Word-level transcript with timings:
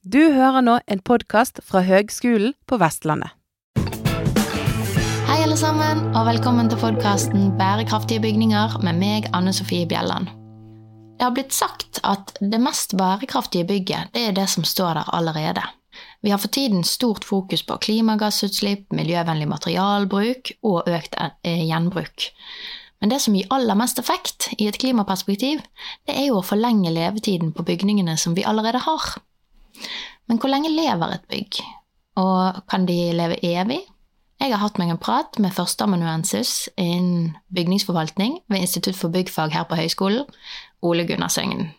Du 0.00 0.32
hører 0.32 0.62
nå 0.64 0.78
en 0.88 1.00
podkast 1.04 1.58
fra 1.60 1.82
Høgskolen 1.84 2.54
på 2.64 2.78
Vestlandet. 2.80 3.34
Hei, 5.28 5.36
alle 5.44 5.58
sammen, 5.60 6.00
og 6.16 6.24
velkommen 6.24 6.70
til 6.72 6.80
podkasten 6.80 7.50
Bærekraftige 7.58 8.22
bygninger 8.24 8.78
med 8.80 8.96
meg, 8.96 9.28
Anne 9.36 9.52
Sofie 9.52 9.84
Bjelland. 9.84 10.32
Det 11.20 11.26
har 11.26 11.36
blitt 11.36 11.52
sagt 11.52 12.00
at 12.00 12.32
det 12.40 12.62
mest 12.64 12.96
bærekraftige 12.96 13.68
bygget 13.68 14.16
det 14.16 14.24
er 14.30 14.32
det 14.40 14.48
som 14.48 14.64
står 14.64 15.02
der 15.02 15.12
allerede. 15.20 15.68
Vi 16.24 16.32
har 16.32 16.40
for 16.40 16.48
tiden 16.48 16.80
stort 16.80 17.28
fokus 17.28 17.60
på 17.60 17.76
klimagassutslipp, 17.76 18.88
miljøvennlig 18.96 19.52
materialbruk 19.52 20.54
og 20.64 20.88
økt 20.88 21.20
eh, 21.20 21.66
gjenbruk. 21.68 22.30
Men 23.04 23.12
det 23.12 23.20
som 23.20 23.36
gir 23.36 23.52
aller 23.52 23.76
mest 23.76 24.00
effekt 24.00 24.48
i 24.56 24.72
et 24.72 24.80
klimaperspektiv, 24.80 25.60
det 26.08 26.16
er 26.16 26.30
jo 26.32 26.40
å 26.40 26.46
forlenge 26.56 26.88
levetiden 26.88 27.52
på 27.52 27.68
bygningene 27.68 28.16
som 28.16 28.32
vi 28.32 28.48
allerede 28.48 28.80
har. 28.88 29.20
Men 30.28 30.38
hvor 30.38 30.52
lenge 30.52 30.70
lever 30.70 31.14
et 31.14 31.26
bygg? 31.30 31.60
Og 32.20 32.60
kan 32.70 32.86
de 32.86 32.98
leve 33.16 33.38
evig? 33.46 33.80
Jeg 34.40 34.54
har 34.54 34.62
hatt 34.62 34.78
meg 34.80 34.88
en 34.88 35.00
prat 35.00 35.36
med 35.42 35.52
førsteamanuensis 35.52 36.70
innen 36.80 37.34
bygningsforvaltning 37.52 38.38
ved 38.48 38.64
Institutt 38.64 38.96
for 38.96 39.12
byggfag 39.12 39.52
her 39.52 39.66
på 39.68 39.76
høyskolen, 39.76 40.24
Ole 40.80 41.04
Gunnar 41.04 41.28
Søgnen. 41.28 41.74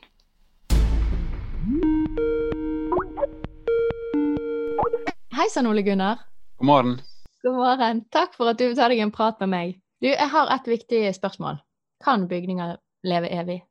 Hei 5.33 5.47
sann, 5.49 5.71
Ole 5.71 5.81
Gunnar. 5.81 6.21
God 6.59 6.69
morgen. 6.69 6.93
God 7.41 7.57
morgen. 7.57 8.05
Takk 8.13 8.37
for 8.37 8.51
at 8.51 8.59
du 8.59 8.67
vil 8.67 8.77
ta 8.77 8.91
deg 8.93 9.01
en 9.01 9.15
prat 9.15 9.41
med 9.41 9.49
meg. 9.49 9.73
Du, 10.03 10.11
jeg 10.11 10.29
har 10.29 10.53
et 10.53 10.69
viktig 10.69 11.01
spørsmål. 11.17 11.57
Kan 12.05 12.27
bygninger 12.29 12.75
leve 13.09 13.33
evig? 13.33 13.61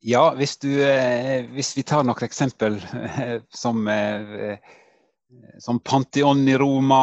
Ja, 0.00 0.30
hvis, 0.36 0.56
du, 0.58 0.70
eh, 0.80 1.44
hvis 1.52 1.74
vi 1.76 1.84
tar 1.84 2.06
noen 2.08 2.24
eksempel 2.24 2.78
eh, 2.80 3.34
som, 3.52 3.82
eh, 3.88 4.56
som 5.60 5.80
Pantheon 5.84 6.40
i 6.48 6.56
Roma, 6.58 7.02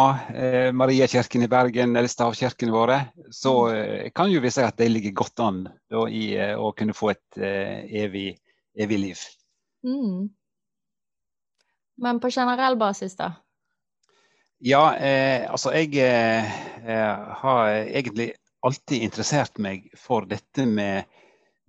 Mariakirken 0.74 1.46
i 1.46 1.50
Bergen 1.52 1.96
eller 1.96 2.10
stavkirkene 2.12 2.74
våre, 2.74 2.98
så 3.32 3.54
mm. 3.70 4.16
kan 4.18 4.32
jo 4.34 4.42
vi 4.44 4.52
si 4.52 4.66
at 4.66 4.80
de 4.82 4.90
ligger 4.90 5.14
godt 5.22 5.46
an 5.46 5.62
da, 5.92 6.08
i 6.10 6.34
å 6.58 6.74
kunne 6.76 6.98
få 6.98 7.14
et 7.14 7.38
evig, 7.40 8.34
evig 8.76 9.00
liv. 9.00 9.22
Mm. 9.86 10.28
Men 11.98 12.20
på 12.20 12.34
generell 12.34 12.76
basis, 12.78 13.16
da? 13.18 13.32
Ja, 14.60 14.96
eh, 14.96 15.46
altså 15.52 15.72
jeg 15.76 15.94
eh, 16.02 16.46
har 17.42 17.70
egentlig 17.86 18.32
alltid 18.66 19.06
interessert 19.06 19.60
meg 19.62 19.86
for 19.98 20.26
dette 20.30 20.66
med, 20.66 21.06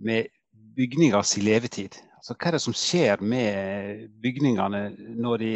med 0.01 0.31
bygningers 0.79 1.37
levetid. 1.43 1.99
Altså 2.19 2.35
hva 2.35 2.51
er 2.51 2.57
det 2.57 2.63
som 2.65 2.77
skjer 2.77 3.23
med 3.23 4.07
bygningene 4.23 4.83
når 5.19 5.43
de 5.43 5.53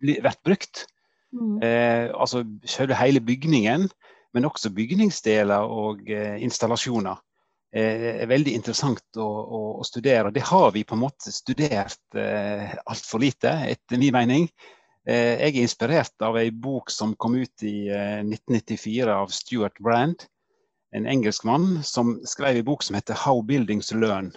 blir 0.00 0.30
brukt? 0.44 0.86
Mm. 1.30 1.58
Eh, 1.62 2.10
altså 2.10 2.42
selve 2.66 2.96
hele 2.98 3.20
bygningen, 3.22 3.88
men 4.34 4.46
også 4.48 4.72
bygningsdeler 4.74 5.66
og 5.66 6.08
eh, 6.10 6.40
installasjoner. 6.42 7.20
Eh, 7.70 8.22
er 8.24 8.30
veldig 8.30 8.56
interessant 8.58 9.20
å, 9.20 9.28
å, 9.28 9.60
å, 9.78 9.86
studere. 9.86 10.32
Det 10.34 10.42
har 10.48 10.72
vi 10.74 10.82
på 10.82 10.96
en 10.96 11.04
måte 11.04 11.30
studert 11.30 12.18
eh, 12.18 12.72
altfor 12.90 13.22
lite, 13.22 13.52
etter 13.70 14.00
min 14.00 14.14
mening. 14.16 14.48
Eh, 15.06 15.38
jeg 15.38 15.54
er 15.54 15.62
inspirert 15.62 16.26
av 16.26 16.38
ei 16.40 16.50
bok 16.50 16.90
som 16.90 17.14
kom 17.14 17.38
ut 17.38 17.64
i 17.66 17.88
1994 17.88 19.06
eh, 19.06 19.14
av 19.14 19.30
Stuart 19.34 19.78
Brand, 19.80 20.26
en 20.96 21.06
engelskmann 21.06 21.82
som 21.84 22.20
skrev 22.26 22.56
en 22.56 22.64
bok 22.64 22.82
som 22.82 22.94
heter 22.94 23.14
'How 23.14 23.42
Buildings 23.42 23.92
Learn'. 23.92 24.32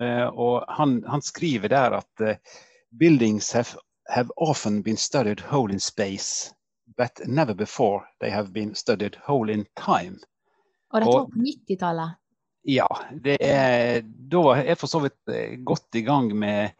Eh, 0.00 0.26
og 0.26 0.64
han, 0.68 1.04
han 1.06 1.22
skriver 1.22 1.68
der 1.68 2.00
at 2.00 2.40
buildings 2.98 3.52
have, 3.52 3.78
have 4.08 4.30
often 4.36 4.82
been 4.82 4.96
studied 4.96 5.40
whole 5.40 5.72
in 5.72 5.80
space, 5.80 6.54
but 6.96 7.20
never 7.26 7.54
before 7.54 8.02
they 8.20 8.30
have 8.30 8.52
been 8.52 8.74
studied 8.74 9.16
whole 9.28 9.52
in 9.52 9.66
time. 9.76 10.18
Og 10.90 11.00
dette 11.00 11.12
var 11.12 11.28
på 11.30 11.38
90-tallet? 11.38 12.16
Ja. 12.62 12.88
Det 13.24 13.36
er, 13.40 14.02
da 14.02 14.42
er 14.54 14.64
jeg 14.64 14.78
for 14.78 14.90
så 14.90 15.00
vidt 15.04 15.64
godt 15.64 15.94
i 15.94 16.02
gang 16.02 16.32
med 16.36 16.70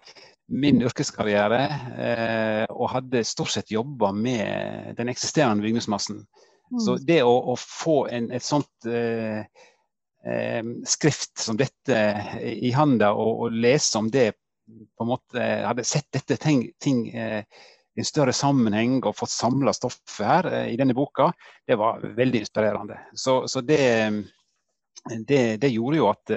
min 0.50 0.82
yrkeskarriere 0.82 1.60
eh, 1.94 2.66
og 2.70 2.91
hadde 2.94 3.22
stort 3.26 3.52
sett 3.54 3.70
jobba 3.70 4.10
med 4.12 4.97
den 4.98 5.10
eksisterende 5.12 5.62
bygningsmassen. 5.62 6.25
Mm. 6.70 6.81
Så 6.84 6.97
det 7.06 7.22
å, 7.26 7.32
å 7.53 7.56
få 7.58 8.04
en, 8.12 8.31
et 8.34 8.44
sånt 8.47 8.86
eh, 8.86 9.42
eh, 10.26 10.62
skrift 10.86 11.38
som 11.42 11.58
dette 11.58 11.98
i 12.41 12.70
handa 12.76 13.12
og, 13.16 13.47
og, 13.47 13.58
lese 13.58 13.98
om 13.98 14.10
det 14.12 14.32
på 14.70 15.03
en 15.03 15.10
måte 15.10 15.47
Hadde 15.66 15.82
sett 15.88 16.06
dette 16.14 16.36
ting, 16.38 16.69
ting 16.78 17.08
eh, 17.10 17.42
i 17.42 18.03
en 18.03 18.06
større 18.06 18.32
sammenheng 18.36 19.00
og 19.00 19.16
fått 19.19 19.32
samla 19.34 19.75
stoffet 19.75 20.26
her 20.26 20.50
eh, 20.53 20.69
i 20.75 20.76
denne 20.78 20.94
boka, 20.94 21.32
det 21.66 21.78
var 21.81 22.04
veldig 22.16 22.44
inspirerende. 22.44 23.00
Så, 23.19 23.42
så 23.50 23.64
det, 23.66 23.81
det, 25.26 25.41
det, 25.58 25.72
gjorde 25.75 25.98
jo 25.98 26.12
at 26.12 26.37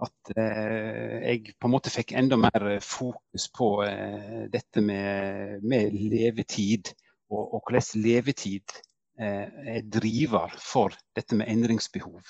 at 0.00 0.32
eh, 0.36 1.16
jeg 1.20 1.54
på 1.60 1.68
en 1.68 1.74
måte 1.74 1.92
fikk 1.92 2.14
enda 2.16 2.38
mer 2.40 2.78
fokus 2.84 3.48
på 3.56 3.70
eh, 3.84 4.46
dette 4.52 4.82
med, 4.84 5.60
med, 5.66 5.96
levetid, 6.12 6.92
og, 7.30 7.42
og 7.42 7.68
hvordan 7.68 8.04
levetid 8.04 8.80
er 9.20 9.82
driver 9.92 10.52
for 10.60 10.94
dette 11.16 11.36
med 11.36 11.50
endringsbehov 11.52 12.20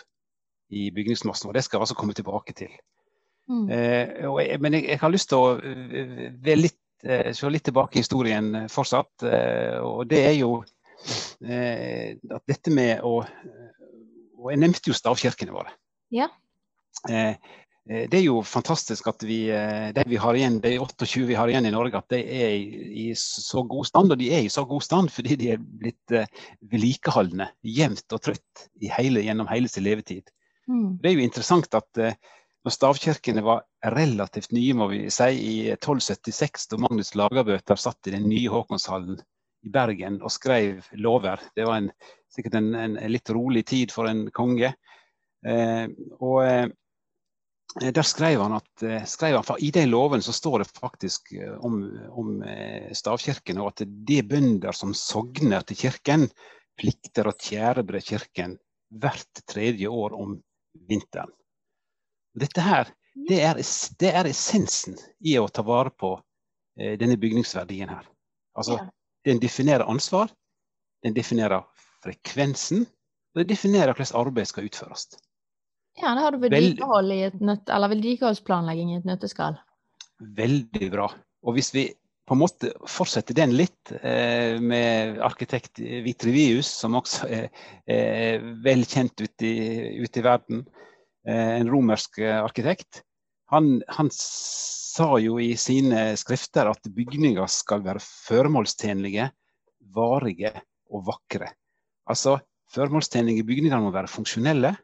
i 0.75 0.89
bygningsmassen. 0.95 1.51
Og 1.51 1.55
det 1.55 1.65
skal 1.65 1.79
jeg 1.79 1.87
altså 1.87 1.99
komme 1.99 2.17
tilbake 2.17 2.55
til. 2.59 2.73
Mm. 3.51 3.69
Jeg, 3.71 4.61
men 4.63 4.75
jeg, 4.79 4.85
jeg, 4.89 4.99
har 5.01 5.11
lyst 5.11 5.31
til 5.31 5.39
å 5.39 5.55
litt, 6.59 6.81
se 7.35 7.51
litt 7.51 7.67
tilbake 7.67 7.99
i 7.99 8.05
historien 8.05 8.53
fortsatt. 8.71 9.25
og 9.83 10.05
det 10.11 10.21
er 10.29 10.37
jo 10.39 10.61
at 11.41 12.45
dette 12.51 12.75
med 12.75 13.01
å 13.07 13.23
Og 14.41 14.51
jeg 14.53 14.61
nevnte 14.61 14.89
jo 14.89 14.97
stavkirkene 14.97 15.53
våre. 15.53 15.73
Ja. 16.15 16.31
Eh, 17.91 17.97
eh, 17.97 18.09
det 18.11 18.21
er 18.21 18.27
jo 18.27 18.41
fantastisk 18.47 19.09
at 19.11 19.25
vi, 19.27 19.43
det 19.95 20.07
vi 20.09 20.19
har 20.21 20.39
igjen, 20.39 20.61
de 20.63 20.77
28 20.79 21.27
vi 21.29 21.39
har 21.39 21.51
igjen 21.51 21.67
i 21.67 21.75
Norge, 21.75 21.99
at 21.99 22.11
de 22.15 22.21
er 22.21 22.57
i 23.05 23.11
så 23.19 23.65
god 23.69 23.89
stand. 23.89 24.15
Og 24.15 24.21
de 24.21 24.31
er 24.35 24.47
i 24.47 24.53
så 24.53 24.65
god 24.69 24.85
stand 24.87 25.13
fordi 25.15 25.39
de 25.41 25.55
er 25.55 25.63
blitt 25.63 26.17
vedlikeholdne 26.71 27.51
jevnt 27.67 28.17
og 28.17 28.23
trutt 28.29 28.69
gjennom 28.81 29.51
hele 29.51 29.69
sin 29.69 29.87
levetid. 29.87 30.31
Mm. 30.71 31.01
Det 31.01 31.11
er 31.11 31.17
jo 31.17 31.27
interessant 31.27 31.75
at 31.75 32.05
når 32.61 32.75
stavkirkene 32.75 33.43
var 33.43 33.65
relativt 33.97 34.53
nye, 34.53 34.75
må 34.77 34.91
vi 34.91 35.03
si, 35.13 35.31
i 35.33 35.55
1276, 35.73 36.69
da 36.71 36.81
Magnus 36.83 37.15
Lagerbøter 37.17 37.79
satt 37.81 38.11
i 38.11 38.15
den 38.15 38.29
nye 38.29 38.53
Håkonshallen 38.53 39.17
i 39.65 39.73
Bergen 39.73 40.21
og 40.21 40.33
skrev 40.33 40.85
lover. 41.01 41.41
Det 41.57 41.65
var 41.69 41.81
en, 41.81 41.89
sikkert 42.33 42.59
en, 42.61 42.75
en, 42.77 42.99
litt 43.09 43.33
rolig 43.33 43.65
tid 43.73 43.95
for 43.95 44.11
en 44.13 44.27
konge. 44.37 44.75
Eh, 45.41 45.87
og 46.21 46.45
Eh, 46.45 46.69
der 47.79 48.03
skrev 48.03 48.41
han 48.43 48.57
at 48.57 48.83
eh, 48.83 49.05
skrev 49.07 49.37
han, 49.39 49.59
I 49.63 49.71
de 49.71 49.85
lovene 49.87 50.25
så 50.27 50.33
står 50.35 50.65
det 50.65 50.71
faktisk 50.75 51.33
eh, 51.39 51.53
om, 51.65 51.83
om 52.11 52.33
stavkirken, 52.97 53.61
og 53.63 53.73
at 53.73 53.85
er 53.87 54.27
bønder 54.27 54.75
som 54.77 54.95
sogner 54.97 55.63
til 55.67 55.79
kirken, 55.85 56.27
plikter 56.81 57.29
å 57.29 57.37
tjærebre 57.37 58.01
kirken 58.03 58.57
hvert 58.91 59.43
tredje 59.47 59.89
år 59.89 60.17
om 60.19 60.39
vinteren. 60.89 61.31
Dette 62.35 62.63
her, 62.63 62.91
det 63.29 63.41
er, 63.43 63.61
det 63.99 64.11
er 64.15 64.29
essensen 64.31 64.99
i 65.27 65.37
å 65.39 65.49
ta 65.49 65.65
vare 65.67 65.91
på 65.91 66.15
eh, 66.79 66.97
denne 66.99 67.19
bygningsverdien 67.21 67.91
her. 67.91 68.07
Altså, 68.59 68.81
Den 69.25 69.41
definerer 69.41 69.85
ansvar, 69.85 70.31
den 71.05 71.15
definerer 71.15 71.67
frekvensen, 72.03 72.87
og 73.35 73.43
den 73.43 73.51
definerer 73.51 73.93
hvordan 73.93 74.21
arbeid 74.21 74.49
skal 74.49 74.65
utføres. 74.65 75.11
Ja, 76.01 76.15
da 76.17 76.27
har 76.27 76.35
du 76.35 76.43
vedlikehold 76.43 77.13
i 77.13 77.23
et 77.29 77.41
nøtt, 77.45 77.69
eller 77.69 77.93
vedlikeholdsplanlegging 77.93 78.95
i 78.95 79.01
et 79.01 79.09
nøtteskall. 79.09 79.59
Veldig 80.37 80.89
bra. 80.93 81.09
Og 81.45 81.57
hvis 81.57 81.73
vi 81.75 81.87
på 82.29 82.37
en 82.37 82.43
måte 82.45 82.71
fortsetter 82.89 83.35
den 83.35 83.57
litt 83.59 83.91
eh, 84.01 84.61
med 84.63 85.19
arkitekt 85.27 85.81
Vitrivius, 85.81 86.71
som 86.83 86.95
også 87.01 87.27
er, 87.27 87.49
er 87.91 88.45
vel 88.65 88.85
kjent 88.87 89.19
ute 89.19 89.49
i, 89.49 89.97
ute 89.99 90.23
i 90.23 90.25
verden, 90.25 90.63
eh, 91.27 91.57
en 91.59 91.71
romersk 91.73 92.21
arkitekt. 92.23 93.03
Han, 93.51 93.81
han, 93.91 94.13
sa 94.15 95.15
jo 95.23 95.37
i 95.39 95.53
sine 95.59 96.17
skrifter 96.19 96.67
at 96.67 96.89
bygninger 96.93 97.47
skal 97.51 97.83
være 97.85 98.03
førmålstjenlige, 98.03 99.29
varige 99.95 100.51
og 100.91 101.05
vakre. 101.07 101.53
Altså, 102.11 102.41
Førmålstjenlige 102.71 103.43
bygninger 103.47 103.81
må 103.83 103.91
være 103.91 104.11
funksjonelle, 104.11 104.75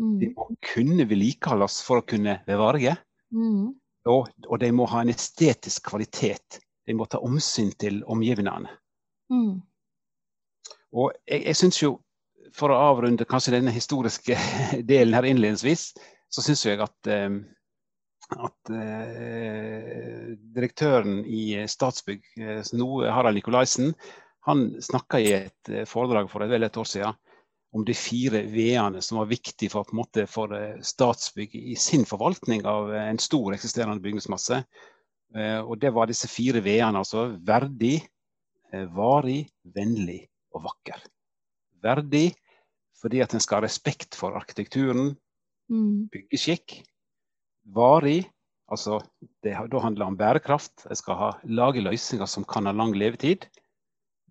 Mm. 0.00 0.18
De 0.20 0.30
må 0.34 0.48
kunne 0.72 1.06
vedlikeholdes 1.08 1.80
for 1.86 2.02
å 2.02 2.06
kunne 2.08 2.38
bevare. 2.48 2.96
Mm. 3.34 3.72
Og, 4.06 4.28
og, 4.46 4.56
de 4.62 4.70
må 4.74 4.86
ha 4.92 5.02
en 5.02 5.12
estetisk 5.12 5.88
kvalitet. 5.90 6.60
De 6.86 6.94
må 6.94 7.08
ta 7.10 7.20
omsyn 7.24 7.72
til 7.80 8.02
omgivningene. 8.12 8.70
Mm. 9.32 9.56
Og 10.96 11.10
jeg, 11.26 11.42
jeg 11.48 11.58
syns 11.58 11.80
jo, 11.82 11.96
for 12.56 12.72
å 12.72 12.78
avrunde 12.92 13.26
kanskje 13.28 13.56
denne 13.56 13.74
historiske 13.74 14.38
delen 14.90 15.16
her 15.16 15.26
innledningsvis, 15.28 15.90
så 16.32 16.44
syns 16.44 16.64
jeg 16.66 16.80
at, 16.82 17.10
um, 17.10 17.40
at 18.36 18.72
eh, 18.74 20.36
direktøren 20.54 21.20
i 21.24 21.66
Statsbygg, 21.70 22.24
eh, 22.42 22.62
nå 22.78 22.88
Harald 23.10 23.38
Nikolaisen, 23.38 23.94
han 24.46 24.68
snakka 24.82 25.20
i 25.22 25.32
et 25.40 25.72
eh, 25.72 25.86
foredrag 25.88 26.30
for 26.30 26.44
et, 26.44 26.52
vel 26.52 26.66
et 26.66 26.78
år 26.78 26.88
siden 26.90 27.18
om 27.76 27.84
de 27.84 27.94
fire 27.96 28.40
V-ene 28.48 29.02
som 29.04 29.20
var 29.20 29.28
viktige 29.30 29.72
for, 29.72 29.88
måte, 29.96 30.24
for 30.30 30.52
Statsbygg 30.80 31.54
i 31.58 31.76
sin 31.80 32.06
forvaltning 32.08 32.64
av 32.68 32.88
en 32.96 33.20
stor 33.20 33.52
eksisterende 33.52 34.00
bygningsmasse. 34.04 34.62
Og 35.66 35.74
det 35.82 35.90
var 35.92 36.08
disse 36.08 36.30
fire 36.30 36.62
V-ene, 36.64 37.02
altså 37.02 37.26
verdig, 37.44 37.98
varig, 38.96 39.42
vennlig 39.76 40.22
og 40.56 40.64
vakker. 40.70 41.02
Verdig 41.84 42.30
fordi 42.96 43.20
at 43.20 43.34
en 43.36 43.42
skal 43.44 43.60
ha 43.60 43.66
respekt 43.66 44.16
for 44.16 44.36
arkitekturen, 44.38 45.12
mm. 45.68 46.08
byggeskikk 46.14 46.80
varig. 47.76 48.24
Altså, 48.72 48.98
det 49.44 49.54
da 49.70 49.82
handler 49.82 50.02
det 50.02 50.08
om 50.10 50.18
bærekraft. 50.18 50.86
En 50.90 50.98
skal 50.98 51.20
ha, 51.20 51.30
lage 51.44 51.84
løsninger 51.84 52.26
som 52.26 52.46
kan 52.48 52.66
ha 52.66 52.74
lang 52.74 52.94
levetid. 52.96 53.46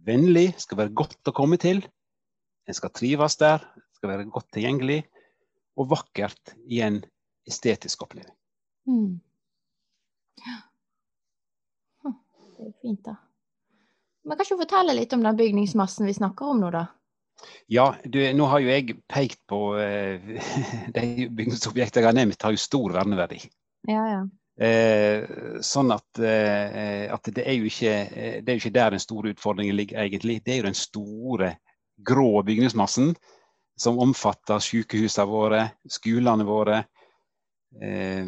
Vennlig 0.06 0.54
skal 0.62 0.82
være 0.84 0.96
godt 0.98 1.32
å 1.32 1.36
komme 1.36 1.60
til. 1.62 1.86
En 2.66 2.78
skal 2.78 2.94
trives 2.96 3.38
der. 3.42 3.66
Skal 3.98 4.12
være 4.14 4.30
godt 4.32 4.52
tilgjengelig. 4.56 5.04
Og 5.76 5.90
vakkert 5.92 6.56
i 6.72 6.82
en 6.86 7.02
estetisk 7.48 8.06
opplevelse. 8.08 8.34
Mm. 8.88 9.20
Ja. 10.46 10.58
Det 12.56 12.70
er 12.70 12.76
fint, 12.82 13.02
da. 13.06 13.18
Men 14.26 14.38
kan 14.38 14.46
ikke 14.46 14.56
du 14.56 14.64
fortelle 14.64 14.96
litt 14.98 15.14
om 15.14 15.26
den 15.26 15.38
bygningsmassen 15.38 16.08
vi 16.08 16.16
snakker 16.18 16.54
om 16.54 16.64
nå, 16.64 16.72
da? 16.74 16.86
Ja, 17.70 17.90
du, 18.06 18.20
nå 18.34 18.48
har 18.50 18.64
jo 18.64 18.72
jeg 18.72 18.96
pekt 19.12 19.42
på 19.50 19.60
eh, 19.82 20.24
de 20.96 21.28
bygningsobjektene 21.30 22.06
jeg 22.06 22.10
har 22.10 22.18
nevnt, 22.18 22.42
har 22.42 22.56
jo 22.56 22.62
stor 22.62 22.96
verneverdi. 22.96 23.44
Ja, 23.90 24.06
ja. 24.10 24.24
Eh, 24.56 25.26
sånn 25.66 25.92
at, 25.92 26.08
eh, 26.24 27.12
at, 27.12 27.28
det, 27.36 27.44
er 27.44 27.58
jo 27.60 27.68
ikke, 27.68 27.96
det 28.40 28.48
er 28.48 28.56
jo 28.56 28.64
ikke 28.64 28.78
der 28.78 28.96
den 28.96 29.04
store 29.04 29.36
utfordringen 29.36 29.78
ligger, 29.78 30.00
egentlig. 30.06 30.40
Det 30.46 30.56
er 30.56 30.62
jo 30.62 30.70
den 30.70 30.80
store 30.80 31.52
grå 31.98 32.44
bygningsmassen 32.44 33.16
som 33.80 34.00
omfatter 34.00 34.62
sykehusene 34.64 35.28
våre, 35.28 35.62
skolene 35.90 36.48
våre, 36.48 36.80
eh, 37.82 38.26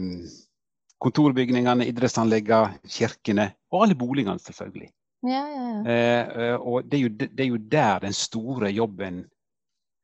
kontorbygningene, 0.97 1.87
idrettsanleggene, 1.87 2.81
kirkene 2.89 3.51
og 3.71 3.85
alle 3.85 3.97
boligene, 3.99 4.39
selvfølgelig. 4.41 4.91
Ja, 5.27 5.43
ja, 5.49 5.63
ja. 5.63 5.79
Eh, 5.81 6.37
eh, 6.43 6.55
og 6.61 6.85
det 6.85 6.97
er, 6.97 7.03
jo, 7.03 7.09
det 7.17 7.43
er, 7.43 7.49
jo, 7.49 7.57
der 7.57 7.99
den 8.05 8.13
store 8.13 8.69
jobben 8.71 9.23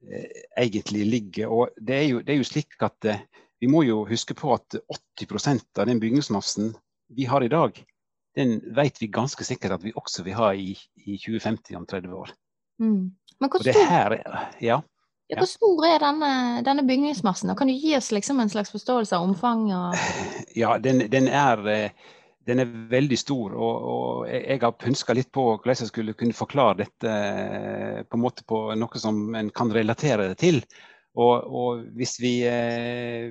eh, 0.10 0.44
egentlig 0.58 1.06
ligger. 1.06 1.48
Og 1.54 1.70
det 1.78 1.96
er, 1.96 2.08
jo, 2.10 2.22
det 2.22 2.34
er 2.34 2.42
jo 2.42 2.50
slik 2.50 2.78
at 2.82 3.10
eh, 3.10 3.22
vi 3.62 3.70
må 3.72 3.84
jo 3.88 4.02
huske 4.10 4.36
på 4.36 4.54
at 4.56 4.76
80% 5.22 5.80
av 5.80 5.88
den 5.88 6.02
bygningsmassen 6.02 6.74
vi 7.14 7.28
har 7.30 7.44
i 7.46 7.52
dag, 7.52 7.78
den 8.36 8.58
vet 8.76 8.98
vi 9.00 9.12
ganske 9.14 9.46
sikkert 9.46 9.78
at 9.78 9.84
vi 9.86 9.94
også 9.96 10.24
vil 10.26 10.36
ha 10.36 10.50
i, 10.58 10.74
i 11.06 11.20
2050 11.22 11.78
om 11.78 11.86
30 11.86 12.16
år. 12.18 12.34
Mm. 12.82 13.12
Men 13.42 13.52
hvor 13.52 13.64
stor, 13.66 13.86
her, 13.90 14.16
ja, 14.64 14.80
ja, 15.32 15.40
hvor 15.40 15.50
stor 15.50 15.86
er 15.88 16.04
denne, 16.04 16.34
denne, 16.66 16.84
bygningsmassen? 16.88 17.52
Kan 17.58 17.72
du 17.72 17.74
gi 17.74 17.96
oss 17.98 18.12
liksom 18.14 18.40
en 18.40 18.52
slags 18.52 18.72
forståelse 18.74 19.18
av 19.18 19.30
omfanget? 19.30 20.04
Ja, 20.56 20.78
den, 20.78 21.08
den 21.10 21.28
er 21.28 21.64
eh, 21.72 22.12
den 22.46 22.60
er 22.60 22.66
veldig 22.92 23.18
stor. 23.20 23.54
Og, 23.56 23.84
og 23.94 24.28
jeg 24.30 24.60
har 24.64 24.72
pønska 24.78 25.14
litt 25.16 25.32
på 25.34 25.44
hvordan 25.54 25.76
jeg 25.80 25.88
skulle 25.90 26.14
kunne 26.18 26.34
forklare 26.38 26.78
dette 26.84 27.10
eh, 27.10 28.04
på 28.04 28.18
en 28.20 28.24
måte 28.24 28.44
på 28.48 28.76
noe 28.80 28.98
som 29.02 29.36
en 29.40 29.50
kan 29.56 29.74
relatere 29.74 30.28
det 30.32 30.38
til. 30.44 30.58
Og, 31.14 31.36
og 31.46 31.70
hvis, 31.98 32.14
vi, 32.22 32.34
eh, 32.50 33.26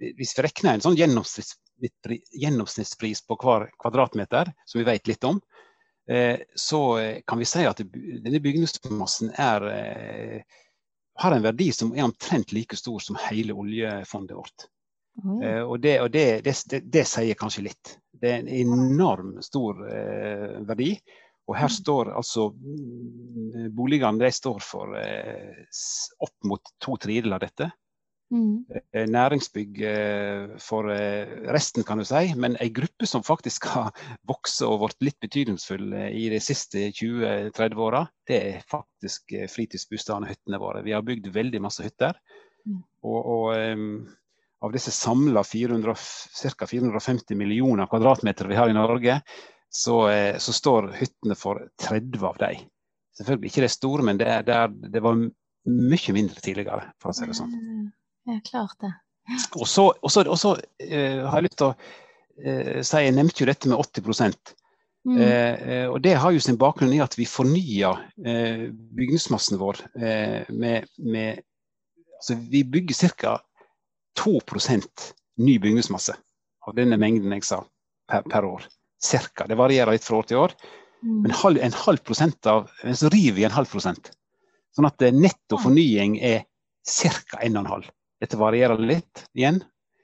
hvis 0.00 0.36
vi 0.36 0.42
regner 0.46 0.72
en 0.74 0.84
sånn 0.84 0.98
gjennomsnittspris 0.98 3.20
på 3.28 3.34
hver 3.40 3.62
kvadratmeter, 3.80 4.44
som 4.66 4.78
vi 4.80 4.88
vet 4.88 5.08
litt 5.10 5.24
om, 5.28 5.36
så 6.54 6.80
kan 7.28 7.38
vi 7.38 7.46
si 7.46 7.62
at 7.68 7.78
denne 7.84 8.40
bygningsmassen 8.42 9.30
er, 9.38 9.66
har 11.22 11.36
en 11.36 11.44
verdi 11.44 11.68
som 11.76 11.92
er 11.94 12.08
omtrent 12.08 12.50
like 12.56 12.74
stor 12.76 12.98
som 13.04 13.18
hele 13.28 13.54
oljefondet 13.54 14.34
vårt. 14.34 14.66
Mm. 15.24 15.66
og, 15.66 15.80
det, 15.80 15.94
og 16.00 16.10
det, 16.10 16.26
det, 16.46 16.80
det, 16.82 17.04
sier 17.08 17.38
kanskje 17.38 17.66
litt. 17.68 17.96
Det 18.20 18.30
er 18.30 18.42
en 18.42 18.48
enorm 18.48 19.34
stor 19.44 19.80
eh, 19.88 20.60
verdi. 20.68 20.94
Og 21.50 21.56
her 21.58 21.70
mm. 21.70 21.76
står 21.76 22.12
altså 22.14 22.50
mm, 22.54 23.70
Boligene 23.76 24.22
de 24.22 24.30
står 24.32 24.60
for 24.64 24.96
eh, 25.00 25.66
opp 26.22 26.36
mot 26.46 26.74
to 26.78 26.96
tredjedeler 27.00 27.40
av 27.40 27.46
dette. 27.46 27.70
Mm. 28.30 28.62
Eh, 28.94 29.06
næringsbygg 29.10 29.80
eh, 29.82 30.52
for 30.62 30.86
resten, 31.50 31.82
kan 31.86 31.98
du 31.98 32.06
si. 32.06 32.34
Men 32.38 32.54
en 32.60 32.72
gruppe 32.74 33.08
som 33.10 33.24
faktisk 33.26 33.66
har 33.72 33.90
vokst 34.30 34.62
og 34.66 34.84
blitt 34.84 35.08
litt 35.08 35.18
betydningsfull 35.26 35.90
i 36.10 36.28
de 36.32 36.38
siste 36.44 36.90
20-30 36.94 37.82
åra, 37.88 38.04
det 38.30 38.38
er 38.52 38.70
faktisk 38.70 39.34
fritidsbostadene 39.50 40.30
hyttene 40.30 40.62
våre. 40.62 40.84
Vi 40.86 40.94
har 40.94 41.06
bygd 41.06 41.32
veldig 41.34 41.62
masse 41.66 41.84
hytter. 41.86 42.18
Mm. 42.68 42.80
Og, 43.08 43.20
og 43.34 44.08
av 44.60 44.72
disse 44.72 44.92
samla 44.92 45.42
ca. 45.44 46.66
450 46.66 47.36
millioner 47.36 47.86
kvadratmeter 47.86 48.48
vi 48.48 48.58
har 48.58 48.70
i 48.70 48.76
Norge, 48.76 49.20
så, 49.70 50.08
eh, 50.10 50.36
så, 50.38 50.52
står 50.52 50.92
hyttene 50.92 51.34
for 51.34 51.68
30 51.82 52.26
av 52.26 52.36
dem. 52.38 52.66
Selvfølgelig 53.16 53.50
ikke 53.50 53.64
det 53.64 53.70
store, 53.72 54.04
men 54.04 54.18
det, 54.18 54.42
det, 54.46 54.58
det, 54.92 55.00
var 55.00 55.16
mye 55.16 56.16
mindre 56.16 56.42
tidligere, 56.42 56.90
for 57.00 57.12
å 57.12 57.16
si 57.16 57.28
det 57.28 57.36
sånn. 57.38 57.54
Ja, 58.30 58.38
klart 58.46 58.78
det. 58.82 58.92
Og 59.58 59.68
så, 59.68 59.90
uh, 60.54 61.20
har 61.26 61.36
jeg 61.38 61.46
lyst 61.48 61.58
til 61.60 61.68
å 61.68 61.74
uh, 61.74 62.80
si, 62.86 63.02
jeg 63.04 63.14
nevnte 63.16 63.42
jo 63.42 63.48
dette 63.50 63.70
med 63.70 63.78
80 63.78 64.40
mm. 65.04 65.18
uh, 65.18 65.86
og 65.90 66.00
Det 66.04 66.16
har 66.22 66.34
jo 66.34 66.42
sin 66.42 66.58
bakgrunn 66.60 66.94
i 66.94 67.02
at 67.04 67.16
vi 67.18 67.28
fornyer 67.28 68.00
bygningsmassen 68.96 69.60
vår 69.60 69.82
med, 70.50 70.88
med 70.98 71.42
altså 72.20 72.36
Vi 72.50 72.64
bygger 72.64 73.14
ca. 73.16 73.38
2 74.18 74.40
ny 75.40 75.58
bygningsmasse 75.58 76.16
av 76.66 76.74
denne 76.76 76.98
mengden 77.00 77.32
jeg 77.32 77.46
sa 77.46 77.62
per, 78.10 78.26
per 78.28 78.44
år. 78.44 78.66
Cirka. 79.00 79.46
Det 79.48 79.56
varierer 79.56 79.94
litt 79.94 80.04
fra 80.04 80.18
år 80.20 80.28
til 80.28 80.42
år. 80.42 80.54
Mm. 81.00 81.22
Men 81.22 81.36
halv, 81.40 81.60
en 81.64 81.76
halv 81.86 82.02
prosent 82.04 82.46
av 82.46 82.68
Så 82.92 83.08
river 83.08 83.38
vi 83.38 83.46
en 83.48 83.54
halv 83.54 83.70
prosent. 83.70 84.10
Sånn 84.76 84.88
at 84.88 85.02
eh, 85.02 85.14
netto 85.14 85.58
fornying 85.62 86.18
er 86.20 86.44
ca. 86.84 87.40
1,5. 87.40 87.88
Dette 88.20 88.38
varierer 88.40 88.78
litt 88.78 89.24
igjen, 89.32 89.62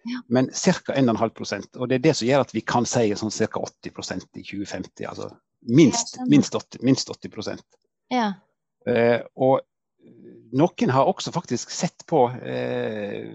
ja. 0.09 0.21
men 0.33 0.49
ca. 0.53 0.95
1,5% 0.95 1.77
Og 1.77 1.91
det 1.91 1.99
er 1.99 2.05
det 2.07 2.15
som 2.17 2.29
gjør 2.29 2.47
at 2.47 2.55
vi 2.55 2.63
kan 2.65 2.87
si 2.89 3.11
sånn 3.19 3.35
ca. 3.35 3.61
80% 3.61 4.29
i 4.41 4.45
2050. 4.45 5.09
Altså 5.11 5.31
minst, 5.67 6.17
minst 6.31 6.55
80, 6.55 6.85
minst 6.87 7.11
80 7.11 7.61
ja. 8.15 8.31
eh, 8.89 9.21
Og 9.35 9.61
noen 10.57 10.95
har 10.95 11.11
også 11.11 11.35
faktisk 11.35 11.75
sett 11.75 12.07
på 12.09 12.29
eh, 12.41 13.35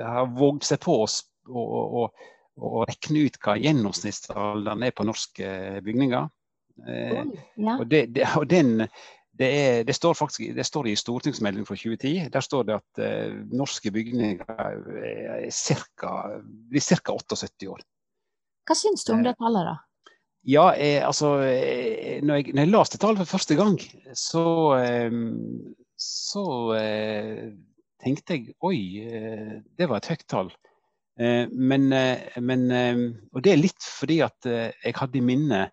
har 0.00 0.30
vågd 0.32 0.64
seg 0.64 0.80
på 0.80 1.02
å 1.04 2.84
rekne 2.88 3.26
ut 3.26 3.36
hva 3.44 3.56
gjennomsnittsalderen 3.60 4.86
er 4.86 4.94
på 4.96 5.04
norske 5.04 5.50
bygninger. 5.84 6.30
Eh, 6.86 7.22
ja. 7.56 7.76
og, 7.76 7.86
det, 7.90 8.06
det, 8.16 8.24
og 8.36 8.46
den, 8.50 8.86
det, 9.38 9.48
er, 9.48 9.82
det, 9.84 9.94
står 9.96 10.14
faktisk 10.16 10.54
det 10.56 10.64
står 10.66 10.88
i 10.88 10.96
stortingsmeldingen 10.96 11.68
fra 11.68 11.76
2010. 11.76 12.30
Der 12.32 12.44
står 12.44 12.68
det 12.68 12.78
at 12.78 13.02
eh, 13.04 13.34
norske 13.52 13.92
bygninger 13.92 14.44
er 14.56 15.50
cirka, 15.52 16.40
blir 16.70 16.84
ca. 16.84 17.12
78 17.12 17.68
år. 17.72 17.84
Hva 18.66 18.78
syns 18.78 19.04
du 19.06 19.12
om 19.14 19.22
det 19.26 19.36
tallet, 19.38 19.68
da? 19.68 19.76
Ja, 20.46 20.66
eh, 20.74 21.02
altså 21.06 21.36
eh, 21.42 22.22
når 22.22 22.40
jeg, 22.40 22.54
når 22.54 22.62
jeg 22.62 22.72
leste 22.72 23.00
tallet 23.02 23.22
for 23.24 23.36
første 23.36 23.56
gang, 23.58 23.80
så, 24.14 24.46
eh, 24.78 25.16
så 25.98 26.46
eh, 26.78 27.48
tenkte 28.02 28.38
jeg 28.38 28.54
oi, 28.64 28.78
eh, 29.02 29.56
det 29.78 29.88
var 29.90 30.00
et 30.00 30.10
høyt 30.12 30.26
tall. 30.30 30.52
Eh, 31.18 31.50
men, 31.50 31.88
eh, 31.94 32.36
men, 32.44 32.66
og 33.32 33.42
det 33.42 33.54
er 33.54 33.62
litt 33.62 33.90
fordi 33.90 34.20
at 34.26 34.46
jeg 34.46 34.96
hadde 34.96 35.18
i 35.20 35.24
minne 35.24 35.66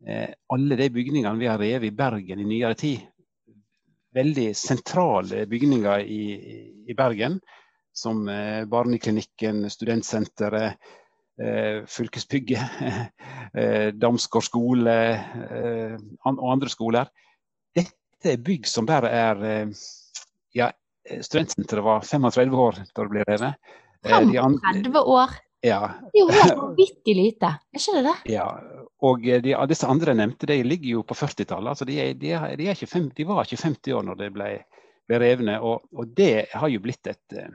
alle 0.00 0.76
de 0.80 0.86
bygningene 0.94 1.36
vi 1.36 1.48
har 1.50 1.58
revet 1.60 1.90
i 1.90 1.96
Bergen 1.96 2.40
i 2.40 2.46
nyere 2.48 2.76
tid. 2.78 3.02
Veldig 4.16 4.46
sentrale 4.56 5.44
bygninger 5.46 6.06
i, 6.08 6.22
i 6.88 6.96
Bergen, 6.96 7.36
som 7.92 8.24
Barneklinikken, 8.72 9.68
Studentsenteret, 9.70 10.80
Fylkesbygget, 11.86 12.80
Damsgård 14.02 14.48
skole 14.48 14.96
og 16.24 16.48
andre 16.48 16.72
skoler. 16.72 17.12
Dette 17.76 18.34
er 18.34 18.42
bygg 18.42 18.66
som 18.66 18.88
bare 18.88 19.12
er 19.14 19.44
ja, 20.56 20.72
studentsenteret 21.20 21.84
var 21.84 22.00
35 22.00 22.56
år 22.56 22.82
da 22.94 23.04
det 23.04 23.10
ble 23.12 23.24
revet. 23.28 23.70
35 24.06 24.90
eh, 24.96 25.00
år? 25.00 25.38
Ja. 25.64 25.80
Det 26.12 26.20
er 26.20 26.22
jo 26.22 26.28
helt 26.32 26.60
vanvittig 26.60 27.16
lite, 27.16 27.52
er 27.60 27.82
ikke 27.82 27.96
det 27.98 28.04
det? 28.06 28.16
Ja, 28.32 28.46
og 29.06 29.26
eh, 29.28 29.40
de, 29.44 29.54
disse 29.70 29.88
andre 29.88 30.14
nevnte, 30.16 30.48
de 30.50 30.60
ligger 30.66 30.98
jo 30.98 31.06
på 31.06 31.16
40-tallet. 31.16 31.72
Altså 31.72 31.88
de, 31.88 31.98
de, 32.20 32.36
de, 32.60 32.74
de, 33.16 33.28
var 33.28 33.46
ikke 33.46 33.62
50 33.64 33.96
år 33.96 34.06
når 34.08 34.20
det 34.20 34.30
ble, 34.36 34.50
ble 35.08 35.20
revne. 35.22 35.58
Og, 35.60 35.86
og, 35.96 36.14
det 36.16 36.50
har 36.52 36.72
jo 36.72 36.82
blitt 36.84 37.10
et, 37.10 37.24
eh, 37.36 37.48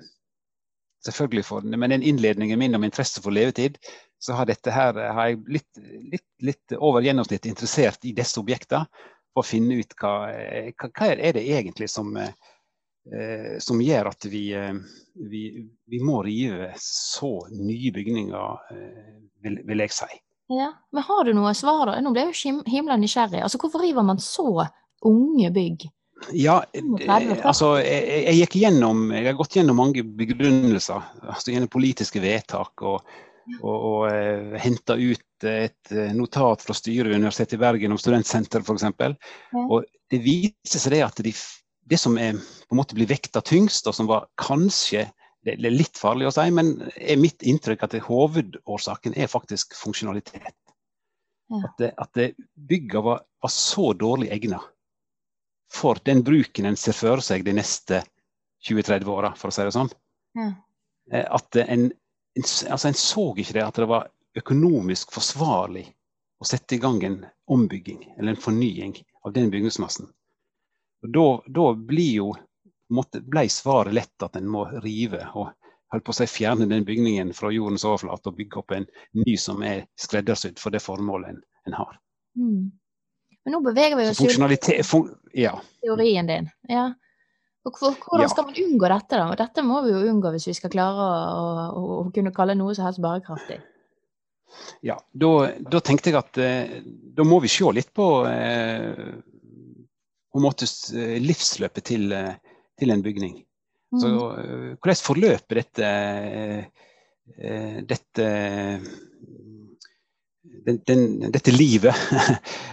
selvfølgelig 1.05 1.45
for, 1.45 1.61
med 1.61 1.93
den 1.93 2.03
innledningen 2.03 2.59
min 2.59 2.75
om 2.75 2.87
interesse 2.87 3.21
for 3.21 3.35
levetid, 3.35 3.77
så 4.19 4.33
har 4.33 4.49
dette 4.49 4.73
her, 4.73 4.97
har 5.13 5.29
jeg 5.29 5.43
litt, 5.57 5.83
litt, 6.11 6.27
litt 6.41 6.75
over 6.79 7.05
gjennomsnittet 7.05 7.51
interessert 7.51 8.05
i 8.05 8.15
disse 8.17 8.39
objektene. 8.41 8.87
For 9.35 9.43
å 9.43 9.47
finne 9.47 9.81
ut 9.83 9.91
hva, 9.99 10.13
hva, 10.31 10.89
hva 10.95 11.07
er 11.11 11.35
det 11.35 11.43
egentlig 11.43 11.89
som, 11.91 12.13
eh, 12.15 13.57
som 13.59 13.81
gjør 13.83 14.09
at 14.13 14.25
vi, 14.31 14.45
eh, 14.55 14.71
vi, 15.29 15.43
vi, 15.91 15.99
må 15.99 16.21
rive 16.23 16.71
så 16.79 17.33
nye 17.51 17.91
bygninger, 17.91 18.71
eh, 18.71 19.17
vil, 19.43 19.59
vil, 19.67 19.83
jeg 19.83 19.93
si. 19.93 20.21
Ja, 20.51 20.71
Men 20.91 21.03
har 21.03 21.25
du 21.25 21.33
noe 21.33 21.53
svar, 21.57 21.89
da? 21.89 21.99
Nå 22.01 22.13
ble 22.13 22.27
jeg 22.27 22.35
jo 22.37 22.55
himla 22.69 22.97
nysgjerrig. 23.01 23.41
Altså, 23.41 23.59
hvorfor 23.61 23.81
river 23.81 24.05
man 24.05 24.21
så 24.21 24.67
unge 25.05 25.51
bygg? 25.53 25.87
Ja, 26.31 26.61
altså 27.43 27.75
jeg, 27.81 28.03
jeg, 28.23 28.35
gikk 28.39 28.55
gjennom, 28.61 29.09
jeg 29.11 29.27
har 29.27 29.35
gått 29.37 29.57
gjennom 29.57 29.77
mange 29.81 30.05
begrunnelser. 30.05 31.03
altså 31.25 31.53
Gjennom 31.53 31.71
politiske 31.73 32.23
vedtak. 32.23 32.73
og 32.81 33.01
og, 33.61 33.75
og 33.75 33.99
uh, 34.09 34.55
henta 34.57 34.95
ut 34.97 35.45
et 35.45 35.91
notat 36.17 36.63
fra 36.65 36.73
styret 36.73 37.11
ved 37.11 37.19
Universitetet 37.19 37.59
i 37.59 37.61
Bergen 37.61 37.93
om 37.93 37.99
studentsenter 38.01 38.63
f.eks. 38.63 38.87
Ja. 38.89 39.11
Og 39.61 39.83
det 40.09 40.21
viser 40.23 40.81
seg 40.81 40.95
det 40.95 41.01
at 41.05 41.21
de, 41.21 41.33
det 41.85 41.99
som 42.01 42.17
er, 42.17 42.39
på 42.65 42.73
en 42.73 42.79
måte 42.79 42.97
blir 42.97 43.09
vekta 43.11 43.43
tyngst, 43.45 43.85
og 43.85 43.93
som 43.93 44.09
var 44.09 44.25
kanskje 44.41 45.05
det 45.45 45.55
er 45.55 45.73
litt 45.73 45.97
farlig 45.99 46.27
å 46.27 46.33
si, 46.33 46.45
men 46.53 46.71
er 46.95 47.19
mitt 47.21 47.43
inntrykk 47.45 47.83
at 47.85 47.97
hovedårsaken 48.07 49.13
er 49.13 49.29
faktisk 49.29 49.75
funksjonalitet. 49.77 50.55
Ja. 51.53 51.59
At, 51.59 51.75
det, 51.77 51.91
at 52.01 52.17
det 52.17 52.79
var, 52.93 53.21
var, 53.21 53.51
så 53.53 53.91
dårlig 53.93 54.31
egna 54.33 54.57
for 55.69 55.99
den 56.05 56.23
bruken 56.25 56.65
en 56.65 56.77
ser 56.79 56.97
for 56.97 57.21
seg 57.21 57.45
de 57.45 57.53
neste 57.53 58.01
20-30 58.65 59.11
åra, 59.11 59.33
for 59.37 59.51
å 59.51 59.53
si 59.53 59.65
det 59.67 59.75
sånn. 59.75 59.91
Ja. 60.39 60.47
Eh, 61.11 61.25
at 61.37 61.61
en, 61.61 61.91
en, 61.91 62.47
altså 62.71 62.89
en, 62.89 62.97
så 62.97 63.27
ikke 63.37 63.59
det 63.59 63.65
at 63.65 63.77
det 63.77 63.89
var 63.89 64.09
økonomisk 64.35 65.13
forsvarlig 65.13 65.85
å 66.41 66.47
sette 66.49 66.77
i 66.77 66.81
gang 66.81 67.03
en 67.05 67.19
ombygging 67.51 68.01
eller 68.17 68.33
en 68.33 68.41
fornying 68.41 68.97
av 69.25 69.35
den 69.37 69.51
bygningsmassen. 69.53 70.09
Og 71.05 71.13
da, 71.13 71.27
da 71.59 71.67
blir 71.77 72.11
jo, 72.23 72.31
måtte, 72.93 73.21
ble 73.21 73.47
svaret 73.49 73.93
lett 73.93 74.25
at 74.25 74.35
en 74.39 74.49
må 74.49 74.65
rive 74.83 75.21
og 75.33 75.51
holdt 75.93 76.05
på 76.05 76.13
å 76.13 76.17
si 76.17 76.27
fjerne 76.29 76.67
den 76.69 76.85
bygningen 76.85 77.33
fra 77.37 77.51
jordens 77.53 77.85
overflate 77.87 78.31
og 78.31 78.39
bygge 78.39 78.61
opp 78.61 78.75
en 78.75 78.87
ny 79.21 79.35
som 79.39 79.63
er 79.65 79.85
skreddersydd 80.01 80.59
for 80.61 80.75
det 80.75 80.83
formålet 80.83 81.33
en, 81.33 81.41
en 81.69 81.77
har. 81.77 81.99
Mm. 82.39 82.71
Men 83.45 83.53
nå 83.53 83.61
beveger 83.67 83.97
vi 83.99 84.07
oss 84.09 84.21
jo 84.21 85.01
ja. 85.37 85.53
teorien 85.83 86.29
din. 86.29 86.49
Ja. 86.69 86.89
Og 87.65 87.77
hvordan 87.81 88.29
skal 88.29 88.47
man 88.47 88.57
unngå 88.61 88.89
dette, 88.89 89.17
da? 89.17 89.37
Dette 89.37 89.63
må 89.65 89.79
vi 89.85 89.93
jo 89.93 90.01
unngå 90.11 90.33
hvis 90.35 90.49
vi 90.51 90.57
skal 90.57 90.73
klare 90.73 91.05
å, 91.05 91.45
å, 91.77 91.85
å 92.03 92.11
kunne 92.13 92.33
kalle 92.33 92.57
noe 92.57 92.75
som 92.77 92.85
helst 92.85 93.01
bærekraftig. 93.01 93.57
Ja, 94.85 94.95
da, 95.11 95.31
da, 95.59 95.81
tenkte 95.83 96.11
jeg 96.11 96.19
at 96.19 96.37
eh, 96.39 96.75
da 96.85 97.25
må 97.27 97.41
vi 97.43 97.49
se 97.51 97.69
litt 97.73 97.89
på 97.97 98.05
eh, 98.29 99.17
på 100.35 100.39
en 100.39 100.45
måte 100.45 100.67
eh, 100.99 101.15
livsløpet 101.23 101.85
til, 101.87 102.09
eh, 102.11 102.44
til 102.79 102.93
en 102.93 103.03
bygning. 103.05 103.39
Mm. 103.93 103.99
Så 104.01 104.13
eh, 104.41 104.69
hvordan 104.77 105.03
forløper 105.07 105.61
dette, 105.61 105.89
dette 107.89 108.29
den, 110.65 110.79
den, 110.87 111.31
dette 111.31 111.53
livet. 111.55 111.95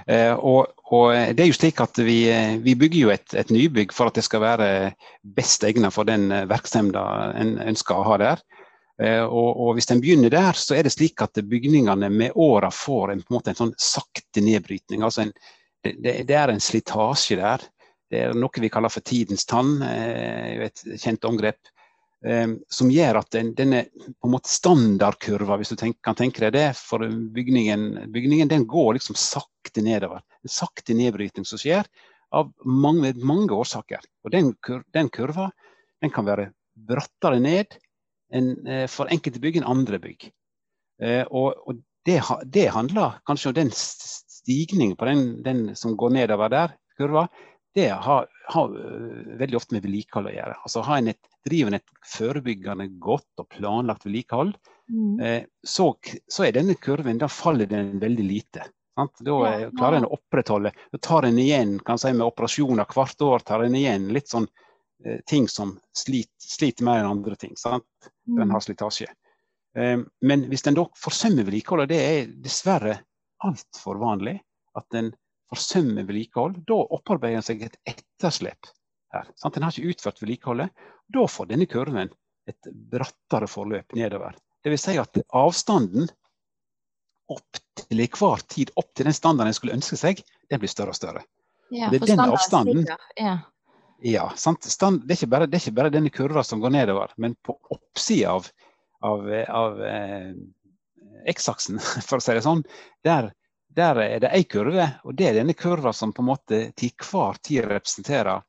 Eh, 0.02 0.34
og, 0.34 0.72
og, 0.90 1.12
det 1.14 1.44
er 1.44 1.46
jo 1.46 1.54
slik 1.54 1.78
at 1.78 1.94
vi, 2.02 2.24
vi 2.58 2.72
bygger 2.74 2.98
jo 2.98 3.10
et, 3.14 3.34
et, 3.38 3.52
nybygg 3.54 3.92
for 3.94 4.10
at 4.10 4.16
det 4.18 4.24
skal 4.26 4.42
være 4.42 4.66
best 5.22 5.62
egnet 5.62 5.94
for 5.94 6.08
den 6.08 6.24
virksomheten 6.50 7.36
en 7.38 7.52
ønsker 7.70 8.00
å 8.00 8.08
ha 8.08 8.16
der. 8.18 8.42
Eh, 9.02 9.22
og, 9.22 9.50
og, 9.56 9.70
hvis 9.76 9.88
en 9.90 10.02
begynner 10.02 10.32
der, 10.32 10.58
så 10.58 10.76
er 10.76 10.86
det 10.86 10.92
slik 10.94 11.22
at 11.24 11.38
bygningene 11.48 12.10
med 12.12 12.34
åra 12.34 12.70
får 12.74 13.14
en, 13.14 13.22
en, 13.30 13.40
en, 13.40 13.60
sånn 13.60 13.74
sakte 13.80 14.42
nedbrytning. 14.44 15.06
Altså 15.06 15.24
en, 15.26 15.32
det, 15.86 16.18
det, 16.28 16.36
er 16.36 16.52
en 16.52 16.62
slitasje 16.62 17.38
der. 17.40 17.64
Det 18.12 18.20
er 18.26 18.34
noe 18.36 18.60
vi 18.60 18.68
kaller 18.72 18.92
for 18.92 19.04
tidens 19.08 19.46
tann, 19.48 19.78
eh, 19.86 20.66
et 20.68 20.84
kjent 21.00 21.24
omgrep. 21.24 21.72
Ehm, 22.22 22.58
som 22.70 22.90
gjør 22.92 23.18
at 23.18 23.32
den, 23.34 23.50
denne 23.58 23.86
på 23.90 24.28
en 24.28 24.34
måte 24.36 24.50
standardkurva, 24.52 25.56
hvis 25.58 25.72
du 25.72 25.78
tenk, 25.80 25.96
kan 26.06 26.14
tenke 26.18 26.44
deg 26.44 26.52
det, 26.54 26.68
for 26.78 27.02
bygningen, 27.34 28.12
bygningen 28.14 28.50
den 28.52 28.66
går 28.70 28.94
liksom 28.98 29.18
sakte 29.18 29.82
nedover. 29.82 30.22
En 30.44 30.52
sakte 30.52 30.94
nedbryting 30.94 31.46
som 31.48 31.58
skjer 31.58 31.88
av 32.32 32.52
mange, 32.64 33.10
mange 33.18 33.56
årsaker. 33.56 34.04
Og 34.22 34.34
den, 34.34 34.52
den, 34.94 35.10
kurva 35.12 35.48
den 36.02 36.12
kan 36.14 36.28
være 36.28 36.52
brattere 36.78 37.40
ned 37.42 37.74
enn 38.32 38.54
eh, 38.70 38.86
for 38.88 39.10
enkelte 39.12 39.42
bygg 39.42 39.58
enn 39.58 39.68
andre 39.68 39.98
bygg. 40.02 40.28
Eh, 41.02 41.24
og, 41.26 41.58
og 41.66 41.82
det, 42.06 42.20
det, 42.54 42.68
handler 42.74 43.18
kanskje 43.26 43.50
om 43.50 43.58
den 43.58 43.74
stigningen 43.74 44.94
på 44.98 45.10
den, 45.10 45.26
den 45.42 45.64
som 45.78 45.98
går 45.98 46.14
nedover 46.20 46.54
der, 46.54 46.78
kurva, 46.98 47.26
det 47.74 47.88
har, 47.88 48.26
har 48.48 48.74
eh, 48.78 49.36
veldig 49.38 49.56
ofte 49.56 49.76
med 49.76 49.86
vedlikehold 49.86 50.28
å 50.28 50.34
gjøre. 50.34 50.58
Altså 50.60 50.82
Har 50.86 51.00
en 51.00 51.12
et, 51.12 51.30
driver 51.46 51.72
en 51.72 51.78
et 51.78 51.94
forebyggende 52.12 52.88
godt 53.02 53.42
og 53.42 53.48
planlagt 53.54 54.06
vedlikehold, 54.06 54.52
mm. 54.92 55.20
eh, 55.20 55.42
så, 55.64 55.88
så, 56.28 56.46
er 56.46 56.56
denne 56.58 56.76
kurven, 56.80 57.20
da 57.22 57.30
faller 57.32 57.70
den 57.70 57.96
veldig 58.02 58.26
lite. 58.28 58.66
Sant? 58.98 59.22
Da 59.24 59.38
ja, 59.48 59.70
klarer 59.72 60.02
en 60.02 60.08
å 60.10 60.12
opprettholde. 60.18 60.74
Da 60.92 61.00
tar 61.00 61.28
en 61.28 61.40
igjen 61.40 61.78
kan 61.84 62.00
si, 62.00 62.12
med 62.12 62.26
operasjoner 62.26 62.88
hvert 62.92 63.24
år 63.24 63.46
tar 63.48 63.64
en 63.64 63.78
igjen 63.78 64.10
litt 64.12 64.28
sånn 64.28 64.48
eh, 65.06 65.22
ting 65.26 65.48
som 65.48 65.78
sliter, 65.96 66.36
sliter, 66.44 66.84
mer 66.84 67.00
enn 67.00 67.14
andre 67.14 67.38
ting. 67.40 67.56
Sant? 67.56 67.88
Den 68.28 68.44
mm. 68.44 68.56
har 68.58 68.66
slitasje. 68.66 69.08
Eh, 69.78 69.96
men 70.28 70.46
hvis 70.52 70.66
en 70.68 70.76
da 70.76 70.84
forsømmer 71.00 71.48
vedlikeholdet, 71.48 71.94
det 71.94 72.04
er 72.04 72.36
dessverre 72.44 72.98
altfor 73.42 73.96
vanlig 74.02 74.36
at 74.78 75.00
en 75.00 75.10
forsømmer 75.52 76.06
vedlikehold, 76.08 76.62
da 76.68 76.78
opparbeider 76.96 77.40
en 77.40 77.46
seg 77.46 77.62
et 77.66 77.76
etterslep 77.88 78.70
her. 79.12 79.28
Sant? 79.36 79.56
En 79.56 79.66
har 79.66 79.76
ikke 79.76 79.92
utført 79.94 80.22
vedlikeholdet. 80.22 80.72
Da 81.12 81.28
får 81.28 81.52
denne 81.52 81.68
kurven 81.70 82.10
et 82.48 82.72
brattere 82.92 83.48
forløp 83.50 83.94
nedover. 83.98 84.36
Dvs. 84.64 84.84
Si 84.86 84.98
at 84.98 85.22
avstanden 85.36 86.08
opp 87.32 87.60
til 87.78 88.02
enhver 88.02 88.42
tid 88.50 88.72
opp 88.78 88.90
til 88.96 89.08
den 89.08 89.16
standarden 89.16 89.52
en 89.52 89.56
skulle 89.56 89.76
ønske 89.76 89.98
seg, 89.98 90.22
den 90.50 90.60
blir 90.62 90.70
større 90.70 90.94
og 90.94 90.98
større. 90.98 91.24
Ja, 91.72 91.88
og 91.88 91.94
det 91.94 92.02
er 92.02 92.10
den 92.12 92.20
avstanden 92.26 92.82
ja. 93.16 93.36
ja 94.04 94.24
Stand, 94.36 95.06
det, 95.08 95.16
er 95.16 95.30
bare, 95.30 95.46
det, 95.48 95.56
er 95.56 95.62
ikke 95.62 95.78
bare, 95.78 95.92
denne 95.94 96.12
kurva 96.12 96.42
som 96.44 96.60
går 96.60 96.74
nedover, 96.74 97.14
men 97.16 97.36
på 97.40 97.56
oppsida 97.72 98.34
av, 98.34 98.50
av, 99.08 99.30
av 99.48 99.80
eh, 99.88 100.34
X-aksen, 101.32 101.80
for 102.08 102.18
å 102.18 102.24
si 102.24 102.36
det 102.36 102.44
sånn, 102.44 102.64
der 103.06 103.30
der 103.76 104.00
er 104.02 104.20
det 104.20 104.32
ei 104.36 104.44
kurve, 104.44 104.88
og 105.04 105.16
det 105.16 105.28
er 105.28 105.38
denne 105.40 105.54
kurva 105.56 105.92
som 105.96 106.12
på 106.12 106.22
en 106.22 106.28
måte 106.28 106.60
til 106.78 106.92
hver 106.98 107.38
tid 107.44 107.64
representerer 107.70 108.42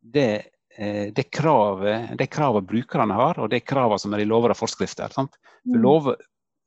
det, 0.00 0.30
eh, 0.76 1.12
det 1.12 1.26
kravet, 1.32 2.16
det 2.18 2.30
kravet 2.32 2.68
brukerne 2.68 3.14
har, 3.14 3.40
og 3.40 3.50
det 3.52 3.64
kravet 3.68 4.00
som 4.00 4.14
er 4.14 4.24
i 4.24 4.28
lover 4.28 4.54
og 4.54 4.60
forskrifter. 4.60 5.12
Sant? 5.12 5.36
For 5.66 5.76
mm. 5.76 5.82
lov, 5.84 6.14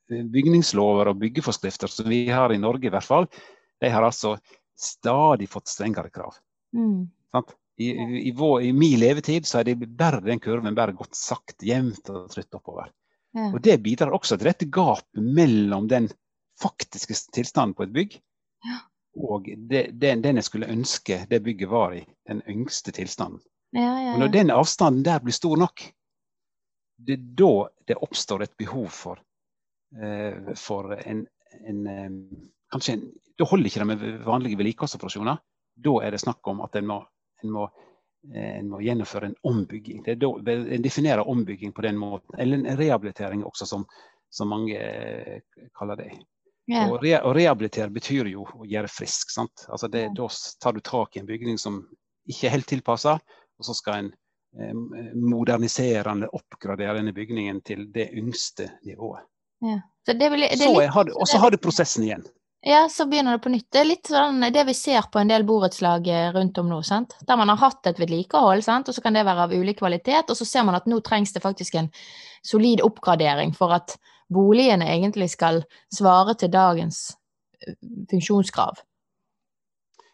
bygningslover 0.09 1.09
og 1.11 1.19
byggeforskrifter 1.21 1.91
som 1.91 2.09
vi 2.09 2.27
har 2.29 2.53
i 2.53 2.61
Norge, 2.61 2.87
i 2.87 2.93
hvert 2.93 3.07
fall, 3.07 3.27
de 3.81 3.89
har 3.89 4.05
altså 4.05 4.37
stadig 4.79 5.49
fått 5.49 5.71
strengere 5.71 6.11
krav. 6.13 6.35
Mm. 6.75 7.07
I, 7.77 7.89
i, 7.89 8.27
i, 8.29 8.31
vår, 8.37 8.61
I, 8.61 8.73
min 8.73 8.99
levetid 8.99 9.47
så 9.49 9.61
er 9.61 9.71
det 9.71 9.87
bare 9.97 10.21
den 10.21 10.41
kurven 10.41 10.75
bare 10.77 10.93
gått 10.93 11.17
sakte, 11.17 11.65
jevnt 11.65 12.09
og 12.13 12.29
trutt 12.33 12.59
oppover. 12.59 12.91
Ja. 13.33 13.49
Og 13.49 13.61
Det 13.65 13.79
bidrar 13.81 14.13
også 14.13 14.37
til 14.37 14.51
dette 14.51 14.69
gapet 14.69 15.23
mellom 15.23 15.87
den 15.89 16.11
faktiske 16.63 17.17
tilstanden 17.35 17.75
på 17.77 17.87
et 17.87 17.93
bygg. 17.95 18.17
Ja. 18.63 18.79
Og 19.15 19.49
det, 19.57 19.91
den, 20.01 20.21
den, 20.21 20.39
jeg 20.39 20.47
skulle 20.47 20.71
ønske 20.73 21.19
det 21.29 21.43
bygget 21.43 21.69
var 21.69 21.93
i, 21.93 22.01
den 22.27 22.41
yngste 22.49 22.91
tilstanden. 22.91 23.41
Ja, 23.73 24.01
ja, 24.01 24.13
og 24.13 24.19
når 24.19 24.31
den 24.33 24.51
avstanden 24.53 25.03
der 25.05 25.21
blir 25.21 25.33
stor 25.33 25.57
nok, 25.57 25.83
det 26.97 27.17
er 27.17 27.29
da 27.37 27.53
det 27.87 27.97
oppstår 28.05 28.45
et 28.45 28.57
behov 28.57 28.89
for, 28.93 29.21
uh, 29.97 30.53
for 30.57 30.93
en, 30.97 31.23
en 31.65 31.87
um, 31.87 32.19
kanskje 32.71 32.97
en, 32.97 33.07
Da 33.33 33.47
holder 33.49 33.65
ikke 33.65 33.79
det 33.81 33.87
med 33.89 34.25
vanlige 34.27 34.57
vedlikeholdsoperasjoner. 34.59 35.39
Da 35.83 35.93
er 36.05 36.13
det 36.13 36.19
snakk 36.21 36.45
om 36.51 36.59
at 36.61 36.75
en 36.77 36.85
må, 36.85 36.99
en 37.41 37.49
må, 37.49 37.63
eh, 38.29 38.59
en 38.59 38.67
må 38.69 38.77
gjennomføre 38.85 39.31
en 39.31 39.33
ombygging. 39.49 40.03
Det 40.05 40.11
er 40.13 40.19
da, 40.21 40.29
en 40.61 40.85
definerer 40.85 41.25
ombygging 41.25 41.73
på 41.73 41.81
den 41.81 41.97
måten. 41.97 42.37
Eller 42.37 42.61
en 42.61 42.77
rehabilitering 42.77 43.41
også, 43.49 43.65
som, 43.65 43.87
som 44.29 44.53
mange 44.53 44.77
kaller 45.73 45.97
det. 45.97 46.11
Yeah. 46.71 46.91
Og, 46.91 47.01
re 47.03 47.17
og, 47.19 47.33
rehabilitere 47.35 47.91
betyr 47.91 48.29
jo 48.31 48.45
å 48.47 48.65
gjøre 48.67 48.87
frisk. 48.87 49.33
sant? 49.33 49.65
Altså 49.67 49.89
det, 49.91 50.09
Da 50.15 50.29
tar 50.63 50.73
du 50.73 50.79
tak 50.79 51.15
i 51.15 51.19
en 51.19 51.27
bygning 51.27 51.57
som 51.59 51.81
ikke 52.29 52.47
er 52.47 52.55
helt 52.55 52.69
tilpassa, 52.71 53.17
og 53.59 53.67
så 53.67 53.75
skal 53.75 53.99
en 53.99 54.11
eh, 54.59 55.09
modernisere 55.15 56.11
eller 56.11 56.31
oppgradere 56.35 57.01
denne 57.01 57.15
bygningen 57.15 57.59
til 57.67 57.89
det 57.91 58.09
yngste 58.15 58.69
nivået. 58.87 59.27
Ja. 59.63 59.81
Så 60.05 60.15
det 60.19 60.29
vil, 60.31 60.47
det 60.47 60.59
så 60.59 60.71
har, 60.91 61.11
og 61.15 61.27
så 61.27 61.39
har 61.39 61.51
du 61.51 61.57
prosessen 61.57 62.03
igjen. 62.03 62.23
Ja, 62.65 62.87
så 62.89 63.05
begynner 63.05 63.35
det 63.35 63.43
på 63.43 63.51
nytt. 63.51 63.67
Det 63.71 63.79
er 63.81 63.87
litt 63.87 64.07
sånn 64.07 64.39
det 64.55 64.61
vi 64.69 64.73
ser 64.75 65.03
på 65.11 65.19
en 65.19 65.27
del 65.27 65.43
borettslag 65.47 66.07
eh, 66.07 66.29
rundt 66.31 66.57
om 66.61 66.69
nå, 66.71 66.79
sant. 66.87 67.17
Der 67.27 67.39
man 67.39 67.51
har 67.51 67.59
hatt 67.59 67.91
et 67.91 67.99
vedlikehold, 67.99 68.63
sant, 68.63 68.87
og 68.87 68.95
så 68.95 69.03
kan 69.03 69.19
det 69.19 69.25
være 69.27 69.49
av 69.49 69.55
ulik 69.55 69.81
kvalitet, 69.81 70.31
og 70.31 70.39
så 70.39 70.47
ser 70.47 70.63
man 70.63 70.79
at 70.79 70.87
nå 70.87 71.01
trengs 71.03 71.35
det 71.35 71.43
faktisk 71.43 71.75
en 71.75 71.91
solid 72.39 72.79
oppgradering 72.87 73.51
for 73.55 73.75
at 73.75 73.97
boligene 74.33 74.89
egentlig 74.91 75.29
skal 75.33 75.63
svare 75.93 76.35
til 76.39 76.51
dagens 76.53 77.05
eh, 77.61 77.77
funksjonskrav. 78.11 78.81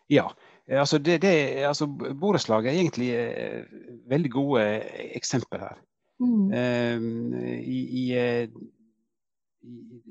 Ja, 0.10 0.28
altså, 0.70 0.98
det, 0.98 1.22
det, 1.22 1.34
altså 1.70 1.86
borettslag 1.88 2.66
er 2.66 2.78
egentlig 2.78 3.12
eh, 3.14 3.64
veldig 4.10 4.32
gode 4.34 4.66
eksempler 5.14 5.68
her. 5.68 5.80
Mm. 6.20 6.52
Eh, 6.54 6.98
i, 7.62 7.80
i, 8.02 8.06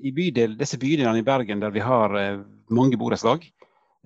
i 0.03 0.13
bydel, 0.13 0.57
disse 0.59 0.79
bydelene 0.81 1.23
i 1.23 1.27
Bergen 1.27 1.63
der 1.63 1.73
vi 1.75 1.83
har 1.85 2.15
eh, 2.19 2.41
mange 2.75 2.99
borettslag, 3.01 3.45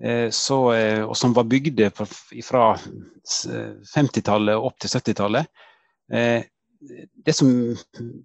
eh, 0.03 0.29
eh, 0.29 1.03
og 1.03 1.15
som 1.17 1.35
var 1.35 1.49
bygde 1.49 1.89
fra 1.95 2.65
50-tallet 2.77 4.55
opp 4.57 4.79
til 4.79 4.93
70-tallet. 4.93 5.45
Det 7.25 7.33
som 7.35 7.49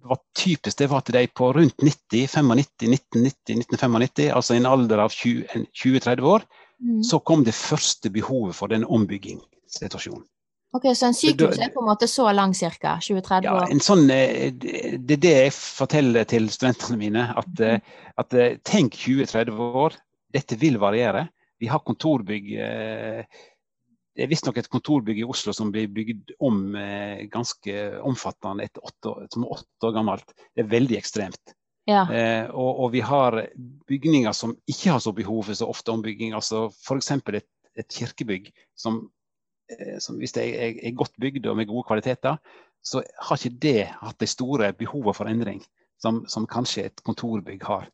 var 0.03 0.19
typisk, 0.37 0.77
det 0.77 0.89
var 0.91 1.03
at 1.03 1.11
de 1.13 1.25
på 1.27 1.51
rundt 1.55 1.77
90, 1.81 2.27
95, 2.27 2.89
1990, 2.89 3.61
1995, 3.63 4.31
altså 4.35 4.55
i 4.55 4.61
en 4.61 4.69
alder 4.69 5.03
av 5.05 5.13
20-30 5.13 6.27
år, 6.33 6.45
mm. 6.79 7.03
så 7.03 7.19
kom 7.19 7.45
det 7.47 7.55
første 7.57 8.11
behovet 8.13 8.57
for 8.57 8.71
den 8.71 8.85
ombyggingssituasjonen. 8.85 10.25
Ok, 10.77 10.85
Så 10.93 11.07
en 11.07 11.15
sykehus 11.17 11.57
er 11.57 11.71
på 11.73 11.81
en 11.81 11.87
måte 11.89 12.05
så 12.07 12.27
lang 12.35 12.51
ca. 12.53 12.99
20-30 13.01 13.47
ja, 13.47 13.55
år? 13.57 13.71
En 13.73 13.81
sånn, 13.81 14.03
eh, 14.13 14.51
det 14.53 15.15
er 15.15 15.23
det 15.23 15.31
jeg 15.33 15.53
forteller 15.55 16.27
til 16.29 16.45
studentene 16.53 16.99
mine. 16.99 17.23
At, 17.41 17.49
mm. 17.57 17.87
at 18.21 18.35
eh, 18.37 18.59
tenk 18.61 18.93
20-30 19.01 19.63
år. 19.81 19.97
Dette 20.29 20.59
vil 20.61 20.77
variere. 20.77 21.25
Vi 21.59 21.71
har 21.71 21.81
kontorbygg. 21.81 22.51
Det 24.19 24.25
er 24.25 24.31
visstnok 24.33 24.57
et 24.59 24.67
kontorbygg 24.67 25.21
i 25.21 25.27
Oslo 25.27 25.53
som 25.55 25.69
blir 25.71 25.87
bygd 25.95 26.33
om 26.43 26.73
ganske 27.31 27.75
omfattende 28.03 28.65
etter 28.67 28.83
åtte, 28.83 29.13
som 29.31 29.45
er 29.45 29.53
åtte 29.55 29.87
år 29.87 29.93
gammelt. 29.95 30.33
Det 30.51 30.65
er 30.65 30.73
veldig 30.73 30.97
ekstremt. 30.99 31.53
Ja. 31.87 32.01
Eh, 32.11 32.49
og, 32.51 32.81
og, 32.83 32.89
vi 32.91 32.99
har 32.99 33.37
bygninger 33.87 34.35
som 34.35 34.57
ikke 34.67 34.91
har 34.91 34.99
så 35.01 35.13
behov 35.15 35.45
for 35.47 35.55
så 35.55 35.69
ofte 35.71 35.95
ombygging. 35.95 36.35
altså 36.35 36.65
F.eks. 36.67 37.13
Et, 37.39 37.47
et 37.79 37.95
kirkebygg 37.95 38.51
som 38.75 39.05
Eh, 39.69 39.97
som 39.99 40.17
hvis 40.17 40.33
det 40.33 40.45
er, 40.49 40.77
er, 40.81 40.97
godt 40.97 41.13
bygd 41.21 41.45
og 41.49 41.57
med 41.59 41.69
gode 41.69 41.85
kvaliteter, 41.87 42.39
så 42.81 43.03
har 43.21 43.37
ikke 43.37 43.61
det 43.61 43.89
hatt 43.91 44.21
de 44.21 44.29
store 44.29 44.71
behovene 44.73 45.13
for 45.13 45.29
endring 45.29 45.61
som, 46.01 46.23
som, 46.31 46.47
kanskje 46.49 46.87
et 46.87 47.03
kontorbygg 47.05 47.65
har 47.67 47.89